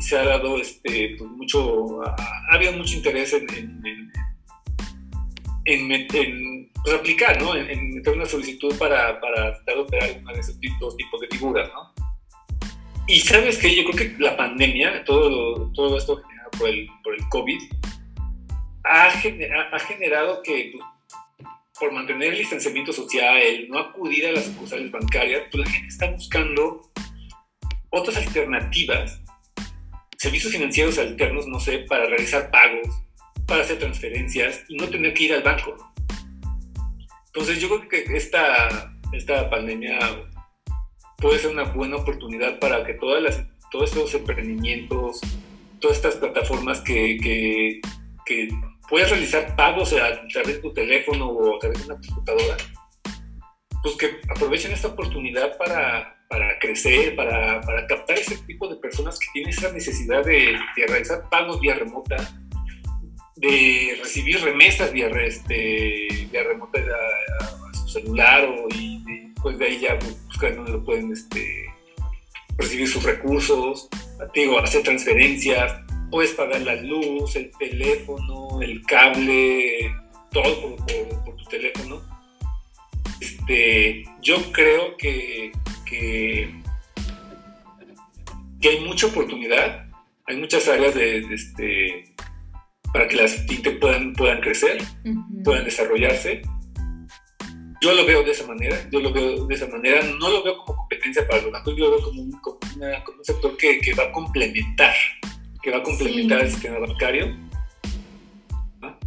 se 0.00 0.18
ha 0.18 0.24
dado 0.24 0.58
este, 0.58 1.14
pues 1.18 1.30
mucho, 1.30 2.02
ha, 2.02 2.54
habido 2.54 2.72
mucho 2.72 2.96
interés 2.96 3.32
en, 3.32 3.46
en, 3.54 4.12
pues 5.64 6.94
aplicar, 6.94 7.40
¿no? 7.40 7.54
En, 7.54 7.94
meter 7.94 8.14
una 8.14 8.26
solicitud 8.26 8.76
para, 8.78 9.20
para 9.20 9.54
tratar 9.54 9.74
de 9.74 9.80
operar 9.80 10.10
una 10.20 10.32
de 10.32 10.40
esos 10.40 10.58
dos 10.80 10.96
tipos 10.96 11.20
de 11.20 11.28
figuras, 11.28 11.70
¿no? 11.72 11.92
Y 13.06 13.20
sabes 13.20 13.58
que 13.58 13.74
yo 13.74 13.84
creo 13.90 13.96
que 13.96 14.22
la 14.22 14.36
pandemia, 14.36 15.04
todo, 15.04 15.70
todo 15.72 15.98
esto 15.98 16.22
por 16.58 16.68
el, 16.68 16.88
por 17.02 17.14
el 17.14 17.28
COVID, 17.28 17.60
ha, 18.84 19.06
ha 19.06 19.78
generado 19.80 20.42
que 20.42 20.72
pues, 20.72 20.84
por 21.78 21.92
mantener 21.92 22.32
el 22.32 22.38
distanciamiento 22.38 22.92
social, 22.92 23.38
el 23.38 23.68
no 23.68 23.78
acudir 23.78 24.26
a 24.26 24.32
las 24.32 24.44
sucursales 24.44 24.90
bancarias, 24.90 25.42
pues 25.50 25.64
la 25.64 25.70
gente 25.70 25.88
está 25.88 26.10
buscando 26.10 26.92
otras 27.90 28.16
alternativas, 28.16 29.20
servicios 30.16 30.52
financieros 30.52 30.98
alternos, 30.98 31.46
no 31.46 31.58
sé, 31.58 31.80
para 31.80 32.06
realizar 32.06 32.50
pagos, 32.50 32.86
para 33.52 33.64
hacer 33.64 33.78
transferencias 33.78 34.64
y 34.68 34.76
no 34.76 34.88
tener 34.88 35.12
que 35.12 35.24
ir 35.24 35.34
al 35.34 35.42
banco. 35.42 35.76
Entonces 37.26 37.60
yo 37.60 37.68
creo 37.68 37.86
que 37.86 38.16
esta, 38.16 38.94
esta 39.12 39.50
pandemia 39.50 39.98
puede 41.18 41.38
ser 41.38 41.50
una 41.50 41.64
buena 41.64 41.96
oportunidad 41.96 42.58
para 42.58 42.82
que 42.82 42.94
todas 42.94 43.22
las, 43.22 43.44
todos 43.70 43.90
estos 43.90 44.14
emprendimientos, 44.14 45.20
todas 45.80 45.98
estas 45.98 46.16
plataformas 46.16 46.80
que, 46.80 47.18
que, 48.24 48.48
realizar 48.90 49.54
pagos 49.54 49.92
a 49.92 50.26
través 50.28 50.56
de 50.56 50.62
tu 50.62 50.72
teléfono 50.72 51.26
o 51.26 51.56
a 51.56 51.58
través 51.58 51.80
de 51.80 51.92
una 51.92 52.00
computadora, 52.00 52.56
pues 53.82 53.96
que 53.96 54.18
aprovechen 54.34 54.72
esta 54.72 54.88
oportunidad 54.88 55.58
para, 55.58 56.24
para 56.30 56.58
crecer, 56.58 57.14
para, 57.16 57.60
para, 57.60 57.86
captar 57.86 58.18
ese 58.18 58.38
tipo 58.46 58.66
de 58.66 58.76
personas 58.76 59.18
que 59.18 59.26
tienen 59.34 59.50
esa 59.50 59.70
necesidad 59.70 60.24
de, 60.24 60.58
de 60.74 60.86
realizar 60.86 61.28
pagos 61.28 61.60
vía 61.60 61.74
remota, 61.74 62.16
de 63.36 63.98
recibir 64.00 64.40
remesas 64.40 64.92
vía, 64.92 65.08
este, 65.08 66.08
vía 66.30 66.42
remota 66.44 66.78
a, 66.80 67.74
su 67.74 67.88
celular 67.88 68.44
o, 68.44 68.68
y, 68.74 69.02
después 69.34 69.58
de 69.58 69.66
ahí 69.66 69.80
ya 69.80 69.98
buscar 70.26 70.54
dónde 70.54 70.72
lo 70.72 70.84
pueden 70.84 71.12
este, 71.12 71.66
recibir 72.56 72.88
sus 72.88 73.02
recursos, 73.02 73.88
digo, 74.34 74.58
hacer 74.58 74.82
transferencias, 74.82 75.80
puedes 76.10 76.32
pagar 76.32 76.60
la 76.62 76.76
luz, 76.76 77.34
el 77.36 77.50
teléfono, 77.58 78.60
el 78.60 78.82
cable, 78.82 79.94
todo 80.30 80.76
por, 80.76 81.36
tu 81.36 81.44
teléfono. 81.46 82.02
Este, 83.20 84.04
yo 84.20 84.36
creo 84.52 84.96
que, 84.96 85.52
que, 85.86 86.50
hay 88.62 88.80
mucha 88.84 89.06
oportunidad, 89.06 89.88
hay 90.26 90.36
muchas 90.36 90.68
áreas 90.68 90.94
de, 90.94 91.18
este, 91.32 92.11
para 92.92 93.08
que 93.08 93.16
las 93.16 93.32
fintech 93.46 93.80
puedan, 93.80 94.12
puedan 94.12 94.40
crecer, 94.40 94.82
puedan 95.44 95.64
desarrollarse. 95.64 96.42
Yo 97.80 97.94
lo 97.94 98.06
veo 98.06 98.22
de 98.22 98.30
esa 98.30 98.46
manera, 98.46 98.76
yo 98.92 99.00
lo 99.00 99.12
veo 99.12 99.46
de 99.46 99.54
esa 99.54 99.66
manera, 99.66 100.02
no 100.02 100.28
lo 100.28 100.44
veo 100.44 100.56
como 100.58 100.78
competencia 100.78 101.26
para 101.26 101.42
los 101.42 101.50
bancos, 101.50 101.74
yo 101.76 101.86
lo 101.86 101.90
veo 101.96 102.02
como 102.02 102.22
un, 102.22 102.32
sector 103.22 103.56
que, 103.56 103.80
que, 103.80 103.92
va 103.94 104.04
a 104.04 104.12
complementar, 104.12 104.94
que 105.60 105.70
va 105.70 105.78
a 105.78 105.82
complementar 105.82 106.42
el 106.42 106.50
sistema 106.50 106.78
bancario. 106.78 107.36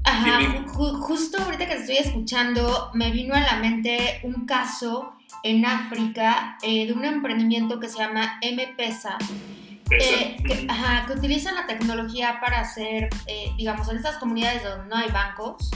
Ajá, 0.04 0.66
justo 0.68 1.42
ahorita 1.42 1.68
que 1.68 1.76
te 1.76 1.82
estoy 1.82 1.98
escuchando, 1.98 2.92
me 2.94 3.12
vino 3.12 3.34
a 3.34 3.40
la 3.40 3.60
mente 3.60 4.20
un 4.24 4.46
caso 4.46 5.14
en 5.44 5.66
África 5.66 6.58
eh, 6.62 6.88
de 6.88 6.94
un 6.94 7.06
emprendimiento 7.06 7.80
que 7.80 7.88
se 7.88 8.00
llama 8.00 8.40
M-Pesa. 8.42 9.18
Eh, 9.92 10.38
que, 10.44 10.66
ajá, 10.70 11.06
que 11.06 11.14
utilizan 11.14 11.56
la 11.56 11.68
tecnología 11.68 12.40
para 12.42 12.60
hacer, 12.60 13.10
eh, 13.28 13.52
digamos, 13.58 13.88
en 13.90 13.98
estas 13.98 14.18
comunidades 14.18 14.64
donde 14.64 14.88
no 14.88 14.96
hay 14.96 15.12
bancos, 15.12 15.70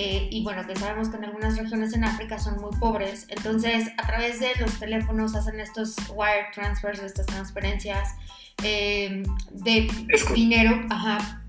eh, 0.00 0.28
y 0.30 0.44
bueno, 0.44 0.64
que 0.64 0.76
sabemos 0.76 1.08
que 1.08 1.16
en 1.16 1.24
algunas 1.24 1.56
regiones 1.56 1.92
en 1.92 2.04
África 2.04 2.38
son 2.38 2.60
muy 2.60 2.70
pobres, 2.78 3.26
entonces 3.30 3.90
a 3.96 4.06
través 4.06 4.38
de 4.38 4.54
los 4.60 4.78
teléfonos 4.78 5.34
hacen 5.34 5.58
estos 5.58 5.96
wire 6.10 6.46
transfers, 6.54 7.00
estas 7.00 7.26
transferencias 7.26 8.14
eh, 8.62 9.24
de 9.50 9.88
dinero 10.34 10.86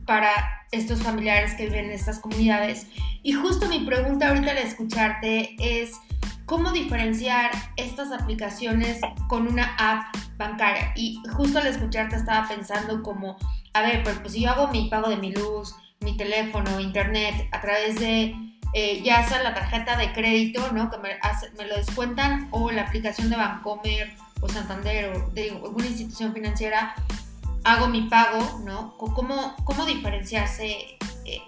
para 0.05 0.31
estos 0.71 1.03
familiares 1.03 1.53
que 1.53 1.65
viven 1.65 1.85
en 1.85 1.91
estas 1.91 2.17
comunidades. 2.17 2.87
Y 3.21 3.33
justo 3.33 3.67
mi 3.67 3.85
pregunta 3.85 4.29
ahorita 4.29 4.49
al 4.51 4.57
escucharte 4.57 5.55
es, 5.59 5.91
¿cómo 6.49 6.71
diferenciar 6.71 7.51
estas 7.77 8.11
aplicaciones 8.11 8.99
con 9.27 9.47
una 9.47 9.75
app 9.77 10.15
bancaria? 10.35 10.93
Y 10.95 11.21
justo 11.31 11.59
al 11.59 11.67
escucharte 11.67 12.15
estaba 12.15 12.47
pensando 12.47 13.03
como, 13.03 13.37
a 13.73 13.83
ver, 13.83 14.01
pues 14.01 14.17
si 14.31 14.41
yo 14.41 14.49
hago 14.49 14.67
mi 14.69 14.89
pago 14.89 15.09
de 15.09 15.17
mi 15.17 15.31
luz, 15.31 15.75
mi 15.99 16.17
teléfono, 16.17 16.79
internet, 16.79 17.47
a 17.51 17.61
través 17.61 17.99
de 17.99 18.35
eh, 18.73 19.01
ya 19.03 19.27
sea 19.29 19.43
la 19.43 19.53
tarjeta 19.53 19.95
de 19.95 20.11
crédito, 20.11 20.71
¿no? 20.71 20.89
Que 20.89 20.97
me, 20.97 21.67
lo 21.67 21.75
descuentan, 21.75 22.47
o 22.49 22.71
la 22.71 22.81
aplicación 22.81 23.29
de 23.29 23.35
Bancomer 23.35 24.15
o 24.41 24.49
Santander 24.49 25.15
o 25.15 25.29
de 25.29 25.51
alguna 25.51 25.85
institución 25.85 26.33
financiera, 26.33 26.95
hago 27.63 27.89
mi 27.89 28.09
pago, 28.09 28.59
¿no? 28.65 28.97
¿Cómo, 28.97 29.55
cómo 29.65 29.85
diferenciarse, 29.85 30.97
eh, 31.25 31.41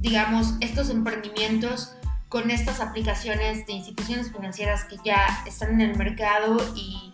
digamos, 0.00 0.54
estos 0.60 0.88
emprendimientos 0.88 1.94
con 2.28 2.50
estas 2.50 2.80
aplicaciones 2.80 3.66
de 3.66 3.74
instituciones 3.74 4.32
financieras 4.32 4.84
que 4.84 4.96
ya 5.04 5.44
están 5.46 5.80
en 5.80 5.90
el 5.90 5.96
mercado 5.96 6.56
y 6.76 7.12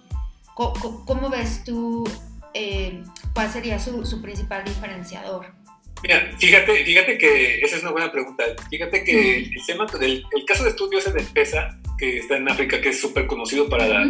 cómo, 0.55 1.31
ves 1.31 1.63
tú 1.65 2.09
eh, 2.55 3.03
cuál 3.35 3.51
sería 3.51 3.79
su, 3.79 4.05
su 4.07 4.21
principal 4.23 4.65
diferenciador? 4.65 5.61
Mira, 6.03 6.31
fíjate, 6.39 6.85
fíjate 6.85 7.19
que 7.19 7.61
esa 7.61 7.77
es 7.77 7.83
una 7.83 7.93
buena 7.93 8.11
pregunta. 8.11 8.45
Fíjate 8.71 9.05
que 9.05 9.39
el, 9.39 9.67
tema 9.67 9.87
del, 9.99 10.25
el 10.35 10.45
caso 10.47 10.65
de 10.65 10.71
estudio 10.71 10.99
ese 10.99 11.13
de 11.13 11.23
PESA, 11.23 11.79
que 11.99 12.19
está 12.19 12.39
en 12.39 12.49
África, 12.49 12.81
que 12.81 12.89
es 12.89 13.01
súper 13.01 13.27
conocido 13.27 13.69
para 13.69 13.87
la, 13.87 14.07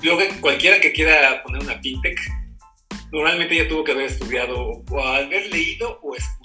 Yo 0.00 0.16
cualquiera 0.40 0.80
que 0.80 0.92
quiera 0.92 1.42
poner 1.42 1.62
una 1.62 1.78
fintech, 1.80 2.18
normalmente 3.12 3.56
ya 3.56 3.68
tuvo 3.68 3.84
que 3.84 3.92
haber 3.92 4.06
estudiado 4.06 4.82
o 4.88 5.00
haber 5.04 5.50
leído 5.50 6.00
o 6.02 6.14
escuchado 6.14 6.39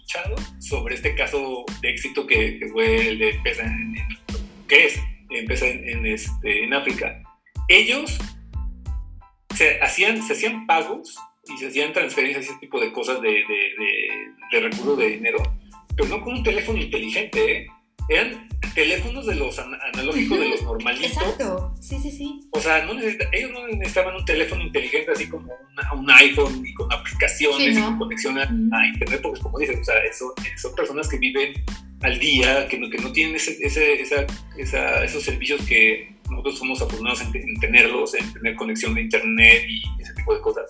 sobre 0.59 0.95
este 0.95 1.15
caso 1.15 1.65
de 1.81 1.89
éxito 1.89 2.25
que, 2.25 2.59
fue 2.71 3.09
el 3.09 3.19
de 3.19 3.39
PESA, 3.43 3.63
en, 3.63 3.95
que 4.67 4.85
es 4.85 4.99
PESA 5.47 5.67
en, 5.67 6.05
este, 6.05 6.63
en 6.63 6.73
África. 6.73 7.21
Ellos 7.67 8.17
se 9.55 9.79
hacían, 9.81 10.21
se 10.21 10.33
hacían 10.33 10.65
pagos 10.65 11.17
y 11.47 11.57
se 11.57 11.67
hacían 11.67 11.93
transferencias, 11.93 12.45
ese 12.45 12.59
tipo 12.59 12.79
de 12.79 12.91
cosas 12.91 13.21
de, 13.21 13.29
de, 13.29 14.27
de, 14.51 14.59
recursos 14.59 14.97
de 14.97 15.09
dinero, 15.09 15.39
pero 15.95 16.09
no 16.09 16.21
con 16.21 16.33
un 16.33 16.43
teléfono 16.43 16.79
inteligente, 16.79 17.57
¿eh? 17.57 17.67
Eran 18.07 18.47
teléfonos 18.73 19.25
de 19.25 19.35
los 19.35 19.57
analógicos, 19.59 20.39
de 20.39 20.49
los 20.49 20.63
normalitos. 20.63 21.11
Exacto, 21.11 21.73
sí, 21.79 21.97
sí, 22.01 22.11
sí. 22.11 22.41
O 22.51 22.59
sea, 22.59 22.85
no 22.85 22.93
ellos 22.99 23.51
no 23.51 23.67
necesitaban 23.67 24.15
un 24.15 24.25
teléfono 24.25 24.63
inteligente 24.63 25.11
así 25.11 25.27
como 25.27 25.51
un 25.93 26.11
iPhone 26.11 26.65
y 26.65 26.73
con 26.73 26.91
aplicaciones 26.91 27.77
y 27.77 27.81
con 27.81 27.97
conexión 27.97 28.37
a, 28.37 28.87
Internet, 28.87 29.21
porque 29.23 29.41
como 29.41 29.57
dices, 29.59 29.79
o 29.79 29.83
sea, 29.83 29.95
son 30.57 30.75
personas 30.75 31.07
que 31.07 31.17
viven 31.17 31.53
al 32.01 32.19
día, 32.19 32.67
que 32.67 32.77
no, 32.77 32.89
que 32.89 32.97
no 32.97 33.11
tienen 33.11 33.35
ese, 33.35 33.57
ese, 33.65 34.01
esa, 34.01 34.25
esa, 34.57 35.03
esos 35.03 35.23
servicios 35.23 35.61
que 35.65 36.15
nosotros 36.29 36.59
somos 36.59 36.81
afortunados 36.81 37.21
en, 37.21 37.59
tenerlos, 37.59 38.13
en 38.13 38.33
tener 38.33 38.55
conexión 38.55 38.93
de 38.95 39.01
Internet 39.01 39.63
y 39.67 39.83
ese 40.01 40.13
tipo 40.13 40.33
de 40.35 40.41
cosas. 40.41 40.65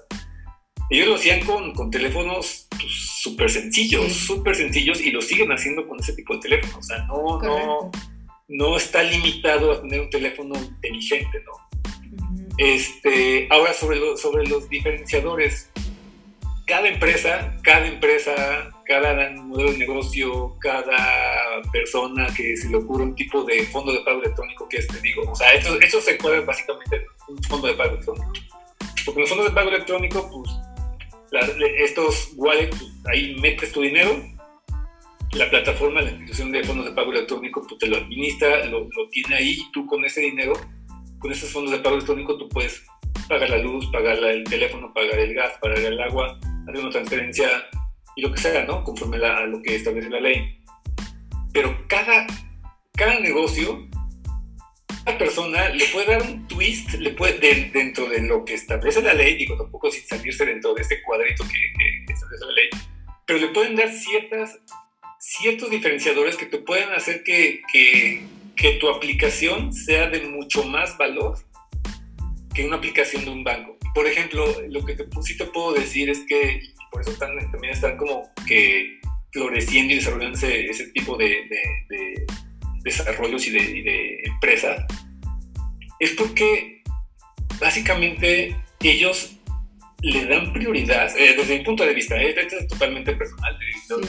Ellos 0.90 1.08
lo 1.08 1.16
hacían 1.16 1.44
con, 1.46 1.74
con 1.74 1.90
teléfonos 1.90 2.68
súper 2.88 3.50
sencillos, 3.50 4.14
súper 4.14 4.56
sencillos, 4.56 5.02
y 5.02 5.12
lo 5.12 5.22
siguen 5.22 5.52
haciendo 5.52 5.88
con 5.88 6.00
ese 6.00 6.14
tipo 6.14 6.36
de 6.36 6.42
teléfonos. 6.42 6.78
O 6.78 6.84
sea, 6.84 7.00
no, 7.08 7.42
no, 7.42 7.92
no 8.48 8.78
está 8.78 9.02
limitado 9.04 9.72
a 9.72 9.82
tener 9.82 10.02
un 10.02 10.10
teléfono 10.10 10.56
inteligente, 10.56 11.42
¿no? 11.46 11.66
este, 12.58 13.48
ahora, 13.52 13.74
sobre, 13.74 14.00
sobre 14.18 14.48
los 14.48 14.70
diferenciadores, 14.70 15.70
cada 16.66 16.88
empresa, 16.88 17.56
cada 17.64 17.86
empresa, 17.86 18.72
cada 18.86 19.32
modelo 19.32 19.72
de 19.72 19.78
negocio, 19.78 20.56
cada 20.60 21.62
persona 21.72 22.28
que 22.36 22.56
se 22.58 22.70
le 22.70 22.78
ocurre 22.78 23.04
un 23.04 23.16
tipo 23.16 23.44
de 23.44 23.64
fondo 23.66 23.92
de 23.92 24.00
pago 24.00 24.22
electrónico 24.22 24.68
que 24.68 24.78
es, 24.78 24.88
te 24.88 25.00
digo, 25.02 25.30
o 25.30 25.36
sea, 25.36 25.54
eso, 25.54 25.80
eso 25.80 26.02
se 26.02 26.16
puede 26.16 26.40
básicamente 26.40 26.96
en 27.28 27.36
un 27.36 27.44
fondo 27.44 27.68
de 27.68 27.74
pago 27.74 27.92
electrónico. 27.92 28.34
Porque 29.06 29.22
los 29.22 29.30
fondos 29.30 29.48
de 29.48 29.54
pago 29.54 29.70
electrónico, 29.70 30.30
pues, 30.32 30.52
estos 31.78 32.34
wallets, 32.36 32.78
pues, 32.78 32.92
ahí 33.06 33.36
metes 33.40 33.72
tu 33.72 33.82
dinero, 33.82 34.24
la 35.34 35.50
plataforma, 35.50 36.02
la 36.02 36.10
institución 36.10 36.52
de 36.52 36.64
fondos 36.64 36.86
de 36.86 36.92
pago 36.92 37.12
electrónico, 37.12 37.66
pues 37.68 37.80
te 37.80 37.88
lo 37.88 37.98
administra, 37.98 38.66
lo, 38.66 38.88
tiene 39.12 39.36
ahí 39.36 39.58
y 39.60 39.72
tú 39.72 39.86
con 39.86 40.04
ese 40.06 40.22
dinero, 40.22 40.54
con 41.20 41.32
esos 41.32 41.52
fondos 41.52 41.72
de 41.72 41.80
pago 41.80 41.96
electrónico, 41.96 42.38
tú 42.38 42.48
puedes 42.50 42.86
pagar 43.28 43.50
la 43.50 43.58
luz, 43.58 43.86
pagar 43.92 44.18
el 44.18 44.44
teléfono, 44.46 44.94
pagar 44.94 45.20
el 45.20 45.34
gas, 45.34 45.58
pagar 45.62 45.80
el 45.80 46.00
agua, 46.00 46.40
hacer 46.68 46.82
una 46.82 46.90
transferencia 46.90 47.50
y 48.16 48.22
lo 48.22 48.32
que 48.32 48.40
sea, 48.40 48.66
¿no? 48.66 48.84
Conforme 48.84 49.18
a 49.26 49.46
lo 49.46 49.62
que 49.62 49.76
establece 49.76 50.10
la 50.10 50.22
ley. 50.22 50.60
Pero 51.52 51.76
cada, 51.88 52.28
cada 52.94 53.20
negocio 53.20 53.88
una 55.06 55.18
persona 55.18 55.70
le 55.70 55.86
puede 55.86 56.08
dar 56.08 56.22
un 56.24 56.48
twist 56.48 56.94
le 56.94 57.12
puede, 57.12 57.70
dentro 57.72 58.08
de 58.08 58.22
lo 58.22 58.44
que 58.44 58.56
establece 58.56 59.02
la 59.02 59.14
ley, 59.14 59.36
digo, 59.36 59.56
tampoco 59.56 59.92
sin 59.92 60.04
salirse 60.06 60.46
dentro 60.46 60.74
de 60.74 60.82
este 60.82 61.02
cuadrito 61.04 61.44
que, 61.48 62.12
establece 62.12 62.46
la 62.46 62.52
ley, 62.52 62.70
pero 63.26 63.40
le 63.40 63.48
pueden 63.50 63.76
dar 63.76 63.92
ciertas, 63.92 64.60
ciertos 65.20 65.70
diferenciadores 65.70 66.36
que 66.36 66.48
te 66.48 66.58
pueden 66.58 66.90
hacer 66.90 67.24
que, 67.24 67.62
que, 67.72 68.24
que 68.56 68.74
tu 68.74 68.90
aplicación 68.90 69.74
sea 69.74 70.10
de 70.10 70.22
mucho 70.22 70.64
más 70.64 70.98
valor 70.98 71.38
que 72.54 72.66
una 72.66 72.78
aplicación 72.78 73.26
de 73.26 73.32
un 73.32 73.44
banco. 73.44 73.78
Por 73.94 74.08
ejemplo, 74.08 74.46
lo 74.70 74.86
que 74.86 74.96
te, 74.96 75.06
sí 75.22 75.38
te 75.38 75.46
puedo 75.46 75.74
decir 75.74 76.10
es 76.10 76.22
que, 76.28 76.62
por 76.92 77.02
eso 77.02 77.12
están, 77.12 77.38
también 77.52 77.74
están 77.74 77.98
como 77.98 78.24
que 78.48 79.00
floreciendo 79.32 79.94
y 79.94 79.98
desarrollándose 79.98 80.68
ese 80.68 80.88
tipo 80.92 81.18
de, 81.18 81.28
de 81.90 82.26
desarrollos 82.86 83.46
y 83.48 83.52
de, 83.52 84.22
empresas, 84.24 84.86
es 86.00 86.12
porque 86.12 86.84
básicamente 87.60 88.56
ellos 88.82 89.38
le 90.02 90.26
dan 90.26 90.54
prioridad, 90.54 91.10
eh, 91.18 91.36
desde 91.36 91.58
mi 91.58 91.64
punto 91.66 91.84
de 91.84 91.94
vista, 91.94 92.16
eh, 92.16 92.36
esto 92.38 92.58
es 92.58 92.68
totalmente 92.68 93.14
personal, 93.14 93.58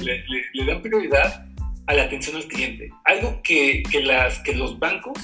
le, 0.02 0.64
dan 0.64 0.82
prioridad 0.82 1.46
a 1.86 1.94
la 1.94 2.02
atención 2.02 2.36
al 2.36 2.46
cliente. 2.46 2.90
Algo 3.04 3.40
que, 3.42 3.82
que, 3.90 4.02
las, 4.02 4.40
que 4.40 4.54
los 4.54 4.78
bancos 4.78 5.18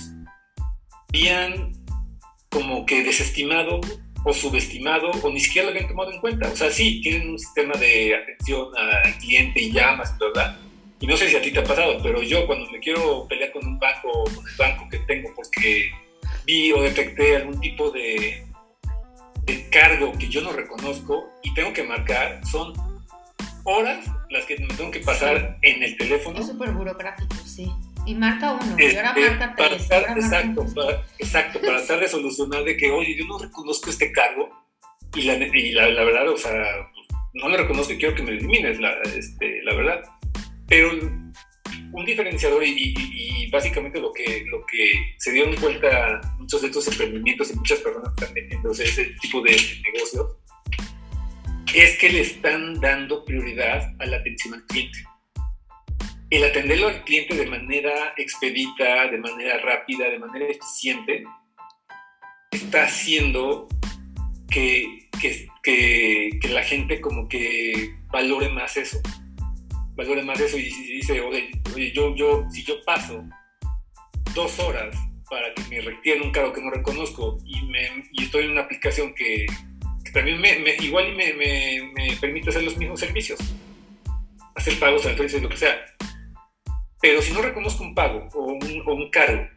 habían 1.08 1.72
como 2.48 2.86
que 2.86 3.02
desestimado 3.02 3.80
o 4.24 4.32
subestimado 4.32 5.10
o 5.22 5.30
ni 5.30 5.40
siquiera 5.40 5.66
lo 5.66 5.74
habían 5.74 5.88
tomado 5.88 6.12
en 6.12 6.20
cuenta. 6.20 6.48
O 6.48 6.56
sea, 6.56 6.70
sí, 6.70 7.00
tienen 7.02 7.30
un 7.30 7.38
sistema 7.38 7.74
de 7.74 8.14
atención 8.14 8.68
al 8.76 9.18
cliente 9.18 9.60
y 9.60 9.72
llamas, 9.72 10.16
¿verdad? 10.18 10.56
Y 11.02 11.06
no 11.08 11.16
sé 11.16 11.28
si 11.28 11.34
a 11.34 11.42
ti 11.42 11.50
te 11.50 11.58
ha 11.58 11.64
pasado, 11.64 11.98
pero 12.00 12.22
yo 12.22 12.46
cuando 12.46 12.70
me 12.70 12.78
quiero 12.78 13.26
pelear 13.28 13.50
con 13.50 13.66
un 13.66 13.76
banco, 13.76 14.22
con 14.22 14.48
el 14.48 14.56
banco 14.56 14.88
que 14.88 14.98
tengo, 15.00 15.34
porque 15.34 15.90
vi 16.46 16.70
o 16.70 16.80
detecté 16.80 17.34
algún 17.34 17.60
tipo 17.60 17.90
de, 17.90 18.46
de 19.44 19.68
cargo 19.70 20.12
que 20.16 20.28
yo 20.28 20.42
no 20.42 20.52
reconozco 20.52 21.28
y 21.42 21.52
tengo 21.54 21.72
que 21.72 21.82
marcar, 21.82 22.40
son 22.46 22.72
horas 23.64 24.06
las 24.30 24.44
que 24.44 24.56
me 24.58 24.68
tengo 24.74 24.92
que 24.92 25.00
pasar 25.00 25.58
en 25.62 25.82
el 25.82 25.96
teléfono. 25.96 26.38
Es 26.38 26.46
súper 26.46 26.70
burocrático, 26.70 27.34
sí. 27.44 27.68
Y 28.06 28.14
marca 28.14 28.52
uno, 28.52 28.76
y 28.78 28.94
ahora 28.94 29.12
este, 29.16 29.28
marca 29.28 29.54
tres. 29.56 29.90
exacto, 29.90 30.66
para, 30.72 31.02
exacto, 31.18 31.60
para 31.62 31.78
tratar 31.78 31.98
de 31.98 32.08
solucionar 32.08 32.62
de 32.62 32.76
que, 32.76 32.92
oye, 32.92 33.16
yo 33.18 33.24
no 33.26 33.38
reconozco 33.38 33.90
este 33.90 34.12
cargo 34.12 34.50
y 35.16 35.22
la, 35.22 35.34
y 35.34 35.72
la, 35.72 35.88
la 35.88 36.04
verdad, 36.04 36.28
o 36.28 36.36
sea, 36.36 36.62
no 37.34 37.48
lo 37.48 37.56
reconozco 37.56 37.92
y 37.92 37.98
quiero 37.98 38.14
que 38.14 38.22
me 38.22 38.30
elimines, 38.30 38.78
la, 38.78 38.92
este, 39.16 39.62
la 39.64 39.74
verdad. 39.74 40.02
Pero 40.72 40.90
un 41.92 42.04
diferenciador 42.06 42.64
y, 42.64 43.46
básicamente 43.50 44.00
lo 44.00 44.10
que, 44.10 44.42
lo 44.46 44.64
que 44.64 45.14
se 45.18 45.30
dieron 45.30 45.54
cuenta 45.56 46.18
muchos 46.38 46.62
de 46.62 46.68
estos 46.68 46.88
emprendimientos 46.88 47.50
y 47.50 47.56
muchas 47.56 47.80
personas 47.80 48.08
que 48.14 48.24
están 48.24 48.34
metiéndose 48.34 48.84
ese 48.84 49.04
tipo 49.20 49.42
de 49.42 49.54
negocios 49.82 50.38
es 51.74 51.98
que 51.98 52.08
le 52.08 52.20
están 52.22 52.80
dando 52.80 53.22
prioridad 53.22 53.94
a 53.98 54.06
la 54.06 54.16
atención 54.16 54.54
al 54.54 54.64
cliente. 54.64 54.98
El 56.30 56.42
atenderlo 56.44 56.88
al 56.88 57.04
cliente 57.04 57.36
de 57.36 57.44
manera 57.44 58.14
expedita, 58.16 59.08
de 59.08 59.18
manera 59.18 59.58
rápida, 59.58 60.08
de 60.08 60.18
manera 60.18 60.46
eficiente, 60.46 61.22
está 62.50 62.84
haciendo 62.84 63.68
que, 64.50 65.10
que, 65.20 66.30
que 66.40 66.48
la 66.48 66.62
gente 66.62 67.02
como 67.02 67.28
que 67.28 67.94
valore 68.10 68.48
más 68.48 68.78
eso 68.78 69.02
valore 69.94 70.22
más 70.22 70.40
eso 70.40 70.58
y, 70.58 70.64
dice, 70.64 71.20
oye, 71.20 71.50
yo, 71.92 72.14
yo, 72.14 72.44
si 72.50 72.64
yo 72.64 72.82
paso 72.84 73.24
dos 74.34 74.58
horas 74.60 74.96
para 75.28 75.52
que 75.54 75.62
me 75.70 75.80
retiren 75.80 76.22
un 76.22 76.32
cargo 76.32 76.52
que 76.52 76.60
no 76.60 76.70
reconozco 76.70 77.38
y, 77.44 77.62
me, 77.66 78.04
y 78.12 78.24
estoy 78.24 78.44
en 78.44 78.52
una 78.52 78.62
aplicación 78.62 79.14
que, 79.14 79.46
también 80.12 80.40
me, 80.40 80.76
igual 80.80 81.14
me, 81.16 81.32
me, 81.32 82.16
permite 82.20 82.50
hacer 82.50 82.64
los 82.64 82.76
mismos 82.76 83.00
servicios, 83.00 83.40
hacer 84.54 84.78
pagos, 84.78 85.02
transferencias, 85.02 85.42
lo 85.42 85.48
que 85.48 85.56
sea. 85.56 85.84
Pero 87.00 87.22
si 87.22 87.32
no 87.32 87.40
reconozco 87.40 87.82
un 87.82 87.94
pago 87.94 88.28
o 88.34 88.44
un, 88.44 88.82
o 88.86 88.94
un 88.94 89.10
cargo 89.10 89.48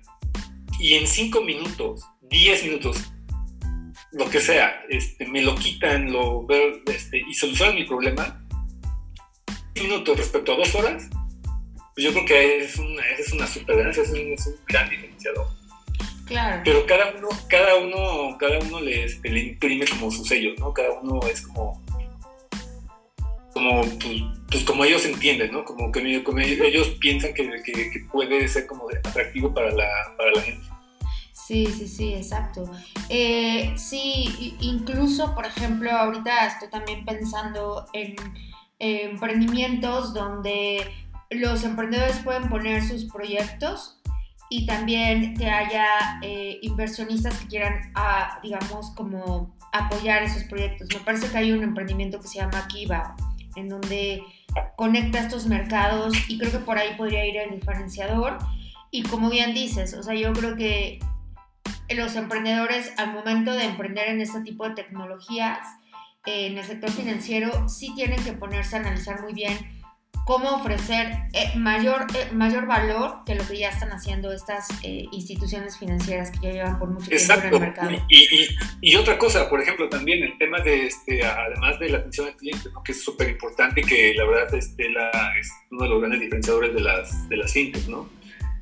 y 0.80 0.94
en 0.94 1.08
cinco 1.08 1.42
minutos, 1.42 2.06
diez 2.22 2.64
minutos, 2.64 3.12
lo 4.14 4.30
que 4.30 4.40
sea, 4.40 4.82
este, 4.90 5.26
me 5.26 5.42
lo 5.42 5.56
quitan 5.56 6.12
lo, 6.12 6.48
este, 6.88 7.22
y 7.28 7.34
solucionan 7.34 7.76
mi 7.76 7.84
problema, 7.84 8.45
minutos 9.76 10.18
respecto 10.18 10.54
a 10.54 10.58
dos 10.58 10.74
horas, 10.76 11.10
pues 11.94 12.06
yo 12.06 12.12
creo 12.12 12.26
que 12.26 12.60
es 12.60 12.78
una, 12.78 13.06
es 13.18 13.32
una 13.34 13.48
super 13.48 13.88
es 13.88 13.98
un, 13.98 14.34
es 14.34 14.48
un 14.48 14.56
gran 14.68 14.90
diferenciador. 14.90 15.48
Claro. 16.26 16.62
Pero 16.66 16.86
cada 16.86 17.14
uno, 17.16 17.30
cada 17.48 17.76
uno, 17.76 18.38
cada 18.38 18.60
uno 18.60 18.80
le, 18.82 19.06
este, 19.06 19.30
le 19.30 19.40
imprime 19.42 19.86
como 19.86 20.10
su 20.10 20.26
sello, 20.26 20.54
¿no? 20.58 20.74
Cada 20.74 21.00
uno 21.00 21.20
es 21.28 21.42
como, 21.42 21.84
como, 23.54 23.82
pues, 23.82 24.22
pues 24.50 24.64
como 24.64 24.84
ellos 24.86 25.06
entienden, 25.06 25.52
¿no? 25.52 25.64
Como 25.64 25.92
que 25.92 26.02
ellos 26.02 26.90
piensan 27.00 27.34
que, 27.34 27.48
que, 27.64 28.00
puede 28.12 28.48
ser 28.48 28.66
como 28.66 28.88
atractivo 28.90 29.54
para 29.54 29.72
la, 29.72 29.88
para 30.18 30.32
la 30.32 30.42
gente. 30.42 30.66
Sí, 31.32 31.68
sí, 31.68 31.88
sí, 31.88 32.14
exacto. 32.16 32.70
Eh, 33.10 33.72
sí, 33.78 34.58
incluso, 34.62 35.36
por 35.36 35.46
ejemplo, 35.46 35.92
ahorita 35.92 36.48
estoy 36.48 36.70
también 36.70 37.06
pensando 37.06 37.86
en 37.94 38.16
emprendimientos 38.80 40.14
donde 40.14 40.86
los 41.30 41.64
emprendedores 41.64 42.18
pueden 42.20 42.50
poner 42.50 42.84
sus 42.84 43.06
proyectos 43.06 44.00
y 44.50 44.66
también 44.66 45.36
que 45.36 45.50
haya 45.50 46.20
eh, 46.22 46.60
inversionistas 46.62 47.38
que 47.40 47.48
quieran, 47.48 47.92
ah, 47.96 48.40
digamos, 48.44 48.92
como 48.92 49.56
apoyar 49.72 50.24
esos 50.24 50.44
proyectos. 50.44 50.88
Me 50.94 51.00
parece 51.00 51.30
que 51.30 51.38
hay 51.38 51.52
un 51.52 51.64
emprendimiento 51.64 52.20
que 52.20 52.28
se 52.28 52.40
llama 52.40 52.68
Kiva, 52.68 53.16
en 53.56 53.70
donde 53.70 54.24
conecta 54.76 55.20
estos 55.20 55.48
mercados 55.48 56.14
y 56.30 56.38
creo 56.38 56.52
que 56.52 56.60
por 56.60 56.78
ahí 56.78 56.96
podría 56.96 57.26
ir 57.26 57.38
el 57.38 57.52
diferenciador. 57.52 58.38
Y 58.92 59.04
como 59.04 59.30
bien 59.30 59.54
dices, 59.54 59.94
o 59.94 60.04
sea, 60.04 60.14
yo 60.14 60.32
creo 60.34 60.56
que 60.56 61.00
los 61.90 62.16
emprendedores 62.16 62.94
al 62.98 63.14
momento 63.14 63.52
de 63.52 63.66
emprender 63.66 64.10
en 64.10 64.22
este 64.22 64.42
tipo 64.42 64.68
de 64.68 64.76
tecnologías, 64.76 65.60
en 66.26 66.58
el 66.58 66.64
sector 66.64 66.92
financiero, 66.92 67.70
sí 67.70 67.94
tienen 67.96 68.24
que 68.24 68.34
ponerse 68.34 68.76
a 68.76 68.80
analizar 68.80 69.22
muy 69.22 69.34
bien 69.34 69.58
cómo 70.26 70.56
ofrecer 70.56 71.08
eh, 71.34 71.56
mayor, 71.56 72.08
eh, 72.16 72.32
mayor 72.34 72.66
valor 72.66 73.20
que 73.26 73.36
lo 73.36 73.48
que 73.48 73.60
ya 73.60 73.70
están 73.70 73.92
haciendo 73.92 74.34
estas 74.34 74.68
eh, 74.84 75.06
instituciones 75.12 75.78
financieras 75.78 76.32
que 76.32 76.48
ya 76.48 76.52
llevan 76.52 76.80
por 76.80 76.90
mucho 76.90 77.10
tiempo 77.10 77.34
en 77.34 77.54
el 77.54 77.60
mercado. 77.60 77.92
Y, 78.10 78.48
y, 78.82 78.96
otra 78.96 79.18
cosa, 79.20 79.48
por 79.48 79.62
ejemplo, 79.62 79.88
también 79.88 80.24
el 80.24 80.38
tema 80.40 80.60
de, 80.60 80.88
este, 80.88 81.24
además 81.24 81.80
de 81.80 81.90
la 81.90 82.00
atención 82.00 82.28
al 82.28 82.36
cliente, 82.36 82.70
que 82.84 82.92
es 82.92 83.04
súper 83.04 83.30
importante 83.30 83.82
y 83.82 83.84
que 83.84 84.14
la 84.16 84.26
verdad 84.26 84.54
este, 84.56 84.90
la, 84.90 85.12
es 85.40 85.52
uno 85.72 85.84
de 85.84 85.90
los 85.90 86.00
grandes 86.00 86.22
diferenciadores 86.22 86.74
de 86.74 86.82
las, 86.82 87.30
de 87.30 87.38
las 87.38 87.54
fintech, 87.54 87.88
¿no? 87.88 88.10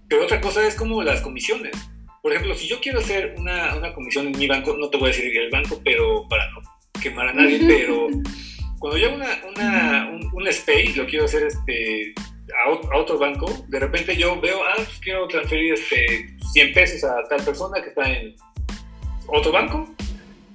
Pero 0.10 0.26
otra 0.26 0.42
cosa 0.42 0.68
es 0.68 0.76
como 0.76 1.02
las 1.02 1.22
comisiones. 1.22 1.72
Por 2.22 2.34
ejemplo, 2.34 2.56
si 2.56 2.68
yo 2.68 2.80
quiero 2.82 3.00
hacer 3.00 3.36
una, 3.38 3.76
una 3.76 3.94
comisión 3.94 4.28
en 4.28 4.38
mi 4.38 4.48
banco, 4.48 4.76
no 4.78 4.90
te 4.90 4.98
voy 4.98 5.10
a 5.10 5.12
decir 5.14 5.38
el 5.38 5.50
banco, 5.50 5.82
pero 5.84 6.28
para 6.28 6.50
no 6.52 6.62
quemar 7.02 7.30
a 7.30 7.34
nadie, 7.34 7.60
pero 7.66 8.08
cuando 8.80 8.98
yo 8.98 9.08
hago 9.08 9.16
una, 9.16 9.42
una, 9.50 10.10
un, 10.10 10.30
un 10.34 10.52
SPAY, 10.52 10.94
lo 10.94 11.06
quiero 11.06 11.26
hacer 11.26 11.44
este, 11.44 12.14
a, 12.66 12.98
otro 12.98 13.18
banco, 13.18 13.66
de 13.68 13.80
repente 13.80 14.16
yo 14.16 14.40
veo, 14.40 14.62
ah, 14.64 14.74
pues 14.76 15.00
quiero 15.02 15.28
transferir 15.28 15.74
este, 15.74 16.36
100 16.54 16.74
pesos 16.74 17.04
a 17.04 17.28
tal 17.30 17.44
persona 17.44 17.82
que 17.82 17.90
está 17.90 18.10
en 18.10 18.36
otro 19.28 19.52
banco, 19.52 19.94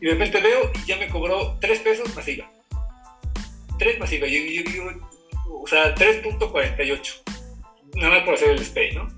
y 0.01 0.07
de 0.07 0.13
repente 0.13 0.41
veo 0.41 0.71
y 0.75 0.87
ya 0.87 0.97
me 0.97 1.09
cobró 1.09 1.57
3 1.61 1.81
pesos 1.81 2.15
masiva. 2.15 2.51
3 3.79 3.99
masiva, 3.99 4.27
yo, 4.27 4.41
yo, 4.41 4.85
o 5.63 5.67
sea, 5.67 5.95
3.48, 5.95 7.23
nada 7.95 8.15
más 8.15 8.25
por 8.25 8.35
hacer 8.35 8.51
el 8.51 8.65
SPAY, 8.65 8.95
¿no? 8.95 9.09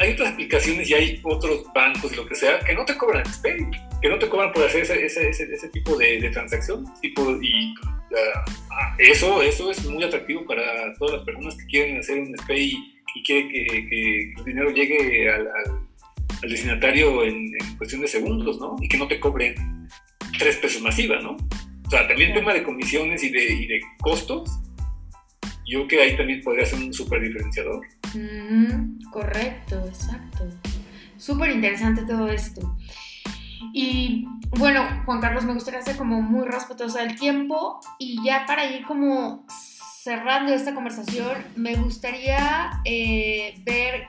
hay 0.00 0.12
otras 0.12 0.32
aplicaciones 0.32 0.88
y 0.88 0.94
hay 0.94 1.20
otros 1.24 1.64
bancos 1.74 2.12
y 2.12 2.16
lo 2.16 2.26
que 2.26 2.34
sea 2.34 2.60
que 2.60 2.74
no 2.74 2.84
te 2.84 2.96
cobran 2.96 3.24
SPAY, 3.26 3.66
que 4.04 4.10
no 4.10 4.18
te 4.18 4.28
cobran 4.28 4.52
por 4.52 4.62
hacer 4.66 4.82
ese, 4.82 5.02
ese, 5.02 5.30
ese, 5.30 5.68
tipo 5.70 5.96
de, 5.96 6.20
de, 6.20 6.28
transacción. 6.28 6.84
Tipo, 7.00 7.40
y 7.40 7.74
ah, 8.70 8.94
eso, 8.98 9.40
eso 9.40 9.70
es 9.70 9.82
muy 9.86 10.04
atractivo 10.04 10.44
para 10.44 10.92
todas 10.98 11.14
las 11.14 11.24
personas 11.24 11.56
que 11.56 11.64
quieren 11.64 11.96
hacer 11.96 12.18
un 12.18 12.36
SPAY 12.36 12.74
y 13.14 13.22
quieren 13.22 13.48
que, 13.48 13.64
que, 13.64 14.32
el 14.36 14.44
dinero 14.44 14.70
llegue 14.72 15.32
al, 15.32 15.48
al, 15.48 16.50
destinatario 16.50 17.24
en, 17.24 17.50
cuestión 17.78 18.02
de 18.02 18.08
segundos, 18.08 18.60
¿no? 18.60 18.76
Y 18.78 18.88
que 18.88 18.98
no 18.98 19.08
te 19.08 19.18
cobren 19.18 19.54
tres 20.38 20.58
pesos 20.58 20.82
masiva, 20.82 21.18
¿no? 21.20 21.38
O 21.86 21.90
sea, 21.90 22.06
también 22.06 22.32
el 22.32 22.36
tema 22.36 22.52
de 22.52 22.62
comisiones 22.62 23.24
y 23.24 23.30
de, 23.30 23.42
y 23.42 23.66
de 23.66 23.80
costos 24.02 24.50
yo 25.66 25.86
creo 25.86 25.88
que 25.88 26.02
ahí 26.02 26.16
también 26.18 26.42
podría 26.42 26.66
ser 26.66 26.78
un 26.78 26.92
súper 26.92 27.22
diferenciador. 27.22 27.80
correcto, 29.10 29.82
exacto. 29.88 30.46
Súper 31.16 31.52
interesante 31.52 32.02
todo 32.04 32.28
esto. 32.28 32.76
Y 33.76 34.28
bueno, 34.50 34.86
Juan 35.04 35.20
Carlos, 35.20 35.44
me 35.44 35.52
gustaría 35.52 35.82
ser 35.82 35.96
como 35.96 36.22
muy 36.22 36.46
respetuosa 36.46 37.00
del 37.00 37.18
tiempo 37.18 37.80
y 37.98 38.24
ya 38.24 38.46
para 38.46 38.66
ir 38.66 38.84
como 38.84 39.44
cerrando 39.48 40.54
esta 40.54 40.74
conversación, 40.74 41.44
me 41.56 41.74
gustaría 41.74 42.80
eh, 42.84 43.60
ver 43.64 44.06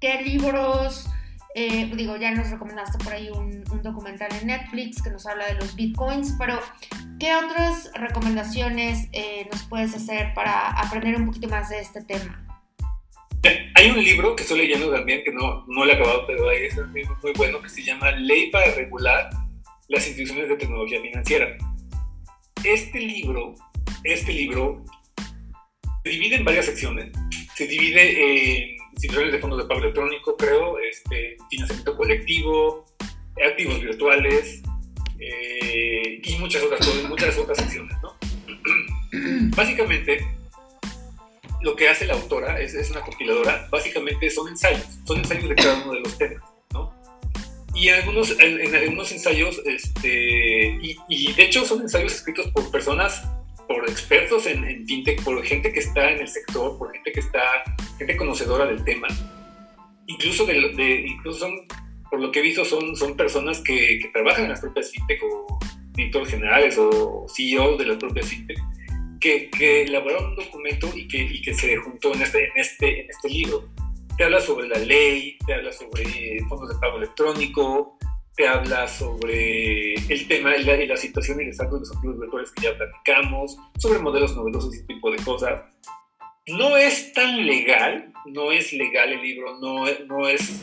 qué 0.00 0.20
libros, 0.20 1.08
eh, 1.54 1.92
digo, 1.94 2.16
ya 2.16 2.32
nos 2.32 2.50
recomendaste 2.50 2.98
por 3.04 3.12
ahí 3.12 3.30
un, 3.30 3.62
documental 3.84 4.30
en 4.40 4.48
Netflix 4.48 5.00
que 5.00 5.10
nos 5.10 5.26
habla 5.26 5.46
de 5.46 5.54
los 5.54 5.76
bitcoins, 5.76 6.34
pero 6.36 6.58
¿qué 7.20 7.36
otras 7.36 7.92
recomendaciones 7.94 9.08
eh, 9.12 9.48
nos 9.52 9.62
puedes 9.62 9.94
hacer 9.94 10.34
para 10.34 10.70
aprender 10.70 11.14
un 11.14 11.26
poquito 11.26 11.48
más 11.48 11.68
de 11.68 11.78
este 11.78 12.02
tema? 12.02 12.53
Hay 13.74 13.90
un 13.90 14.02
libro 14.02 14.34
que 14.34 14.42
estoy 14.42 14.58
leyendo 14.58 14.90
también, 14.90 15.22
que 15.22 15.32
no, 15.32 15.64
no 15.66 15.84
lo 15.84 15.90
he 15.90 15.94
acabado, 15.94 16.26
pero 16.26 16.50
es 16.50 16.76
un 16.78 16.92
libro 16.94 17.16
muy 17.22 17.32
bueno, 17.32 17.60
que 17.60 17.68
se 17.68 17.82
llama 17.82 18.10
Ley 18.12 18.50
para 18.50 18.72
regular 18.72 19.28
las 19.88 20.06
instituciones 20.06 20.48
de 20.48 20.56
tecnología 20.56 21.00
financiera. 21.00 21.56
Este 22.64 22.98
libro, 22.98 23.54
este 24.02 24.32
libro 24.32 24.82
se 26.02 26.10
divide 26.10 26.36
en 26.36 26.44
varias 26.44 26.66
secciones. 26.66 27.12
Se 27.54 27.66
divide 27.66 28.62
en 28.62 28.76
instituciones 28.92 29.32
de 29.32 29.38
fondos 29.38 29.58
de 29.58 29.66
pago 29.66 29.80
electrónico, 29.80 30.36
creo, 30.36 30.78
este, 30.78 31.36
financiamiento 31.50 31.96
colectivo, 31.96 32.86
activos 33.46 33.80
virtuales 33.80 34.62
eh, 35.18 36.20
y 36.22 36.36
muchas 36.36 36.62
otras 36.62 37.04
muchas 37.08 37.36
otras 37.36 37.58
secciones, 37.58 37.96
¿no? 38.02 38.16
Básicamente, 39.56 40.24
lo 41.64 41.74
que 41.74 41.88
hace 41.88 42.06
la 42.06 42.12
autora, 42.12 42.60
es, 42.60 42.74
es, 42.74 42.90
una 42.90 43.00
compiladora, 43.00 43.66
básicamente 43.70 44.28
son 44.28 44.48
ensayos, 44.48 44.86
son 45.04 45.18
ensayos 45.18 45.48
de 45.48 45.54
cada 45.54 45.82
uno 45.82 45.94
de 45.94 46.00
los 46.00 46.18
temas, 46.18 46.42
¿no? 46.74 46.94
Y 47.74 47.88
en 47.88 47.94
algunos, 47.94 48.38
en, 48.38 48.74
algunos 48.74 49.10
ensayos, 49.10 49.60
este, 49.64 50.78
y, 50.82 50.96
y, 51.08 51.32
de 51.32 51.42
hecho 51.42 51.64
son 51.64 51.80
ensayos 51.80 52.14
escritos 52.14 52.48
por 52.48 52.70
personas 52.70 53.24
por 53.66 53.88
expertos 53.88 54.46
en, 54.46 54.62
en, 54.62 54.86
fintech, 54.86 55.24
por 55.24 55.42
gente 55.42 55.72
que 55.72 55.80
está 55.80 56.10
en 56.10 56.20
el 56.20 56.28
sector, 56.28 56.76
por 56.78 56.92
gente 56.92 57.12
que 57.12 57.20
está, 57.20 57.42
gente 57.98 58.14
conocedora 58.14 58.66
del 58.66 58.84
tema. 58.84 59.08
Incluso, 60.06 60.44
de, 60.44 61.06
incluso 61.06 61.38
son, 61.38 61.52
por 62.10 62.20
lo 62.20 62.30
que 62.30 62.40
he 62.40 62.42
visto, 62.42 62.62
son, 62.66 62.94
son 62.94 63.16
personas 63.16 63.62
que, 63.62 63.98
que 64.00 64.08
trabajan 64.12 64.44
en 64.44 64.50
las 64.50 64.60
propias 64.60 64.90
fintech 64.90 65.22
o 65.24 65.58
directores 65.94 66.28
generales 66.28 66.76
o 66.76 67.26
CEOs 67.34 67.78
de 67.78 67.86
las 67.86 67.96
propias 67.96 68.26
fintech, 68.26 68.58
que, 69.24 69.48
que 69.48 69.82
elaboraron 69.84 70.30
un 70.30 70.36
documento 70.36 70.90
y 70.94 71.08
que, 71.08 71.16
y 71.16 71.40
que 71.40 71.54
se 71.54 71.74
juntó 71.78 72.12
en 72.12 72.20
este, 72.20 72.44
en, 72.44 72.56
este, 72.56 73.00
en 73.00 73.10
este 73.10 73.30
libro. 73.30 73.70
Te 74.18 74.24
habla 74.24 74.38
sobre 74.38 74.68
la 74.68 74.78
ley, 74.78 75.38
te 75.46 75.54
habla 75.54 75.72
sobre 75.72 76.04
fondos 76.46 76.68
de 76.68 76.74
pago 76.78 76.98
electrónico, 76.98 77.98
te 78.36 78.46
habla 78.46 78.86
sobre 78.86 79.94
el 79.94 80.28
tema 80.28 80.54
y 80.54 80.64
la, 80.64 80.76
la, 80.76 80.96
situación 80.98 81.40
y 81.40 81.44
el 81.44 81.48
estatus 81.48 81.72
de 81.72 81.78
los 81.80 81.96
activos 81.96 82.20
virtuales 82.20 82.50
que 82.50 82.64
ya 82.64 82.76
platicamos, 82.76 83.56
sobre 83.78 83.98
modelos 83.98 84.36
novedosos 84.36 84.74
y 84.74 84.78
ese 84.78 84.86
tipo 84.86 85.10
de 85.10 85.16
cosas. 85.24 85.62
No 86.46 86.76
es 86.76 87.14
tan 87.14 87.46
legal, 87.46 88.12
no 88.26 88.52
es 88.52 88.74
legal 88.74 89.10
el 89.10 89.22
libro, 89.22 89.58
no, 89.58 89.86
no, 90.06 90.28
es, 90.28 90.62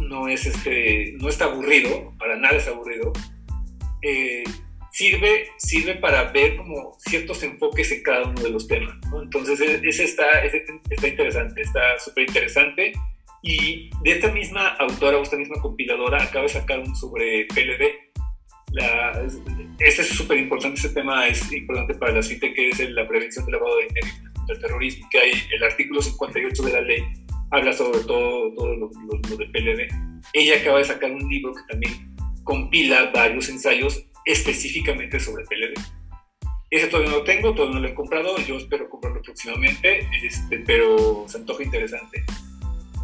no, 0.00 0.28
es 0.28 0.46
este, 0.46 1.12
no 1.18 1.28
está 1.28 1.44
aburrido, 1.44 2.14
para 2.18 2.36
nada 2.36 2.56
es 2.56 2.66
aburrido. 2.66 3.12
Eh, 4.00 4.44
sirve, 4.92 5.48
sirve 5.58 5.94
para 5.96 6.24
ver 6.32 6.56
como 6.56 6.96
ciertos 6.98 7.42
enfoques 7.42 7.90
en 7.92 8.02
cada 8.02 8.28
uno 8.28 8.42
de 8.42 8.50
los 8.50 8.66
temas. 8.66 8.96
Entonces, 9.22 9.60
e, 9.60 9.80
ese 9.82 10.04
está, 10.04 10.42
ese 10.42 10.64
está 10.90 11.08
interesante, 11.08 11.60
está 11.60 11.98
súper 11.98 12.28
interesante 12.28 12.92
y 13.42 13.90
de 14.02 14.12
esta 14.12 14.32
misma 14.32 14.68
autora 14.78 15.18
o 15.18 15.22
esta 15.22 15.36
misma 15.36 15.60
compiladora 15.60 16.22
acaba 16.22 16.44
de 16.44 16.48
sacar 16.50 16.80
un 16.80 16.94
sobre 16.96 17.46
PLD. 17.46 18.08
La, 18.72 19.26
es 19.78 20.08
súper 20.08 20.38
importante, 20.38 20.76
este 20.76 20.90
tema 20.90 21.26
es 21.26 21.50
importante 21.52 21.94
para 21.94 22.12
la 22.12 22.22
CITE, 22.22 22.52
que 22.52 22.70
es 22.70 22.90
la 22.90 23.06
prevención 23.06 23.44
del 23.46 23.54
lavado 23.54 23.76
de 23.76 23.84
dinero 23.86 24.06
y 24.46 24.52
el 24.52 24.60
terrorismo, 24.60 25.08
que 25.10 25.18
hay 25.18 25.32
el 25.54 25.62
artículo 25.62 26.02
58 26.02 26.62
de 26.64 26.72
la 26.72 26.80
ley, 26.80 27.02
habla 27.50 27.72
sobre 27.72 28.00
todo, 28.00 28.52
todo 28.54 28.76
lo, 28.76 28.90
lo, 28.90 29.36
de 29.36 29.46
PLD. 29.46 29.88
Ella 30.32 30.56
acaba 30.60 30.78
de 30.78 30.84
sacar 30.84 31.10
un 31.12 31.28
libro 31.28 31.54
que 31.54 31.62
también 31.68 32.14
compila 32.44 33.10
varios 33.14 33.48
ensayos 33.48 34.04
específicamente 34.28 35.18
sobre 35.18 35.44
PLD. 35.46 35.74
Ese 36.70 36.88
todavía 36.88 37.12
no 37.12 37.18
lo 37.18 37.24
tengo, 37.24 37.54
todavía 37.54 37.76
no 37.76 37.80
lo 37.80 37.88
he 37.88 37.94
comprado, 37.94 38.36
yo 38.38 38.58
espero 38.58 38.90
comprarlo 38.90 39.22
próximamente, 39.22 40.06
este, 40.22 40.58
pero 40.58 41.24
se 41.26 41.38
antoja 41.38 41.62
interesante. 41.62 42.22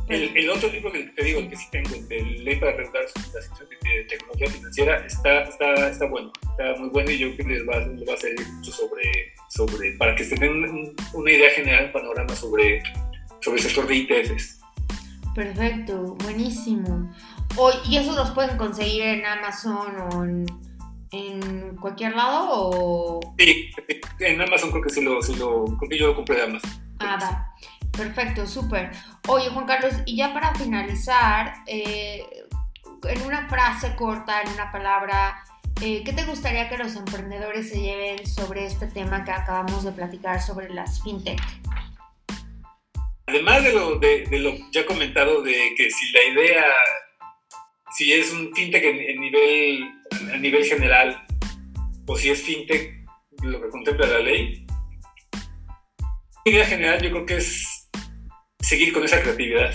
El, 0.07 0.51
otro 0.51 0.69
libro 0.69 0.93
que 0.93 1.05
te 1.05 1.25
digo, 1.25 1.49
que 1.49 1.57
sí 1.57 1.65
tengo, 1.71 1.89
el 2.11 2.45
Ley 2.45 2.57
para 2.57 2.77
regular 2.77 3.05
la 3.17 3.41
sección 3.41 3.67
de 3.71 4.05
tecnología 4.05 4.51
financiera, 4.51 5.07
está, 5.07 5.45
está, 5.45 5.89
está 5.89 6.07
bueno, 6.07 6.31
está 6.43 6.79
muy 6.79 6.91
bueno 6.91 7.11
y 7.11 7.19
yo 7.19 7.35
creo 7.35 7.47
que 7.47 7.55
les 7.55 7.67
va, 7.67 7.79
les 7.87 8.07
va 8.07 8.13
a 8.13 8.17
servir 8.19 8.47
mucho 8.47 8.71
sobre, 8.71 9.33
sobre, 9.49 9.93
para 9.93 10.15
que 10.15 10.25
se 10.25 10.35
den 10.35 10.95
una 11.15 11.33
idea 11.33 11.51
general, 11.53 11.87
un 11.87 11.93
panorama 11.93 12.37
sobre, 12.37 12.83
sobre 13.41 13.63
el 13.63 13.67
sector 13.67 13.87
de 13.87 13.95
ITFs. 13.95 14.61
Perfecto, 15.35 16.17
buenísimo. 16.23 17.11
¿Y 17.89 17.97
eso 17.97 18.15
los 18.15 18.31
pueden 18.33 18.59
conseguir 18.59 19.05
en 19.05 19.25
Amazon 19.25 19.97
o 20.13 20.25
en, 20.25 20.47
cualquier 21.81 22.17
lado? 22.17 22.49
O... 22.51 23.21
Sí, 23.39 23.71
en 24.21 24.41
Amazon 24.41 24.71
creo 24.71 24.83
que 24.83 24.91
sí 24.91 25.03
lo, 25.03 25.23
sí 25.23 25.35
lo, 25.37 25.65
creo 25.65 25.89
que 25.89 25.99
yo 25.99 26.07
lo 26.09 26.17
compré 26.17 26.37
de 26.37 26.43
Amazon. 26.45 26.71
Ah, 26.99 27.19
va. 27.21 27.55
Perfecto, 27.97 28.47
súper. 28.47 28.91
Oye, 29.29 29.49
Juan 29.51 29.67
Carlos, 29.67 29.95
y 30.05 30.17
ya 30.17 30.33
para 30.33 30.55
finalizar, 30.55 31.55
eh, 31.67 32.27
en 33.09 33.23
una 33.23 33.49
frase 33.49 33.95
corta, 33.95 34.43
en 34.43 34.53
una 34.53 34.73
palabra, 34.73 35.45
eh, 35.81 36.03
¿qué 36.05 36.13
te 36.13 36.25
gustaría 36.25 36.69
que 36.69 36.79
los 36.79 36.97
emprendedores 36.97 37.69
se 37.69 37.81
lleven 37.81 38.27
sobre 38.27 38.65
este 38.65 38.87
tema 38.87 39.25
que 39.25 39.33
acabamos 39.33 39.85
de 39.85 39.93
platicar 39.93 40.41
sobre 40.41 40.73
las 40.73 41.03
fintech? 41.03 41.41
Además 43.27 43.65
de 43.65 43.73
lo, 43.73 43.99
de, 43.99 44.27
lo 44.33 44.53
ya 44.71 44.85
comentado, 44.87 45.43
de 45.43 45.75
que 45.77 45.91
si 45.91 46.13
la 46.13 46.23
idea, 46.25 46.65
si 47.95 48.13
es 48.13 48.33
un 48.33 48.53
fintech 48.55 48.85
a 48.85 50.37
nivel 50.39 50.65
general, 50.65 51.25
o 52.07 52.17
si 52.17 52.31
es 52.31 52.43
fintech 52.43 52.93
lo 53.43 53.63
que 53.63 53.69
contempla 53.69 54.07
la 54.07 54.19
ley, 54.21 54.67
la 56.45 56.53
idea 56.53 56.67
general 56.67 57.03
yo 57.03 57.11
creo 57.11 57.27
que 57.27 57.37
es 57.37 57.89
seguir 58.61 58.93
con 58.93 59.05
esa 59.05 59.23
creatividad, 59.23 59.73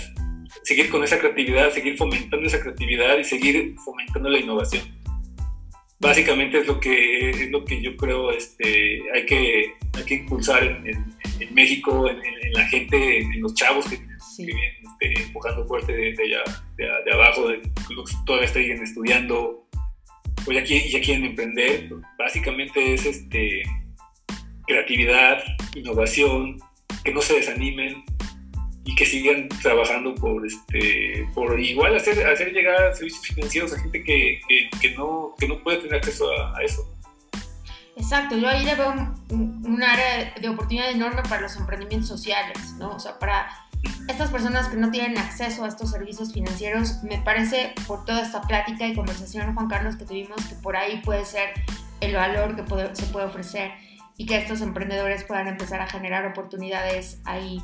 seguir 0.62 0.90
con 0.90 1.02
esa 1.02 1.18
creatividad, 1.18 1.72
seguir 1.72 1.96
fomentando 1.96 2.46
esa 2.46 2.60
creatividad 2.60 3.18
y 3.18 3.24
seguir 3.24 3.74
fomentando 3.84 4.28
la 4.28 4.38
innovación 4.38 4.99
básicamente 6.00 6.58
es 6.58 6.66
lo 6.66 6.80
que 6.80 7.30
es 7.30 7.50
lo 7.50 7.64
que 7.64 7.80
yo 7.80 7.96
creo 7.96 8.32
este 8.32 9.02
hay 9.14 9.26
que 9.26 9.74
hay 9.92 10.04
que 10.04 10.14
impulsar 10.14 10.62
en, 10.64 11.54
México 11.54 12.08
en, 12.08 12.18
la 12.52 12.66
gente 12.66 13.18
en 13.18 13.40
los 13.40 13.54
chavos 13.54 13.86
que, 13.86 13.98
vienen 14.38 14.74
este, 14.82 15.22
empujando 15.22 15.66
fuerte 15.66 15.92
de, 15.92 16.14
de, 16.76 17.12
abajo 17.12 17.48
de, 17.48 17.60
todavía 18.24 18.46
están 18.46 18.62
estudiando 18.62 19.66
o 20.46 20.52
ya 20.52 20.64
quieren, 20.64 20.90
ya 20.90 21.00
quieren 21.00 21.24
emprender. 21.24 21.90
Básicamente 22.18 22.94
es 22.94 23.06
este 23.06 23.62
creatividad 24.66 25.42
innovación 25.74 26.58
que 27.04 27.12
no 27.12 27.20
se 27.20 27.34
desanimen 27.34 28.04
y 28.84 28.94
que 28.94 29.04
sigan 29.04 29.48
trabajando 29.62 30.14
por 30.14 30.46
este 30.46 31.28
por 31.34 31.58
igual 31.60 31.96
hacer 31.96 32.26
hacer 32.26 32.52
llegar 32.52 32.94
servicios 32.94 33.26
financieros 33.26 33.72
a 33.74 33.80
gente 33.80 34.02
que, 34.02 34.40
que, 34.80 34.90
no, 34.92 35.34
que 35.38 35.48
no 35.48 35.62
puede 35.62 35.78
tener 35.78 35.96
acceso 35.96 36.30
a, 36.30 36.62
eso. 36.62 36.88
Exacto, 37.96 38.36
yo 38.36 38.48
ahí 38.48 38.64
le 38.64 38.74
veo 38.74 38.94
un, 39.30 39.82
área 39.82 40.32
de 40.40 40.48
oportunidad 40.48 40.90
enorme 40.90 41.22
para 41.22 41.42
los 41.42 41.56
emprendimientos 41.56 42.08
sociales, 42.08 42.74
¿no? 42.78 42.92
O 42.96 42.98
sea, 42.98 43.18
para 43.18 43.48
estas 44.08 44.30
personas 44.30 44.68
que 44.68 44.76
no 44.76 44.90
tienen 44.90 45.18
acceso 45.18 45.64
a 45.64 45.68
estos 45.68 45.90
servicios 45.90 46.32
financieros, 46.32 47.02
me 47.02 47.18
parece 47.18 47.74
por 47.86 48.06
toda 48.06 48.22
esta 48.22 48.40
plática 48.42 48.86
y 48.86 48.94
conversación, 48.94 49.54
Juan 49.54 49.68
Carlos, 49.68 49.96
que 49.96 50.06
tuvimos, 50.06 50.42
que 50.46 50.54
por 50.56 50.76
ahí 50.76 51.02
puede 51.04 51.26
ser 51.26 51.50
el 52.00 52.14
valor 52.14 52.56
que 52.56 52.62
se 52.94 53.06
puede 53.06 53.26
ofrecer 53.26 53.72
y 54.16 54.26
que 54.26 54.36
estos 54.36 54.60
emprendedores 54.60 55.24
puedan 55.24 55.48
empezar 55.48 55.80
a 55.80 55.86
generar 55.86 56.26
oportunidades 56.26 57.20
ahí. 57.24 57.62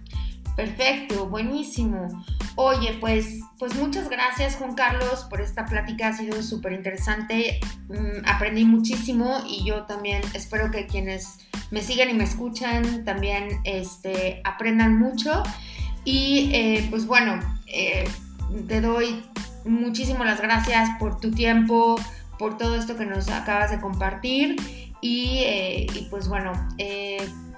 Perfecto, 0.57 1.27
buenísimo. 1.27 2.25
Oye, 2.57 2.99
pues, 3.01 3.41
pues 3.59 3.75
muchas 3.77 4.11
gracias 4.11 4.57
Juan 4.57 4.75
Carlos 4.75 5.27
por 5.31 5.41
esta 5.41 5.65
plática, 5.65 6.09
ha 6.09 6.13
sido 6.13 6.43
súper 6.43 6.75
interesante, 6.75 7.61
mm, 7.89 8.27
aprendí 8.27 8.65
muchísimo 8.67 9.43
y 9.49 9.65
yo 9.65 9.85
también 9.85 10.21
espero 10.35 10.71
que 10.71 10.87
quienes 10.87 11.39
me 11.71 11.81
sigan 11.81 12.11
y 12.11 12.15
me 12.15 12.25
escuchan 12.25 13.05
también 13.05 13.61
este, 13.65 14.43
aprendan 14.45 14.99
mucho. 14.99 15.43
Y 16.05 16.51
eh, 16.53 16.87
pues 16.91 17.07
bueno, 17.07 17.41
eh, 17.67 18.05
te 18.69 18.83
doy 18.83 19.25
muchísimas 19.65 20.27
las 20.27 20.41
gracias 20.43 20.91
por 20.99 21.19
tu 21.19 21.31
tiempo, 21.31 21.99
por 22.39 22.59
todo 22.59 22.77
esto 22.77 22.97
que 22.97 23.07
nos 23.07 23.29
acabas 23.29 23.71
de 23.71 23.81
compartir 23.81 24.57
y, 25.01 25.39
eh, 25.47 25.87
y 25.95 26.09
pues 26.11 26.29
bueno 26.29 26.53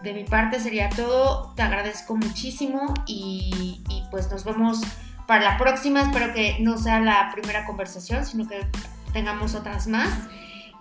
de 0.05 0.13
mi 0.13 0.25
parte 0.25 0.61
sería 0.61 0.91
todo. 0.91 1.53
Te 1.57 1.63
agradezco 1.63 2.15
muchísimo 2.15 2.95
y, 3.07 3.83
pues 4.11 4.31
nos 4.31 4.45
vemos 4.45 4.81
para 5.27 5.43
la 5.43 5.59
próxima. 5.59 6.03
Espero 6.03 6.33
que 6.33 6.59
no 6.61 6.79
sea 6.79 7.01
la 7.01 7.31
primera 7.33 7.65
conversación, 7.65 8.25
sino 8.25 8.47
que 8.47 8.67
tengamos 9.13 9.55
otras 9.55 9.87
más. 9.89 10.11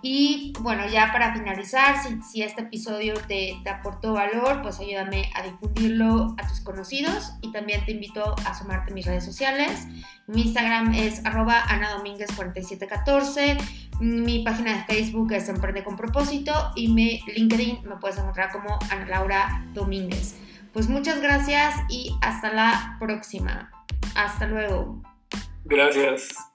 Y 0.06 0.52
bueno, 0.60 0.86
ya 0.86 1.10
para 1.12 1.32
finalizar, 1.32 1.96
si, 2.30 2.42
este 2.42 2.60
episodio 2.60 3.14
te, 3.26 3.58
te, 3.64 3.70
aportó 3.70 4.12
valor, 4.12 4.60
pues 4.60 4.78
ayúdame 4.78 5.30
a 5.34 5.40
difundirlo 5.40 6.36
a 6.36 6.46
tus 6.46 6.60
conocidos 6.60 7.32
y 7.40 7.50
también 7.52 7.86
te 7.86 7.92
invito 7.92 8.36
a 8.44 8.54
sumarte 8.54 8.92
a 8.92 8.94
mis 8.94 9.06
redes 9.06 9.24
sociales. 9.24 9.86
Mi 10.26 10.42
Instagram 10.42 10.92
es 10.92 11.24
arroba 11.24 11.62
anadomínguez4714, 11.68 13.58
mi 14.00 14.44
página 14.44 14.76
de 14.76 14.84
Facebook 14.84 15.32
es 15.32 15.48
Emprende 15.48 15.82
con 15.82 15.96
Propósito 15.96 16.52
y 16.76 16.88
mi 16.88 17.22
LinkedIn 17.26 17.84
me 17.88 17.96
puedes 17.96 18.18
encontrar 18.18 18.52
como 18.52 18.78
Ana 18.90 19.06
Laura 19.06 19.64
Domínguez. 19.72 20.34
Pues 20.74 20.86
muchas 20.86 21.22
gracias 21.22 21.76
y 21.88 22.14
hasta 22.20 22.52
la 22.52 22.98
próxima. 23.00 23.70
Hasta 24.14 24.46
luego. 24.46 25.02
Gracias. 25.64 26.53